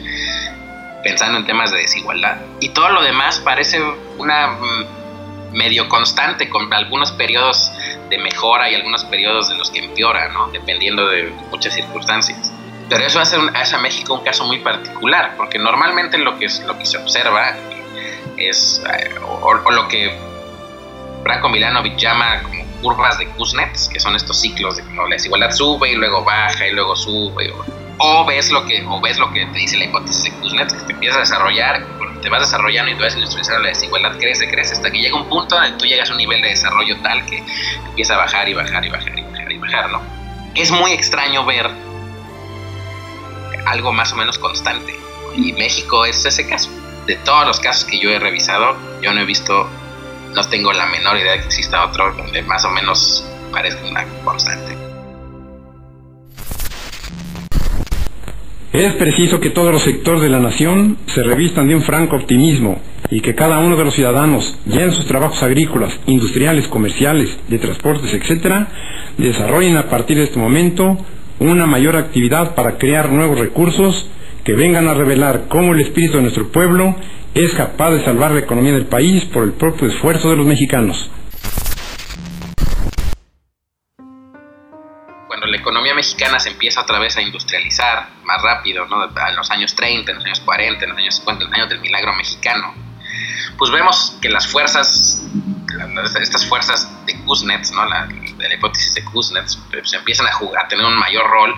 pensando 1.03 1.39
en 1.39 1.47
temas 1.47 1.71
de 1.71 1.79
desigualdad. 1.79 2.39
Y 2.61 2.71
todo 2.71 2.89
lo 2.91 3.03
demás 3.03 3.39
parece 3.41 3.81
una 4.19 4.49
mm, 4.49 4.87
medio 5.55 5.89
constante, 5.89 6.49
con 6.49 6.73
algunos 6.73 7.13
periodos 7.13 7.73
de 8.11 8.19
mejora 8.19 8.71
y 8.71 8.75
algunos 8.75 9.05
periodos 9.05 9.49
de 9.49 9.57
los 9.57 9.71
que 9.71 9.79
empeora, 9.79 10.29
¿no? 10.29 10.49
dependiendo 10.49 11.07
de 11.09 11.33
muchas 11.51 11.75
circunstancias. 11.75 12.53
Pero 12.89 13.07
eso 13.07 13.21
hace, 13.21 13.37
a 13.37 13.79
México 13.79 14.15
un 14.15 14.25
caso 14.25 14.45
muy 14.45 14.59
particular, 14.59 15.35
porque 15.37 15.59
normalmente 15.59 16.19
lo 16.19 16.39
que, 16.39 16.49
lo 16.67 16.77
que 16.79 16.85
se 16.85 16.99
observa 16.99 17.55
es, 18.37 18.83
eh, 18.99 19.15
o, 19.27 19.55
lo 19.55 19.89
que 19.89 20.19
Branko 21.23 21.49
Milanovic 21.49 21.97
llama 21.97 22.43
curvas 22.83 23.19
de 23.19 23.27
Kuznets, 23.29 23.89
que 23.89 23.99
son 23.99 24.15
estos 24.15 24.39
ciclos 24.41 24.77
de 24.77 24.85
que 24.85 24.93
la 24.93 25.09
desigualdad 25.09 25.51
sube 25.53 25.93
y 25.93 25.95
luego 25.95 26.23
baja 26.23 26.67
y 26.67 26.73
luego 26.73 26.95
sube. 26.95 27.51
O, 27.99 28.25
ves 28.25 28.51
lo 28.51 28.65
que 28.67 28.85
o 28.87 29.01
ves 29.01 29.19
lo 29.19 29.33
que 29.33 29.47
te 29.47 29.59
dice 29.59 29.77
la 29.77 29.85
hipótesis 29.85 30.25
de 30.25 30.31
Kuznets, 30.33 30.75
que 30.75 30.83
te 30.87 30.93
empiezas 30.93 31.17
a 31.17 31.21
desarrollar, 31.21 31.87
te 32.21 32.29
vas 32.29 32.41
desarrollando 32.41 32.91
y 32.91 32.97
tú 32.97 33.03
vas 33.03 33.15
industrializando 33.15 33.63
la 33.63 33.69
desigualdad, 33.69 34.19
crece, 34.19 34.49
crece, 34.49 34.75
hasta 34.75 34.91
que 34.91 34.99
llega 34.99 35.17
un 35.17 35.29
punto 35.29 35.55
donde 35.55 35.79
tú 35.79 35.87
llegas 35.87 36.11
a 36.11 36.13
un 36.13 36.19
nivel 36.19 36.43
de 36.43 36.49
desarrollo 36.49 36.97
tal 37.03 37.25
que 37.27 37.43
empieza 37.87 38.15
a 38.15 38.19
bajar 38.19 38.49
y 38.49 38.55
bajar 38.55 38.85
y 38.85 38.89
bajar 38.89 39.19
y 39.19 39.23
bajar 39.23 39.53
y 39.53 39.59
bajar, 39.59 39.91
¿no? 39.91 40.03
Es 40.55 40.71
muy 40.71 40.93
extraño 40.93 41.45
ver 41.45 41.71
algo 43.67 43.93
más 43.93 44.13
o 44.13 44.17
menos 44.17 44.39
constante. 44.39 44.99
Y 45.37 45.53
México 45.53 46.05
es 46.05 46.25
ese 46.25 46.49
caso. 46.49 46.71
De 47.07 47.17
todos 47.17 47.47
los 47.47 47.61
casos 47.61 47.85
que 47.85 47.99
yo 47.99 48.11
he 48.11 48.19
revisado, 48.19 48.77
yo 49.03 49.13
no 49.13 49.21
he 49.21 49.25
visto 49.25 49.69
no 50.35 50.43
tengo 50.49 50.73
la 50.73 50.87
menor 50.87 51.17
idea 51.17 51.33
de 51.33 51.41
que 51.41 51.47
exista 51.47 51.85
otro 51.85 52.13
donde 52.13 52.43
más 52.43 52.65
o 52.65 52.71
menos 52.71 53.25
parezca 53.53 53.85
una 53.87 54.05
constante. 54.25 54.84
Es 58.75 58.93
preciso 58.95 59.39
que 59.39 59.51
todos 59.51 59.73
los 59.73 59.85
sectores 59.85 60.21
de 60.21 60.29
la 60.29 60.41
nación 60.41 60.97
se 61.07 61.23
revistan 61.23 61.69
de 61.69 61.77
un 61.77 61.83
franco 61.83 62.17
optimismo 62.17 62.81
y 63.09 63.21
que 63.21 63.37
cada 63.37 63.61
uno 63.61 63.77
de 63.77 63.85
los 63.85 63.95
ciudadanos, 63.95 64.59
ya 64.67 64.83
en 64.83 64.91
sus 64.91 65.07
trabajos 65.07 65.41
agrícolas, 65.45 65.97
industriales, 66.07 66.67
comerciales, 66.67 67.39
de 67.47 67.61
transportes, 67.61 68.13
etc., 68.13 68.67
desarrollen 69.17 69.77
a 69.77 69.89
partir 69.89 70.17
de 70.17 70.25
este 70.25 70.41
momento 70.41 70.99
una 71.39 71.67
mayor 71.67 71.95
actividad 71.95 72.57
para 72.57 72.77
crear 72.77 73.13
nuevos 73.13 73.39
recursos 73.39 74.11
que 74.43 74.55
vengan 74.55 74.89
a 74.89 74.95
revelar 74.95 75.45
cómo 75.47 75.73
el 75.73 75.81
espíritu 75.81 76.17
de 76.17 76.23
nuestro 76.23 76.49
pueblo 76.49 76.97
es 77.33 77.53
capaz 77.53 77.93
de 77.93 78.05
salvar 78.05 78.33
la 78.33 78.41
economía 78.41 78.73
del 78.73 78.87
país 78.87 79.25
por 79.27 79.45
el 79.45 79.53
propio 79.53 79.87
esfuerzo 79.87 80.31
de 80.31 80.37
los 80.37 80.47
mexicanos. 80.47 81.13
Economía 85.65 85.95
mexicana 85.95 86.39
se 86.39 86.51
empieza 86.51 86.83
otra 86.83 86.99
vez 86.99 87.17
a 87.17 87.23
industrializar 87.23 88.11
más 88.25 88.43
rápido, 88.43 88.87
¿no? 88.87 89.05
en 89.05 89.37
los 89.37 89.51
años 89.51 89.75
30, 89.75 90.11
en 90.11 90.17
los 90.19 90.27
años 90.27 90.41
40, 90.41 90.85
en 90.85 90.91
los 90.91 90.99
años 90.99 91.17
50, 91.17 91.45
en 91.45 91.51
los 91.51 91.59
años 91.59 91.69
del 91.71 91.81
milagro 91.81 92.15
mexicano, 92.15 92.75
pues 93.57 93.71
vemos 93.71 94.17
que 94.21 94.29
las 94.29 94.47
fuerzas, 94.47 95.21
estas 96.21 96.47
fuerzas 96.47 97.07
de 97.07 97.19
Kuznets, 97.25 97.73
¿no? 97.73 97.85
la, 97.87 98.07
de 98.07 98.49
la 98.49 98.55
hipótesis 98.55 98.95
de 98.95 99.05
Kuznets, 99.05 99.59
pues, 99.71 99.93
empiezan 99.93 100.27
a, 100.27 100.33
jugar, 100.33 100.67
a 100.67 100.69
tener 100.69 100.85
un 100.85 100.99
mayor 100.99 101.29
rol 101.29 101.55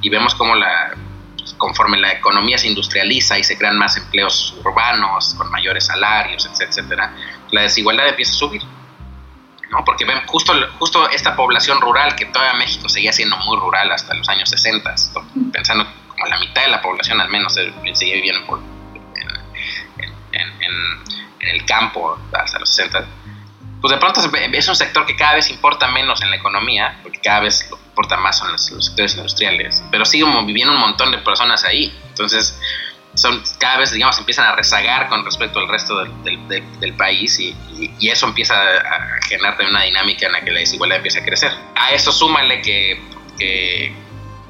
y 0.00 0.08
vemos 0.08 0.34
como 0.34 0.54
la, 0.54 0.94
pues, 1.36 1.54
conforme 1.54 1.98
la 1.98 2.12
economía 2.12 2.58
se 2.58 2.68
industrializa 2.68 3.38
y 3.38 3.44
se 3.44 3.58
crean 3.58 3.76
más 3.76 3.96
empleos 3.96 4.56
urbanos 4.64 5.34
con 5.34 5.50
mayores 5.50 5.86
salarios, 5.86 6.48
etcétera, 6.60 7.14
la 7.50 7.62
desigualdad 7.62 8.08
empieza 8.08 8.32
a 8.32 8.36
subir. 8.36 8.62
¿No? 9.70 9.84
Porque 9.84 10.04
ven 10.04 10.18
justo, 10.26 10.52
justo 10.78 11.08
esta 11.10 11.36
población 11.36 11.80
rural, 11.80 12.14
que 12.16 12.26
todavía 12.26 12.54
México 12.54 12.88
seguía 12.88 13.12
siendo 13.12 13.36
muy 13.38 13.56
rural 13.58 13.90
hasta 13.92 14.14
los 14.14 14.28
años 14.28 14.48
60, 14.50 14.94
pensando 15.52 15.86
como 16.08 16.26
la 16.26 16.38
mitad 16.38 16.62
de 16.62 16.68
la 16.68 16.82
población 16.82 17.20
al 17.20 17.28
menos 17.28 17.54
seguía 17.54 18.14
viviendo 18.14 18.60
en, 20.32 20.58
el 21.40 21.64
campo 21.64 22.18
hasta 22.32 22.58
los 22.58 22.68
60, 22.68 23.06
pues 23.80 23.92
de 23.92 23.98
pronto 23.98 24.20
es 24.20 24.68
un 24.68 24.76
sector 24.76 25.06
que 25.06 25.16
cada 25.16 25.34
vez 25.34 25.50
importa 25.50 25.86
menos 25.88 26.20
en 26.20 26.30
la 26.30 26.36
economía, 26.36 26.98
porque 27.02 27.20
cada 27.20 27.40
vez 27.40 27.68
lo 27.70 27.76
que 27.78 27.84
importa 27.84 28.16
más 28.16 28.38
son 28.38 28.52
los, 28.52 28.66
sectores 28.66 29.14
industriales, 29.16 29.82
pero 29.90 30.04
sigue 30.04 30.24
viviendo 30.44 30.74
un 30.74 30.80
montón 30.80 31.12
de 31.12 31.18
personas 31.18 31.64
ahí, 31.64 31.96
entonces 32.08 32.58
son, 33.18 33.42
cada 33.58 33.78
vez, 33.78 33.90
digamos, 33.90 34.18
empiezan 34.18 34.46
a 34.46 34.54
rezagar 34.54 35.08
con 35.08 35.24
respecto 35.24 35.58
al 35.58 35.68
resto 35.68 36.04
del, 36.22 36.94
país 36.96 37.38
y, 37.40 37.54
eso 38.00 38.26
empieza 38.26 38.54
a 38.54 39.22
generar 39.28 39.56
también 39.56 39.70
una 39.70 39.84
dinámica 39.84 40.26
en 40.26 40.32
la 40.32 40.40
que 40.40 40.50
la 40.50 40.60
desigualdad 40.60 40.96
empieza 40.96 41.20
a 41.20 41.24
crecer. 41.24 41.52
A 41.74 41.90
eso 41.90 42.12
súmale 42.12 42.60
que, 42.62 43.00
que 43.38 43.92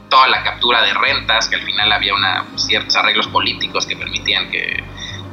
toda 0.09 0.29
la 0.29 0.43
captura 0.43 0.83
de 0.83 0.95
rentas, 0.95 1.49
que 1.49 1.57
al 1.57 1.63
final 1.63 1.93
había 1.93 2.15
una, 2.15 2.47
ciertos 2.57 2.97
arreglos 2.97 3.29
políticos 3.29 3.87
que 3.87 3.97
permitían 3.97 4.51
que 4.51 4.83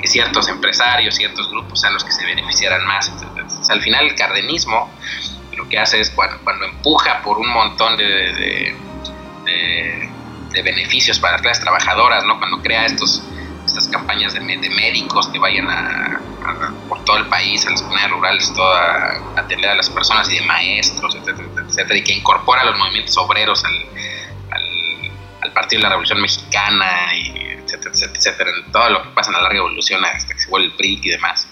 ciertos 0.08 0.48
empresarios, 0.48 1.16
ciertos 1.16 1.50
grupos 1.50 1.82
sean 1.82 1.94
los 1.94 2.04
que 2.04 2.12
se 2.12 2.26
beneficiaran 2.26 2.86
más. 2.86 3.12
al 3.70 3.82
final 3.82 4.06
el 4.06 4.16
cardenismo 4.16 4.92
lo 5.56 5.68
que 5.70 5.80
hace 5.80 6.00
es 6.02 6.10
cuando, 6.10 6.38
cuando 6.44 6.66
empuja 6.66 7.22
por 7.22 7.38
un 7.38 7.50
montón 7.50 7.98
de, 7.98 8.76
beneficios 10.62 11.20
para 11.20 11.34
las 11.34 11.41
clases 11.41 11.64
trabajadoras, 11.64 12.24
¿no? 12.26 12.38
cuando 12.38 12.62
crea 12.62 12.86
estos, 12.86 13.24
estas 13.66 13.88
campañas 13.88 14.34
de, 14.34 14.39
médicos 14.39 15.28
que 15.28 15.39
vayan 15.39 15.68
a, 15.70 16.20
por 16.88 17.03
todo 17.03 17.18
el 17.18 17.26
país, 17.28 17.66
a 17.66 17.72
las 17.72 17.82
comunidades 17.82 18.12
rurales, 18.12 18.53
toda, 18.53 19.18
a 19.36 19.39
atender 19.39 19.70
a 19.70 19.76
las 19.76 19.89
personas 19.89 20.30
y 20.30 20.36
de 20.36 20.45
maestros, 20.45 21.16
etcétera, 21.16 21.47
etcétera, 21.68 21.99
y 21.99 22.03
que 22.03 22.14
incorpora 22.14 22.64
los 22.64 22.78
movimientos 22.78 23.18
obreros 23.18 23.64
al, 23.66 23.74
al, 25.41 25.51
Partido 25.53 25.80
de 25.80 25.84
la 25.84 25.89
Revolución 25.89 26.22
Mexicana 26.22 27.16
y 27.16 27.30
etcétera, 27.64 27.91
etcétera, 28.14 28.49
en 28.49 28.72
todo 28.74 28.89
lo 28.89 29.03
que 29.03 29.10
pasa 29.12 29.30
en 29.30 29.38
la 29.38 29.43
larga 29.43 29.60
evolución 29.60 30.03
hasta 30.03 30.34
que 30.34 30.39
se 30.41 30.49
vuelve 30.49 30.68
el 30.68 30.74
PRI 30.74 30.99
y 31.01 31.10
demás, 31.12 31.47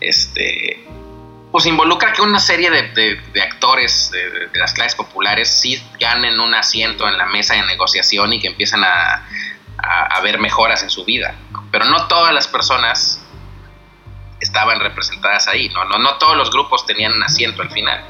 este, 0.00 0.84
pues 1.50 1.64
involucra 1.66 2.12
que 2.12 2.22
una 2.22 2.40
serie 2.40 2.70
de, 2.70 3.42
actores 3.42 4.10
de, 4.10 4.58
las 4.58 4.72
clases 4.72 4.94
populares 4.94 5.48
sí 5.48 5.82
ganen 5.98 6.38
un 6.40 6.54
asiento 6.54 7.08
en 7.08 7.16
la 7.16 7.26
mesa 7.26 7.54
de 7.54 7.62
negociación 7.62 8.32
y 8.34 8.40
que 8.40 8.48
empiezan 8.48 8.84
a, 8.84 9.26
a, 9.78 10.20
ver 10.20 10.38
mejoras 10.38 10.82
en 10.82 10.90
su 10.90 11.04
vida. 11.04 11.34
Pero 11.70 11.86
no 11.86 12.06
todas 12.06 12.34
las 12.34 12.46
personas 12.48 13.20
estaban 14.40 14.80
representadas 14.80 15.48
ahí. 15.48 15.70
No, 15.70 15.84
no 15.84 16.18
todos 16.18 16.36
los 16.36 16.50
grupos 16.50 16.84
tenían 16.86 17.12
un 17.12 17.22
asiento 17.22 17.62
al 17.62 17.70
final. 17.70 18.04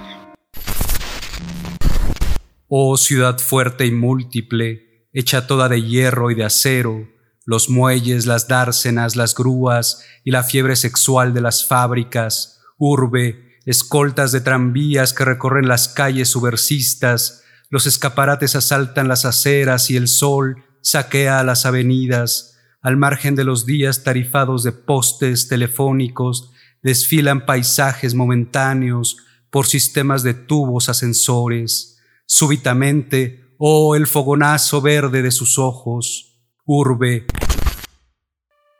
Oh 2.68 2.96
ciudad 2.96 3.38
fuerte 3.38 3.86
y 3.86 3.92
múltiple, 3.92 5.06
hecha 5.12 5.46
toda 5.46 5.68
de 5.68 5.82
hierro 5.82 6.30
y 6.30 6.34
de 6.34 6.44
acero, 6.44 7.08
los 7.46 7.70
muelles, 7.70 8.26
las 8.26 8.46
dársenas, 8.46 9.16
las 9.16 9.34
grúas 9.34 10.04
y 10.22 10.32
la 10.32 10.42
fiebre 10.42 10.76
sexual 10.76 11.32
de 11.32 11.40
las 11.40 11.66
fábricas, 11.66 12.57
urbe, 12.78 13.58
escoltas 13.66 14.32
de 14.32 14.40
tranvías 14.40 15.12
que 15.12 15.24
recorren 15.24 15.68
las 15.68 15.88
calles 15.88 16.28
subversistas, 16.30 17.44
los 17.68 17.86
escaparates 17.86 18.56
asaltan 18.56 19.08
las 19.08 19.26
aceras 19.26 19.90
y 19.90 19.96
el 19.96 20.08
sol 20.08 20.64
saquea 20.80 21.42
las 21.44 21.66
avenidas, 21.66 22.58
al 22.80 22.96
margen 22.96 23.34
de 23.34 23.44
los 23.44 23.66
días 23.66 24.04
tarifados 24.04 24.62
de 24.62 24.72
postes 24.72 25.48
telefónicos, 25.48 26.52
desfilan 26.82 27.44
paisajes 27.44 28.14
momentáneos 28.14 29.18
por 29.50 29.66
sistemas 29.66 30.22
de 30.22 30.34
tubos 30.34 30.88
ascensores. 30.88 32.00
Súbitamente, 32.24 33.54
oh 33.58 33.96
el 33.96 34.06
fogonazo 34.06 34.80
verde 34.80 35.22
de 35.22 35.30
sus 35.30 35.58
ojos, 35.58 36.40
urbe. 36.64 37.26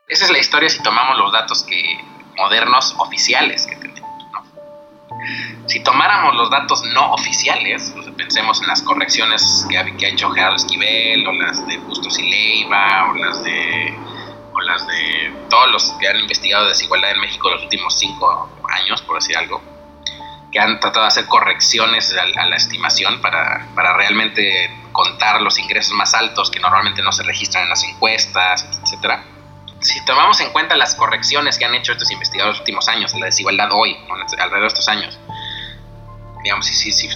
Esa 0.07 0.25
es 0.25 0.31
la 0.31 0.39
historia 0.39 0.69
si 0.69 0.81
tomamos 0.81 1.17
los 1.17 1.31
datos 1.31 1.63
que, 1.63 1.81
modernos 2.37 2.95
oficiales 2.99 3.67
que. 3.67 3.78
Si 5.67 5.81
tomáramos 5.81 6.35
los 6.35 6.49
datos 6.49 6.83
no 6.93 7.13
oficiales, 7.13 7.91
pues, 7.93 8.07
pensemos 8.17 8.61
en 8.61 8.67
las 8.67 8.81
correcciones 8.81 9.65
que 9.69 9.77
ha, 9.77 9.85
hecho 10.09 10.29
Gerardo 10.31 10.55
Esquivel, 10.55 11.27
o 11.27 11.33
las 11.33 11.65
de 11.67 11.77
Bustos 11.77 12.17
y 12.19 12.29
Leiva, 12.29 13.09
o 13.09 13.13
las 13.15 13.43
de, 13.43 13.93
o 14.53 14.61
las 14.61 14.87
de 14.87 15.33
todos 15.49 15.71
los 15.71 15.91
que 15.99 16.07
han 16.07 16.19
investigado 16.19 16.67
desigualdad 16.67 17.11
en 17.11 17.19
México 17.19 17.49
los 17.49 17.63
últimos 17.63 17.97
cinco 17.97 18.49
años, 18.69 19.01
por 19.01 19.15
decir 19.15 19.37
algo, 19.37 19.61
que 20.51 20.59
han 20.59 20.79
tratado 20.79 21.01
de 21.01 21.09
hacer 21.09 21.25
correcciones 21.27 22.15
a, 22.15 22.45
la 22.45 22.55
estimación 22.55 23.21
para, 23.21 23.67
para 23.75 23.93
realmente 23.93 24.71
contar 24.91 25.41
los 25.41 25.59
ingresos 25.59 25.93
más 25.93 26.13
altos 26.13 26.49
que 26.49 26.59
normalmente 26.59 27.01
no 27.01 27.11
se 27.11 27.23
registran 27.23 27.63
en 27.63 27.69
las 27.69 27.83
encuestas, 27.83 28.67
etcétera. 28.83 29.23
Si 29.81 30.03
tomamos 30.05 30.39
en 30.41 30.51
cuenta 30.51 30.75
las 30.75 30.95
correcciones 30.95 31.57
que 31.57 31.65
han 31.65 31.73
hecho 31.73 31.93
estos 31.93 32.11
investigadores 32.11 32.55
en 32.55 32.59
los 32.59 32.59
últimos 32.59 32.87
años, 32.89 33.13
la 33.15 33.27
desigualdad 33.27 33.69
hoy, 33.71 33.97
alrededor 34.09 34.61
de 34.61 34.67
estos 34.67 34.87
años, 34.89 35.17
digamos, 36.43 36.65
si, 36.65 36.91
si, 36.91 37.09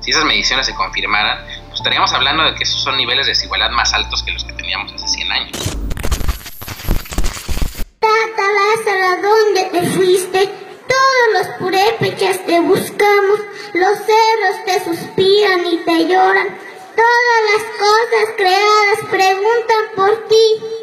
si 0.00 0.10
esas 0.10 0.24
mediciones 0.24 0.66
se 0.66 0.74
confirmaran, 0.74 1.44
pues 1.66 1.80
estaríamos 1.80 2.12
hablando 2.12 2.44
de 2.44 2.54
que 2.54 2.62
esos 2.62 2.80
son 2.80 2.96
niveles 2.96 3.26
de 3.26 3.32
desigualdad 3.32 3.70
más 3.70 3.92
altos 3.94 4.22
que 4.22 4.32
los 4.32 4.44
que 4.44 4.52
teníamos 4.52 4.92
hace 4.92 5.08
100 5.08 5.32
años. 5.32 5.58
Tata 7.98 8.46
Lázaro, 8.58 9.22
¿dónde 9.22 9.64
te 9.72 9.82
fuiste? 9.90 10.50
Todos 10.88 11.32
los 11.34 11.46
purépechas 11.58 12.46
te 12.46 12.60
buscamos, 12.60 13.40
los 13.74 13.98
cerros 13.98 14.64
te 14.66 14.84
suspiran 14.84 15.66
y 15.66 15.78
te 15.78 16.06
lloran. 16.06 16.48
Todas 16.96 17.40
las 17.52 17.62
cosas 17.78 18.34
creadas 18.36 18.98
preguntan 19.10 19.84
por 19.96 20.28
ti. 20.28 20.78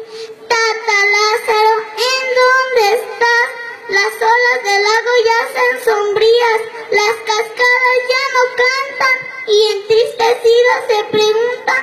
Tata 0.48 0.98
Lázaro, 1.16 1.74
¿en 1.96 2.24
dónde 2.40 2.84
estás? 3.00 3.48
Las 3.88 4.14
olas 4.14 4.58
del 4.64 4.82
lago 4.82 5.12
ya 5.24 5.40
son 5.54 5.72
sombrías, 5.84 6.60
las 6.90 7.16
cascadas 7.24 7.98
ya 8.12 8.24
no 8.36 8.42
cantan 8.62 9.16
y 9.46 9.56
entristecidas 9.76 10.80
se 10.88 11.04
preguntan. 11.10 11.82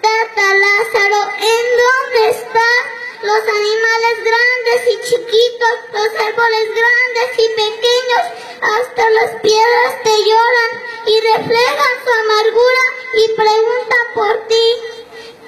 Tata 0.00 0.54
Lázaro, 0.54 1.20
¿en 1.38 1.66
dónde 1.82 2.30
estás? 2.30 2.82
Los 3.22 3.42
animales 3.42 4.16
grandes 4.22 4.80
y 4.92 5.00
chiquitos, 5.08 5.76
los 5.92 6.10
árboles 6.26 6.66
grandes 6.74 7.30
y 7.38 7.48
pequeños, 7.54 8.24
hasta 8.60 9.10
las 9.10 9.40
piedras 9.40 10.02
te 10.02 10.10
lloran 10.10 10.72
y 11.06 11.20
reflejan 11.20 11.94
su 12.04 12.10
amargura 12.12 12.84
y 13.14 13.28
preguntan 13.34 14.04
por 14.14 14.46
ti. 14.48 14.95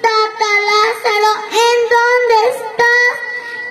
Tata 0.01 0.51
Lázaro, 0.69 1.31
¿en 1.51 1.77
dónde 1.91 2.37
estás? 2.55 3.13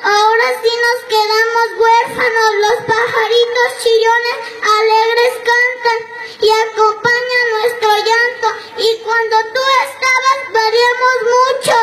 Ahora 0.03 0.47
sí 0.63 0.71
nos 0.85 1.01
quedamos 1.09 1.67
huérfanos, 1.81 2.51
los 2.65 2.79
pajaritos 2.85 3.69
chillones 3.83 4.37
alegres 4.61 5.33
cantan 5.49 6.01
y 6.41 6.49
acompañan 6.51 7.47
nuestro 7.57 7.91
llanto. 7.97 8.49
Y 8.77 8.99
cuando 9.05 9.37
tú 9.55 9.63
estabas, 9.89 10.39
variamos 10.53 11.17
mucho. 11.35 11.77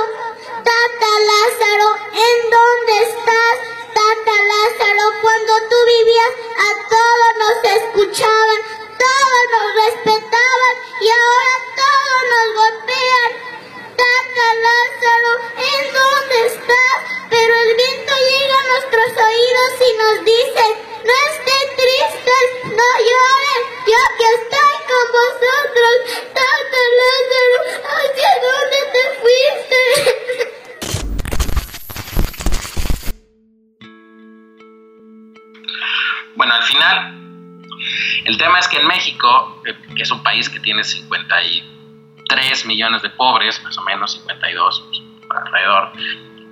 Tata 0.63 1.11
Lázaro, 1.31 1.87
¿en 2.13 2.37
dónde 2.49 2.93
estás? 3.09 3.55
Tata 3.97 4.35
Lázaro, 4.53 5.05
cuando 5.21 5.53
tú 5.69 5.77
vivías, 5.85 6.33
a 6.57 6.69
todos 6.93 7.31
nos 7.41 7.57
escuchaban, 7.81 8.61
todos 8.97 9.43
nos 9.55 9.67
respetaban 9.85 10.75
y 11.01 11.07
ahora 11.09 11.53
todos 11.81 12.19
nos 12.33 12.47
golpean. 12.61 13.44
Tanta 13.95 14.47
Lázaro, 14.65 15.31
es 15.57 15.83
donde 15.93 16.37
estás, 16.47 16.97
pero 17.29 17.53
el 17.65 17.71
viento 17.75 18.13
llega 18.13 18.57
a 18.59 18.67
nuestros 18.71 19.09
oídos 19.25 19.71
y 19.79 19.91
nos 20.03 20.15
dice: 20.25 20.63
No 21.05 21.13
estén 21.31 21.65
tristes, 21.79 22.47
no 22.65 22.89
llores, 23.09 23.61
yo 23.87 24.01
que 24.17 24.27
estoy 24.35 24.75
con 24.91 25.05
vosotros. 25.19 25.95
Tanta 26.33 26.81
Lázaro, 26.99 27.57
hacia 27.95 28.31
dónde 28.45 28.79
te 28.95 29.03
fuiste. 29.21 29.81
Bueno, 36.35 36.53
al 36.53 36.63
final, 36.63 36.95
el 38.25 38.37
tema 38.37 38.59
es 38.59 38.67
que 38.67 38.77
en 38.77 38.87
México, 38.87 39.61
eh, 39.65 39.73
que 39.95 40.03
es 40.03 40.11
un 40.11 40.21
país 40.21 40.49
que 40.49 40.59
tiene 40.59 40.83
50. 40.83 41.35
53 42.29 42.65
millones 42.65 43.01
de 43.01 43.09
pobres, 43.11 43.61
más 43.63 43.77
o 43.77 43.81
menos 43.83 44.13
52 44.13 44.83
pues, 44.87 45.01
alrededor, 45.29 45.91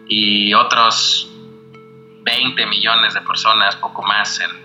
y 0.08 0.54
otros 0.54 1.30
20 2.22 2.66
millones 2.68 3.14
de 3.14 3.22
personas, 3.22 3.76
poco 3.78 4.04
más 4.04 4.40
en, 4.40 4.64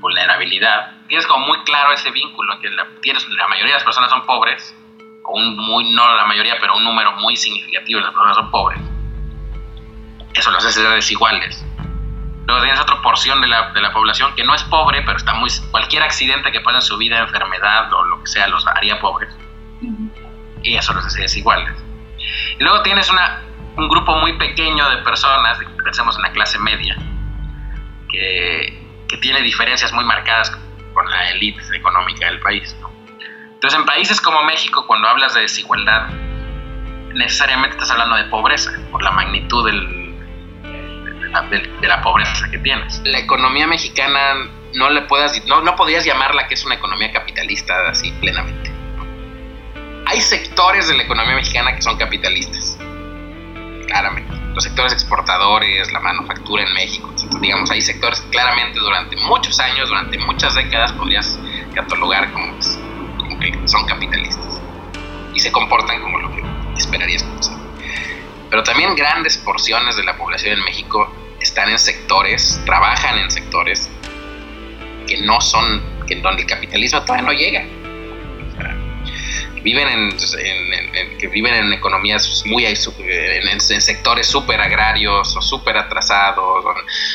vulnerabilidad, 0.00 0.92
tienes 1.08 1.26
como 1.26 1.44
muy 1.44 1.58
claro 1.64 1.92
ese 1.92 2.12
vínculo, 2.12 2.56
que 2.60 2.70
la, 2.70 2.86
tienes, 3.02 3.28
la 3.30 3.48
mayoría 3.48 3.72
de 3.72 3.78
las 3.78 3.84
personas 3.84 4.08
son 4.10 4.24
pobres, 4.24 4.72
o 5.24 5.36
un 5.36 5.56
muy, 5.56 5.90
no 5.90 6.14
la 6.14 6.24
mayoría, 6.24 6.56
pero 6.60 6.76
un 6.76 6.84
número 6.84 7.10
muy 7.14 7.34
significativo 7.34 7.98
de 7.98 8.06
las 8.06 8.14
personas 8.14 8.36
son 8.36 8.48
pobres. 8.52 8.80
Eso 10.34 10.52
los 10.52 10.64
hace 10.64 10.80
desiguales. 10.82 11.66
Luego 12.46 12.62
tienes 12.62 12.80
otra 12.80 13.02
porción 13.02 13.40
de 13.40 13.48
la, 13.48 13.72
de 13.72 13.80
la, 13.80 13.92
población 13.92 14.32
que 14.36 14.44
no 14.44 14.54
es 14.54 14.62
pobre, 14.62 15.02
pero 15.02 15.16
está 15.16 15.34
muy. 15.34 15.50
Cualquier 15.72 16.04
accidente 16.04 16.52
que 16.52 16.60
pasa 16.60 16.76
en 16.76 16.82
su 16.82 16.96
vida, 16.96 17.18
enfermedad 17.18 17.92
o 17.92 18.04
lo 18.04 18.20
que 18.20 18.28
sea, 18.28 18.46
los 18.46 18.64
haría 18.68 19.00
pobres. 19.00 19.36
Y 20.62 20.76
eso 20.76 20.92
los 20.92 21.04
hace 21.04 21.22
desiguales. 21.22 21.72
Y 22.58 22.62
luego 22.62 22.82
tienes 22.82 23.10
una, 23.10 23.42
un 23.76 23.88
grupo 23.88 24.16
muy 24.16 24.36
pequeño 24.38 24.88
de 24.90 24.98
personas, 24.98 25.58
pensemos 25.84 26.16
en 26.16 26.22
la 26.22 26.32
clase 26.32 26.58
media, 26.58 26.96
que, 28.10 29.04
que 29.08 29.16
tiene 29.18 29.40
diferencias 29.42 29.92
muy 29.92 30.04
marcadas 30.04 30.50
con 30.92 31.08
la 31.08 31.30
élite 31.30 31.62
económica 31.74 32.26
del 32.26 32.40
país. 32.40 32.76
Entonces, 33.54 33.78
en 33.78 33.86
países 33.86 34.20
como 34.20 34.42
México, 34.44 34.86
cuando 34.86 35.08
hablas 35.08 35.34
de 35.34 35.42
desigualdad, 35.42 36.08
necesariamente 37.14 37.76
estás 37.76 37.90
hablando 37.90 38.16
de 38.16 38.24
pobreza, 38.24 38.72
por 38.90 39.02
la 39.02 39.10
magnitud 39.10 39.66
del, 39.66 40.08
de, 41.80 41.88
la, 41.88 42.00
pobreza 42.02 42.48
que 42.50 42.58
tienes. 42.58 43.00
La 43.04 43.18
economía 43.18 43.66
mexicana 43.66 44.34
no 44.74 44.90
le 44.90 45.02
puedas, 45.02 45.44
no, 45.46 45.60
no 45.62 45.76
podrías 45.76 46.04
llamarla 46.04 46.46
que 46.46 46.54
es 46.54 46.64
una 46.64 46.76
economía 46.76 47.12
capitalista 47.12 47.88
así 47.88 48.12
plenamente. 48.20 48.67
Hay 50.10 50.22
sectores 50.22 50.88
de 50.88 50.96
la 50.96 51.02
economía 51.02 51.34
mexicana 51.34 51.76
que 51.76 51.82
son 51.82 51.98
capitalistas. 51.98 52.78
Claramente. 53.88 54.34
Los 54.54 54.64
sectores 54.64 54.94
exportadores, 54.94 55.92
la 55.92 56.00
manufactura 56.00 56.64
en 56.64 56.72
México, 56.72 57.12
digamos, 57.42 57.70
hay 57.70 57.82
sectores 57.82 58.22
que 58.22 58.30
claramente 58.30 58.80
durante 58.80 59.16
muchos 59.16 59.60
años, 59.60 59.86
durante 59.86 60.16
muchas 60.16 60.54
décadas, 60.54 60.92
podrías 60.92 61.38
catalogar 61.74 62.32
como, 62.32 62.54
pues, 62.54 62.78
como 63.18 63.38
que 63.38 63.52
son 63.68 63.84
capitalistas. 63.84 64.62
Y 65.34 65.40
se 65.40 65.52
comportan 65.52 66.00
como 66.00 66.18
lo 66.20 66.34
que 66.34 66.42
esperarías 66.78 67.22
que 67.22 67.28
Pero 68.48 68.62
también 68.62 68.96
grandes 68.96 69.36
porciones 69.36 69.94
de 69.96 70.04
la 70.04 70.16
población 70.16 70.58
en 70.58 70.64
México 70.64 71.12
están 71.38 71.68
en 71.68 71.78
sectores, 71.78 72.58
trabajan 72.64 73.18
en 73.18 73.30
sectores 73.30 73.90
que 75.06 75.18
no 75.20 75.38
son, 75.42 75.82
que 76.06 76.16
donde 76.16 76.42
el 76.42 76.48
capitalismo 76.48 77.02
todavía 77.02 77.26
no 77.26 77.32
llega 77.34 77.66
viven 79.60 79.88
en, 79.88 81.18
que 81.18 81.28
viven 81.28 81.54
en 81.54 81.72
economías 81.72 82.44
muy 82.46 82.64
en, 82.66 83.60
sectores 83.60 84.26
súper 84.26 84.60
agrarios 84.60 85.36
o 85.36 85.42
súper 85.42 85.76
atrasados. 85.76 86.64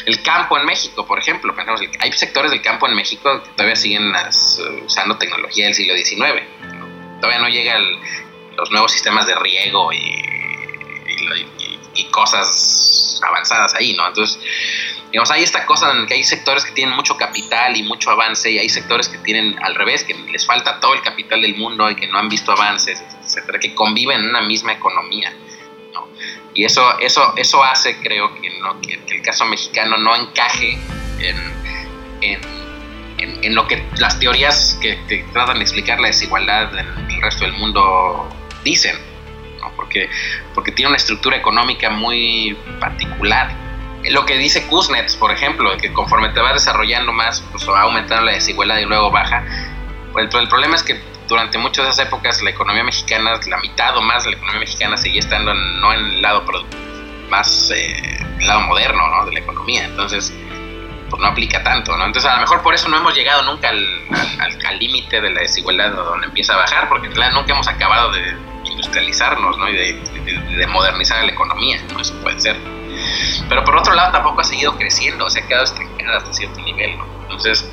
El 0.05 0.21
campo 0.21 0.57
en 0.57 0.65
México 0.65 1.05
por 1.05 1.19
ejemplo 1.19 1.53
hay 1.99 2.11
sectores 2.13 2.51
del 2.51 2.61
campo 2.61 2.87
en 2.87 2.95
México 2.95 3.41
que 3.43 3.49
todavía 3.51 3.75
siguen 3.75 4.13
usando 4.85 5.17
tecnología 5.17 5.65
del 5.65 5.73
siglo 5.75 5.95
XIX 5.95 6.43
todavía 7.23 7.41
no 7.41 7.47
llegan 7.47 7.81
los 8.57 8.69
nuevos 8.71 8.91
sistemas 8.91 9.25
de 9.25 9.33
riego 9.35 9.93
y, 9.93 9.97
y 9.97 11.62
cosas 12.11 13.21
avanzadas 13.23 13.73
ahí 13.75 13.93
no 13.93 14.07
entonces 14.07 14.39
Digamos, 15.13 15.29
hay 15.29 15.43
esta 15.43 15.63
cosa 15.67 15.91
en 15.91 16.07
que 16.07 16.15
hay 16.15 16.23
sectores 16.23 16.65
que 16.65 16.71
tienen 16.71 16.95
mucho 16.95 17.15
capital 17.15 17.77
y 17.77 17.83
mucho 17.83 18.09
avance 18.09 18.49
y 18.49 18.57
hay 18.57 18.67
sectores 18.67 19.07
que 19.07 19.19
tienen 19.19 19.63
al 19.63 19.75
revés, 19.75 20.03
que 20.03 20.15
les 20.15 20.43
falta 20.43 20.79
todo 20.79 20.95
el 20.95 21.03
capital 21.03 21.39
del 21.43 21.55
mundo 21.55 21.87
y 21.87 21.95
que 21.95 22.07
no 22.07 22.17
han 22.17 22.29
visto 22.29 22.51
avances, 22.51 22.99
etcétera, 23.21 23.59
que 23.59 23.75
conviven 23.75 24.21
en 24.21 24.29
una 24.29 24.41
misma 24.41 24.73
economía. 24.73 25.31
Y 26.55 26.65
eso, 26.65 26.97
eso, 26.99 27.33
eso 27.37 27.63
hace, 27.63 27.99
creo, 27.99 28.33
que, 28.41 28.49
no, 28.59 28.81
que, 28.81 28.99
el 29.07 29.21
caso 29.21 29.45
mexicano 29.45 29.97
no 29.97 30.15
encaje 30.15 30.79
en, 31.19 31.53
en, 32.21 33.43
en, 33.43 33.53
lo 33.53 33.67
que 33.67 33.87
las 33.97 34.19
teorías 34.19 34.79
que, 34.81 35.25
tratan 35.31 35.57
de 35.57 35.61
explicar 35.61 35.99
la 35.99 36.07
desigualdad 36.07 36.75
en 36.75 36.87
el 37.11 37.21
resto 37.21 37.45
del 37.45 37.53
mundo 37.53 38.29
dicen, 38.63 38.97
porque, 39.75 40.09
porque 40.53 40.71
tiene 40.71 40.89
una 40.89 40.97
estructura 40.97 41.37
económica 41.37 41.89
muy 41.89 42.57
particular 42.79 43.63
lo 44.11 44.25
que 44.25 44.37
dice 44.37 44.67
Kuznets, 44.67 45.15
por 45.15 45.31
ejemplo, 45.31 45.75
que 45.77 45.93
conforme 45.93 46.29
te 46.29 46.41
vas 46.41 46.53
desarrollando 46.53 47.13
más, 47.13 47.41
pues 47.51 47.67
va 47.67 47.81
aumentando 47.81 48.25
la 48.25 48.33
desigualdad 48.33 48.77
y 48.79 48.85
luego 48.85 49.11
baja. 49.11 49.43
El, 50.17 50.29
el 50.31 50.47
problema 50.47 50.75
es 50.75 50.83
que 50.83 51.01
durante 51.27 51.57
muchas 51.57 51.85
de 51.85 51.91
esas 51.91 52.07
épocas 52.07 52.41
la 52.41 52.49
economía 52.49 52.83
mexicana, 52.83 53.39
la 53.47 53.57
mitad 53.57 53.95
o 53.97 54.01
más 54.01 54.25
de 54.25 54.31
la 54.31 54.37
economía 54.37 54.59
mexicana 54.59 54.97
seguía 54.97 55.19
estando 55.19 55.53
no 55.53 55.93
en 55.93 55.99
el 55.99 56.21
lado 56.21 56.43
más 57.29 57.71
eh, 57.71 58.19
el 58.39 58.47
lado 58.47 58.61
moderno 58.61 59.07
¿no? 59.07 59.25
de 59.25 59.33
la 59.33 59.39
economía. 59.39 59.85
Entonces, 59.85 60.33
pues 61.09 61.21
no 61.21 61.27
aplica 61.27 61.63
tanto, 61.63 61.95
¿no? 61.95 62.05
Entonces, 62.05 62.29
a 62.29 62.35
lo 62.35 62.41
mejor 62.41 62.61
por 62.61 62.73
eso 62.73 62.89
no 62.89 62.97
hemos 62.97 63.15
llegado 63.15 63.43
nunca 63.43 63.69
al 63.69 64.79
límite 64.79 65.21
de 65.21 65.29
la 65.29 65.41
desigualdad 65.41 65.91
donde 65.91 66.27
empieza 66.27 66.55
a 66.55 66.57
bajar, 66.57 66.89
porque 66.89 67.07
nunca 67.07 67.53
hemos 67.53 67.67
acabado 67.67 68.11
de 68.11 68.35
industrializarnos, 68.63 69.57
¿no? 69.57 69.69
Y 69.69 69.75
de, 69.75 69.93
de 70.57 70.67
modernizar 70.67 71.23
la 71.23 71.31
economía, 71.31 71.81
¿no? 71.91 71.99
Eso 71.99 72.15
puede 72.21 72.39
ser. 72.39 72.57
Pero 73.49 73.63
por 73.63 73.75
otro 73.75 73.93
lado 73.93 74.11
tampoco 74.11 74.41
ha 74.41 74.43
seguido 74.43 74.75
creciendo, 74.77 75.29
se 75.29 75.39
ha 75.39 75.47
quedado 75.47 75.65
estancada 75.65 76.17
hasta 76.17 76.33
cierto 76.33 76.59
nivel, 76.61 76.97
¿no? 76.97 77.05
Entonces, 77.23 77.65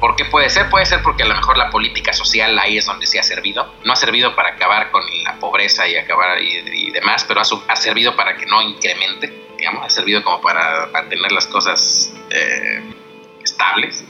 ¿por 0.00 0.16
qué 0.16 0.24
puede 0.24 0.50
ser? 0.50 0.68
Puede 0.70 0.86
ser 0.86 1.02
porque 1.02 1.22
a 1.22 1.26
lo 1.26 1.34
mejor 1.34 1.56
la 1.56 1.70
política 1.70 2.12
social 2.12 2.58
ahí 2.58 2.78
es 2.78 2.86
donde 2.86 3.06
se 3.06 3.18
ha 3.18 3.22
servido. 3.22 3.72
No 3.84 3.92
ha 3.92 3.96
servido 3.96 4.34
para 4.34 4.50
acabar 4.50 4.90
con 4.90 5.02
la 5.24 5.34
pobreza 5.38 5.86
y 5.88 5.96
acabar 5.96 6.40
y, 6.40 6.90
demás, 6.90 7.24
pero 7.24 7.40
ha, 7.40 7.76
servido 7.76 8.16
para 8.16 8.36
que 8.36 8.46
no 8.46 8.62
incremente, 8.62 9.46
digamos, 9.56 9.86
ha 9.86 9.90
servido 9.90 10.22
como 10.22 10.40
para 10.40 10.86
mantener 10.92 11.32
las 11.32 11.46
cosas 11.46 12.12
eh, 12.30 12.82
estables. 13.42 14.04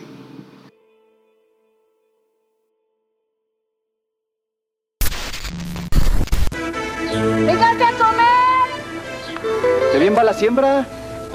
Bien 10.03 10.17
va 10.17 10.25
la 10.25 10.35
siembra? 10.35 10.85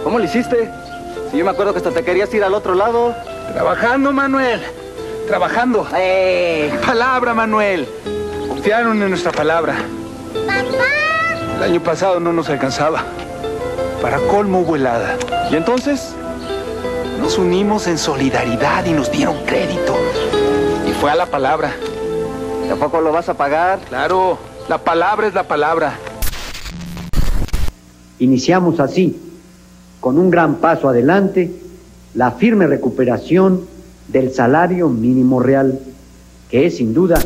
¿Cómo 0.04 0.20
lo 0.20 0.26
hiciste? 0.26 0.70
Si 1.32 1.38
yo 1.38 1.46
me 1.46 1.52
acuerdo 1.52 1.72
que 1.72 1.78
hasta 1.78 1.92
te 1.92 2.04
querías 2.04 2.34
ir 2.34 2.44
al 2.44 2.54
otro 2.54 2.76
lado. 2.76 3.16
Trabajando, 3.54 4.12
Manuel. 4.12 4.62
Trabajando. 5.26 5.88
¡Eh! 5.96 6.78
Palabra, 6.86 7.34
Manuel. 7.34 7.88
Confiaron 8.50 9.02
en 9.02 9.10
nuestra 9.10 9.32
palabra. 9.32 9.76
¡Papá! 10.46 11.56
El 11.56 11.64
año 11.64 11.82
pasado 11.82 12.20
no 12.20 12.34
nos 12.34 12.50
alcanzaba. 12.50 13.04
Para 14.02 14.20
colmo 14.20 14.60
hubo 14.60 14.76
helada. 14.76 15.16
¿Y 15.50 15.56
entonces? 15.56 16.14
Nos 17.22 17.38
unimos 17.38 17.88
en 17.88 17.98
solidaridad 17.98 18.84
y 18.84 18.92
nos 18.92 19.10
dieron 19.10 19.46
crédito. 19.46 19.98
Y 20.86 20.92
fue 20.92 21.10
a 21.10 21.16
la 21.16 21.26
palabra. 21.26 21.72
¿Tampoco 22.68 23.00
lo 23.00 23.14
vas 23.14 23.30
a 23.30 23.34
pagar? 23.34 23.80
Claro, 23.88 24.38
la 24.68 24.78
palabra 24.78 25.28
es 25.28 25.34
la 25.34 25.48
palabra. 25.48 25.98
Iniciamos 28.20 28.80
así, 28.80 29.20
con 30.00 30.18
un 30.18 30.30
gran 30.30 30.56
paso 30.56 30.90
adelante, 30.90 31.52
la 32.14 32.32
firme 32.32 32.68
recuperación 32.68 33.66
del 34.08 34.34
salario 34.34 34.90
mínimo 34.90 35.40
real, 35.40 35.80
que 36.50 36.66
es 36.66 36.78
sin 36.78 36.94
duda 36.94 37.20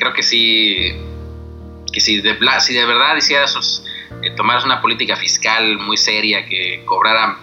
creo 0.00 0.14
que 0.14 0.22
si, 0.22 0.92
que 1.92 2.00
si 2.00 2.22
de, 2.22 2.38
si 2.60 2.74
de 2.74 2.86
verdad 2.86 3.16
hicieras 3.16 3.84
eh, 4.22 4.30
tomaras 4.36 4.64
una 4.64 4.80
política 4.80 5.16
fiscal 5.16 5.78
muy 5.78 5.96
seria 5.96 6.46
que 6.46 6.82
cobrara 6.84 7.38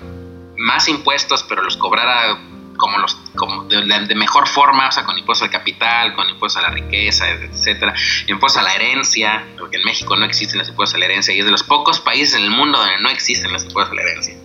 más 0.58 0.88
impuestos, 0.88 1.44
pero 1.44 1.62
los 1.62 1.78
cobrara 1.78 2.38
como 2.78 2.98
los 3.00 3.16
como 3.36 3.64
de, 3.64 4.16
mejor 4.16 4.48
forma, 4.48 4.88
o 4.88 4.92
sea, 4.92 5.04
con 5.04 5.18
impuestos 5.18 5.48
al 5.48 5.52
capital, 5.52 6.14
con 6.14 6.30
impuestos 6.30 6.64
a 6.64 6.68
la 6.68 6.74
riqueza, 6.74 7.30
etcétera, 7.30 7.94
impuestos 8.28 8.62
a 8.62 8.64
la 8.64 8.74
herencia, 8.76 9.46
porque 9.58 9.78
en 9.78 9.84
México 9.84 10.16
no 10.16 10.26
existen 10.26 10.60
los 10.60 10.70
impuestos 10.70 10.96
a 10.96 11.00
la 11.00 11.06
herencia 11.06 11.34
y 11.34 11.40
es 11.40 11.46
de 11.46 11.52
los 11.52 11.64
pocos 11.64 12.00
países 12.00 12.36
en 12.36 12.44
el 12.44 12.52
mundo 12.52 12.78
donde 12.78 13.00
no 13.02 13.10
existen 13.10 13.52
los 13.52 13.64
impuestos 13.64 13.92
a 13.92 13.96
la 13.96 14.02
herencia. 14.10 14.36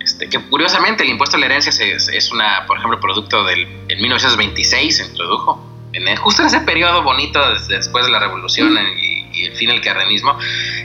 Este, 0.00 0.28
que 0.28 0.40
curiosamente 0.40 1.02
el 1.02 1.10
impuesto 1.10 1.36
a 1.36 1.40
la 1.40 1.46
herencia 1.46 1.70
es, 1.70 2.08
es 2.08 2.30
una, 2.30 2.64
por 2.66 2.78
ejemplo, 2.78 3.00
producto 3.00 3.44
del 3.44 3.66
en 3.88 4.00
1926 4.00 4.96
se 4.96 5.04
introdujo, 5.04 5.64
en 5.92 6.16
justo 6.16 6.42
en 6.42 6.48
ese 6.48 6.60
periodo 6.60 7.02
bonito 7.02 7.40
después 7.68 8.06
de 8.06 8.12
la 8.12 8.20
revolución 8.20 8.76
y, 8.96 9.07
el 9.46 9.56
fin 9.56 9.68
del 9.68 9.80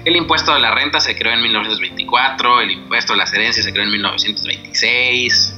el 0.05 0.15
impuesto 0.15 0.53
de 0.53 0.59
la 0.59 0.71
renta 0.71 0.99
se 0.99 1.15
creó 1.15 1.33
en 1.33 1.41
1924, 1.41 2.61
el 2.61 2.71
impuesto 2.71 3.13
de 3.13 3.17
las 3.17 3.33
herencias 3.33 3.65
se 3.65 3.71
creó 3.71 3.85
en 3.85 3.91
1926. 3.91 5.55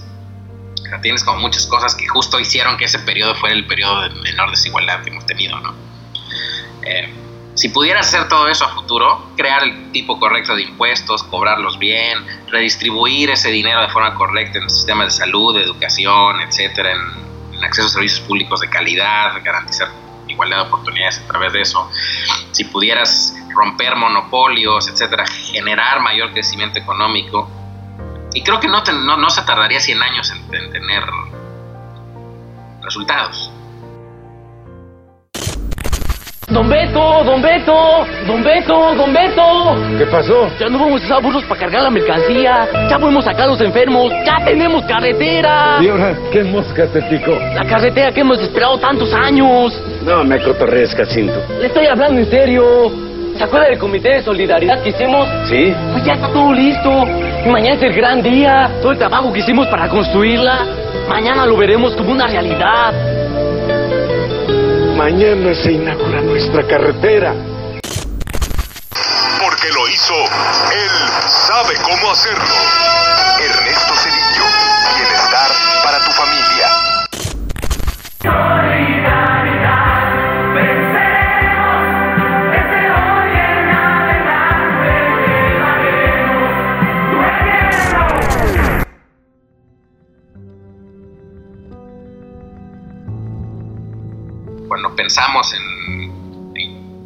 O 0.96 1.02
tienes 1.02 1.24
como 1.24 1.40
muchas 1.40 1.66
cosas 1.66 1.96
que 1.96 2.08
justo 2.08 2.40
hicieron 2.40 2.78
que 2.78 2.86
ese 2.86 3.00
periodo 3.00 3.34
fuera 3.36 3.56
el 3.56 3.66
periodo 3.66 4.02
de 4.02 4.10
menor 4.22 4.52
desigualdad 4.52 5.04
que 5.04 5.10
hemos 5.10 5.26
tenido, 5.26 5.60
¿no? 5.60 5.74
Eh, 6.84 7.10
si 7.56 7.70
pudieras 7.70 8.08
hacer 8.08 8.28
todo 8.28 8.50
eso 8.50 8.66
a 8.66 8.70
futuro, 8.70 9.32
crear 9.38 9.64
el 9.64 9.92
tipo 9.92 10.20
correcto 10.20 10.56
de 10.56 10.64
impuestos, 10.64 11.24
cobrarlos 11.24 11.80
bien, 11.80 12.20
redistribuir 12.52 13.30
ese 13.32 13.50
dinero 13.50 13.82
de 13.82 13.90
forma 13.90 14.14
correcta 14.14 14.60
en 14.60 14.70
sistemas 14.70 15.08
de 15.08 15.26
salud, 15.26 15.58
educación, 15.58 16.42
etcétera, 16.42 16.92
en 16.92 17.64
acceso 17.64 17.88
a 17.88 17.92
servicios 17.92 18.20
públicos 18.22 18.60
de 18.60 18.70
calidad, 18.70 19.42
garantizar 19.44 19.90
igualdad 20.36 20.58
de 20.58 20.64
oportunidades 20.68 21.20
a 21.20 21.28
través 21.28 21.54
de 21.54 21.62
eso. 21.62 21.90
Si 22.52 22.64
pudieras 22.66 23.34
romper 23.54 23.96
monopolios, 23.96 24.88
etcétera, 24.88 25.26
generar 25.26 26.00
mayor 26.02 26.32
crecimiento 26.34 26.78
económico. 26.80 27.50
Y 28.34 28.44
creo 28.44 28.60
que 28.60 28.68
no, 28.68 28.84
te- 28.84 28.94
se 29.30 29.42
tardaría 29.44 29.80
100 29.80 30.04
años 30.04 30.30
en 30.32 30.72
tener 30.72 31.04
resultados. 32.82 33.52
Don 36.48 36.70
Beto, 36.70 37.24
don 37.24 37.42
Beto, 37.42 38.06
don 38.28 38.44
Beto, 38.44 38.96
don 38.96 39.12
Beto. 39.12 39.76
¿Qué 39.98 40.06
pasó? 40.06 40.48
Ya 40.60 40.70
no 40.70 40.78
vamos 40.78 41.02
a 41.02 41.06
usar 41.06 41.24
burros 41.24 41.44
para 41.46 41.62
cargar 41.62 41.82
la 41.82 41.90
mercancía. 41.90 42.68
Ya 42.88 43.00
podemos 43.00 43.26
sacar 43.26 43.46
a 43.46 43.48
los 43.48 43.62
enfermos. 43.62 44.12
Ya 44.24 44.46
tenemos 44.46 44.84
carretera. 44.86 45.78
¿Y 45.82 45.88
ahora 45.90 46.16
qué 46.32 46.44
mosca 46.44 46.86
te 46.86 47.02
picó? 47.04 47.32
La 47.32 47.66
carretera 47.66 48.12
que 48.12 48.22
hemos 48.22 48.40
esperado 48.40 48.78
tantos 48.78 49.12
años. 49.14 49.82
No 50.06 50.24
me 50.24 50.40
cotorrees, 50.40 50.94
Jacinto. 50.94 51.42
Le 51.60 51.66
estoy 51.66 51.88
hablando 51.88 52.22
en 52.22 52.30
serio. 52.30 52.92
¿Se 53.38 53.44
acuerda 53.44 53.68
del 53.68 53.80
comité 53.80 54.10
de 54.10 54.22
solidaridad 54.22 54.84
que 54.84 54.90
hicimos? 54.90 55.28
¿Sí? 55.50 55.74
Pues 55.94 56.06
ya 56.06 56.14
está 56.14 56.28
todo 56.28 56.54
listo. 56.54 56.90
Y 57.44 57.50
mañana 57.50 57.76
es 57.76 57.82
el 57.82 57.94
gran 57.94 58.22
día. 58.22 58.70
Todo 58.84 58.92
el 58.92 59.00
trabajo 59.00 59.34
que 59.34 59.40
hicimos 59.40 59.66
para 59.68 59.90
construirla. 59.90 60.60
Mañana 61.10 61.46
lo 61.48 61.58
veremos 61.58 61.96
como 61.96 62.12
una 62.12 62.28
realidad. 62.28 62.94
Mañana 65.06 65.54
se 65.54 65.72
inaugura 65.72 66.20
nuestra 66.22 66.66
carretera. 66.66 67.32
Porque 69.40 69.72
lo 69.72 69.88
hizo, 69.88 70.16
él 70.16 70.90
sabe 71.48 71.76
cómo 71.84 72.10
hacerlo. 72.12 72.56
Ernesto 73.40 73.94
Cedillo, 73.98 74.46
bienestar 74.98 75.52
para 75.84 76.00
tu 76.04 76.12
familia. 76.12 76.72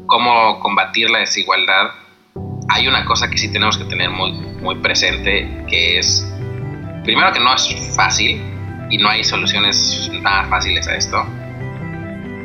Cómo 0.09 0.59
combatir 0.59 1.09
la 1.09 1.19
desigualdad, 1.19 1.91
hay 2.69 2.87
una 2.87 3.05
cosa 3.05 3.29
que 3.29 3.37
sí 3.37 3.51
tenemos 3.51 3.77
que 3.77 3.85
tener 3.85 4.09
muy, 4.09 4.33
muy 4.33 4.75
presente, 4.75 5.65
que 5.69 5.99
es, 5.99 6.27
primero 7.03 7.31
que 7.31 7.39
no 7.39 7.53
es 7.53 7.95
fácil 7.95 8.41
y 8.89 8.97
no 8.97 9.07
hay 9.07 9.23
soluciones 9.23 10.11
nada 10.21 10.43
fáciles 10.49 10.87
a 10.87 10.95
esto. 10.95 11.25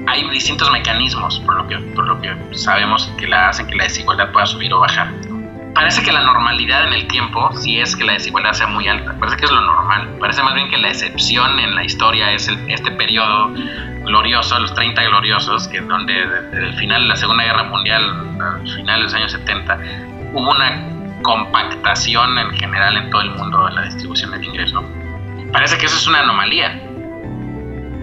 Hay 0.07 0.29
distintos 0.31 0.71
mecanismos 0.71 1.41
por 1.41 1.57
lo 1.57 1.67
que, 1.67 1.77
por 1.95 2.07
lo 2.07 2.21
que 2.21 2.31
sabemos 2.53 3.11
que 3.19 3.27
la 3.27 3.49
hacen 3.49 3.67
que 3.67 3.75
la 3.75 3.85
desigualdad 3.85 4.31
pueda 4.33 4.47
subir 4.47 4.73
o 4.73 4.81
bajar. 4.81 5.11
Parece 5.75 6.03
que 6.03 6.13
la 6.13 6.23
normalidad 6.23 6.87
en 6.87 6.93
el 6.93 7.07
tiempo 7.09 7.51
sí 7.59 7.81
es 7.81 7.97
que 7.97 8.05
la 8.05 8.13
desigualdad 8.13 8.53
sea 8.53 8.67
muy 8.69 8.87
alta. 8.87 9.17
Parece 9.19 9.39
que 9.39 9.47
es 9.47 9.51
lo 9.51 9.61
normal. 9.63 10.17
Parece 10.21 10.43
más 10.43 10.55
bien 10.55 10.69
que 10.71 10.77
la 10.77 10.89
excepción 10.91 11.59
en 11.59 11.75
la 11.75 11.85
historia 11.85 12.31
es 12.33 12.47
el- 12.47 12.71
este 12.71 12.93
periodo 12.93 13.53
glorioso, 14.05 14.59
los 14.59 14.75
30 14.75 15.03
gloriosos, 15.05 15.69
que 15.69 15.81
donde 15.81 16.15
desde 16.15 16.67
el 16.67 16.75
final 16.75 17.03
de 17.03 17.09
la 17.09 17.17
Segunda 17.17 17.45
Guerra 17.45 17.65
Mundial, 17.65 18.03
al 18.41 18.69
final 18.69 18.99
de 18.99 19.05
los 19.05 19.15
años 19.15 19.33
70, 19.33 19.79
hubo 20.33 20.51
una 20.51 20.95
compactación 21.23 22.39
en 22.39 22.51
general 22.53 22.97
en 22.97 23.11
todo 23.11 23.23
el 23.23 23.31
mundo 23.31 23.67
de 23.67 23.73
la 23.73 23.83
distribución 23.83 24.31
del 24.31 24.45
ingreso. 24.45 24.85
Parece 25.53 25.79
que 25.79 25.87
eso 25.87 25.97
es 25.97 26.07
una 26.07 26.21
anomalía, 26.21 26.81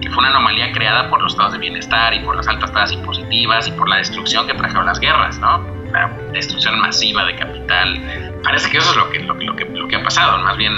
que 0.02 0.10
fue 0.10 0.20
una 0.20 0.30
anomalía 0.30 0.72
creada 0.72 1.10
por 1.10 1.22
los 1.22 1.34
estados 1.34 1.54
de 1.54 1.60
bienestar 1.60 2.14
y 2.14 2.20
por 2.20 2.36
las 2.36 2.48
altas 2.48 2.72
tasas 2.74 2.94
impositivas 2.94 3.68
y 3.68 3.72
por 3.72 3.88
la 3.88 3.98
destrucción 3.98 4.48
que 4.48 4.54
trajeron 4.54 4.86
las 4.86 5.00
guerras, 5.00 5.38
¿no? 5.40 5.60
La 5.92 6.10
destrucción 6.32 6.80
masiva 6.80 7.26
de 7.26 7.36
capital. 7.36 8.42
Parece 8.44 8.70
que 8.70 8.78
eso 8.78 8.92
es 8.92 8.98
lo 8.98 9.10
que, 9.10 9.20
lo, 9.20 9.36
lo 9.36 9.56
que, 9.56 9.66
lo 9.66 9.88
que 9.88 9.98
ha 9.98 10.04
pasado. 10.04 10.40
Más 10.40 10.58
bien, 10.58 10.74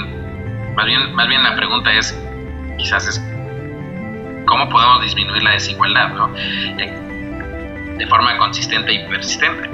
más, 0.75 0.85
bien, 0.85 1.13
más 1.15 1.27
bien 1.27 1.43
la 1.43 1.55
pregunta 1.55 1.93
es, 1.93 2.19
quizás 2.77 3.07
es, 3.07 3.32
¿cómo 4.53 4.69
podemos 4.69 5.01
disminuir 5.01 5.41
la 5.41 5.53
desigualdad, 5.53 6.09
¿no? 6.09 6.29
Eh, 6.37 7.95
De 7.97 8.05
forma 8.07 8.37
consistente 8.37 8.93
y 8.93 9.09
persistente. 9.09 9.67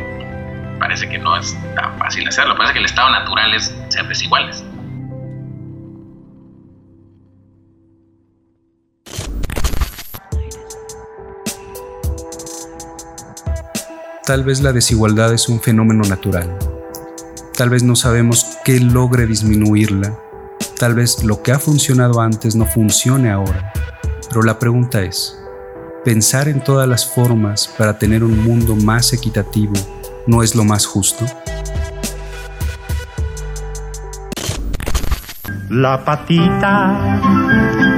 Parece 0.80 1.10
que 1.10 1.18
no 1.18 1.36
es 1.36 1.54
tan 1.76 1.98
fácil 2.00 2.26
hacerlo. 2.26 2.56
Parece 2.56 2.74
que 2.74 2.80
el 2.80 2.86
estado 2.86 3.10
natural 3.10 3.54
es 3.54 3.76
ser 3.90 4.08
desiguales. 4.08 4.64
Tal 14.26 14.46
vez 14.46 14.62
la 14.62 14.72
desigualdad 14.72 15.34
es 15.34 15.50
un 15.50 15.60
fenómeno 15.60 16.04
natural. 16.08 16.58
Tal 17.58 17.70
vez 17.70 17.84
no 17.84 17.98
sabemos 17.98 18.58
qué 18.64 18.80
logre 18.80 19.26
disminuirla. 19.26 20.18
Tal 20.78 20.94
vez 20.94 21.22
lo 21.26 21.44
que 21.44 21.52
ha 21.52 21.60
funcionado 21.60 22.22
antes 22.22 22.56
no 22.56 22.66
funcione 22.66 23.30
ahora. 23.30 23.74
Pero 24.30 24.44
la 24.44 24.60
pregunta 24.60 25.02
es, 25.02 25.36
¿pensar 26.06 26.48
en 26.48 26.64
todas 26.64 26.88
las 26.88 27.06
formas 27.06 27.68
para 27.68 27.98
tener 27.98 28.24
un 28.24 28.44
mundo 28.44 28.76
más 28.76 29.12
equitativo 29.12 29.74
no 30.28 30.44
es 30.44 30.56
lo 30.56 30.64
más 30.64 30.86
justo? 30.86 31.26
La 35.70 36.06
patita 36.06 37.20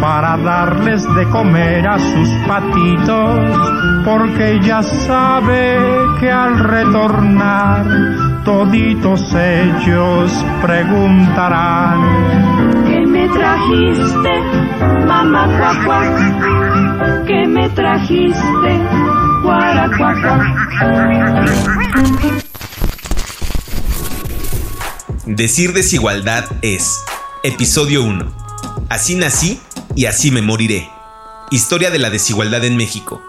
para 0.00 0.36
darles 0.36 1.02
de 1.14 1.28
comer 1.30 1.86
a 1.86 1.98
sus 1.98 2.28
patitos, 2.46 4.04
porque 4.04 4.60
ya 4.62 4.82
sabe 4.82 5.78
que 6.20 6.30
al 6.30 6.58
retornar 6.58 7.84
toditos 8.44 9.34
ellos 9.34 10.32
preguntarán. 10.62 12.00
¿Qué 12.86 13.06
me 13.06 13.28
trajiste, 13.28 14.40
mamá 15.06 15.48
cuacua? 15.56 16.02
¿Qué 17.26 17.46
me 17.46 17.68
trajiste, 17.70 18.80
guaracuacua? 19.42 20.54
Decir 25.26 25.72
desigualdad 25.72 26.44
es 26.62 27.04
Episodio 27.42 28.02
1. 28.02 28.24
Así 28.88 29.14
nací 29.14 29.60
y 29.94 30.06
así 30.06 30.30
me 30.30 30.42
moriré. 30.42 30.88
Historia 31.50 31.90
de 31.90 31.98
la 31.98 32.10
desigualdad 32.10 32.64
en 32.64 32.76
México. 32.76 33.22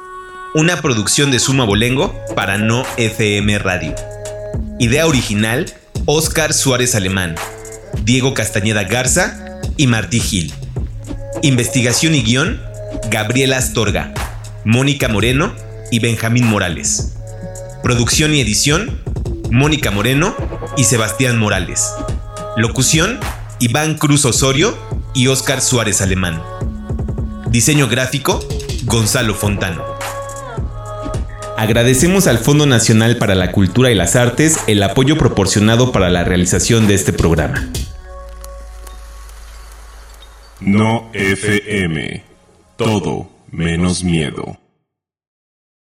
Una 0.53 0.81
producción 0.81 1.31
de 1.31 1.39
Suma 1.39 1.63
Bolengo 1.63 2.15
para 2.35 2.57
No 2.57 2.83
FM 2.97 3.59
Radio. 3.59 3.95
Idea 4.79 5.07
original, 5.07 5.73
Oscar 6.05 6.53
Suárez 6.53 6.95
Alemán, 6.95 7.35
Diego 8.03 8.33
Castañeda 8.33 8.83
Garza 8.83 9.59
y 9.77 9.87
Martí 9.87 10.19
Gil. 10.19 10.53
Investigación 11.41 12.15
y 12.15 12.23
guion, 12.23 12.61
Gabriela 13.09 13.57
Astorga, 13.57 14.13
Mónica 14.65 15.07
Moreno 15.07 15.53
y 15.91 15.99
Benjamín 15.99 16.45
Morales. 16.45 17.15
Producción 17.83 18.33
y 18.33 18.41
edición, 18.41 19.01
Mónica 19.51 19.91
Moreno 19.91 20.35
y 20.77 20.83
Sebastián 20.83 21.37
Morales. 21.37 21.89
Locución, 22.57 23.19
Iván 23.59 23.95
Cruz 23.95 24.25
Osorio 24.25 24.77
y 25.13 25.27
Óscar 25.27 25.61
Suárez 25.61 26.01
Alemán. 26.01 26.41
Diseño 27.49 27.87
gráfico, 27.87 28.39
Gonzalo 28.85 29.33
Fontano. 29.35 29.83
Agradecemos 31.57 32.27
al 32.27 32.37
Fondo 32.37 32.65
Nacional 32.65 33.17
para 33.17 33.35
la 33.35 33.51
Cultura 33.51 33.91
y 33.91 33.95
las 33.95 34.15
Artes 34.15 34.59
el 34.67 34.81
apoyo 34.81 35.17
proporcionado 35.17 35.91
para 35.91 36.09
la 36.09 36.23
realización 36.23 36.87
de 36.87 36.95
este 36.95 37.11
programa. 37.11 37.67
No 40.61 41.09
FM. 41.13 42.23
Todo 42.77 43.29
menos 43.51 44.03
miedo. 44.03 44.57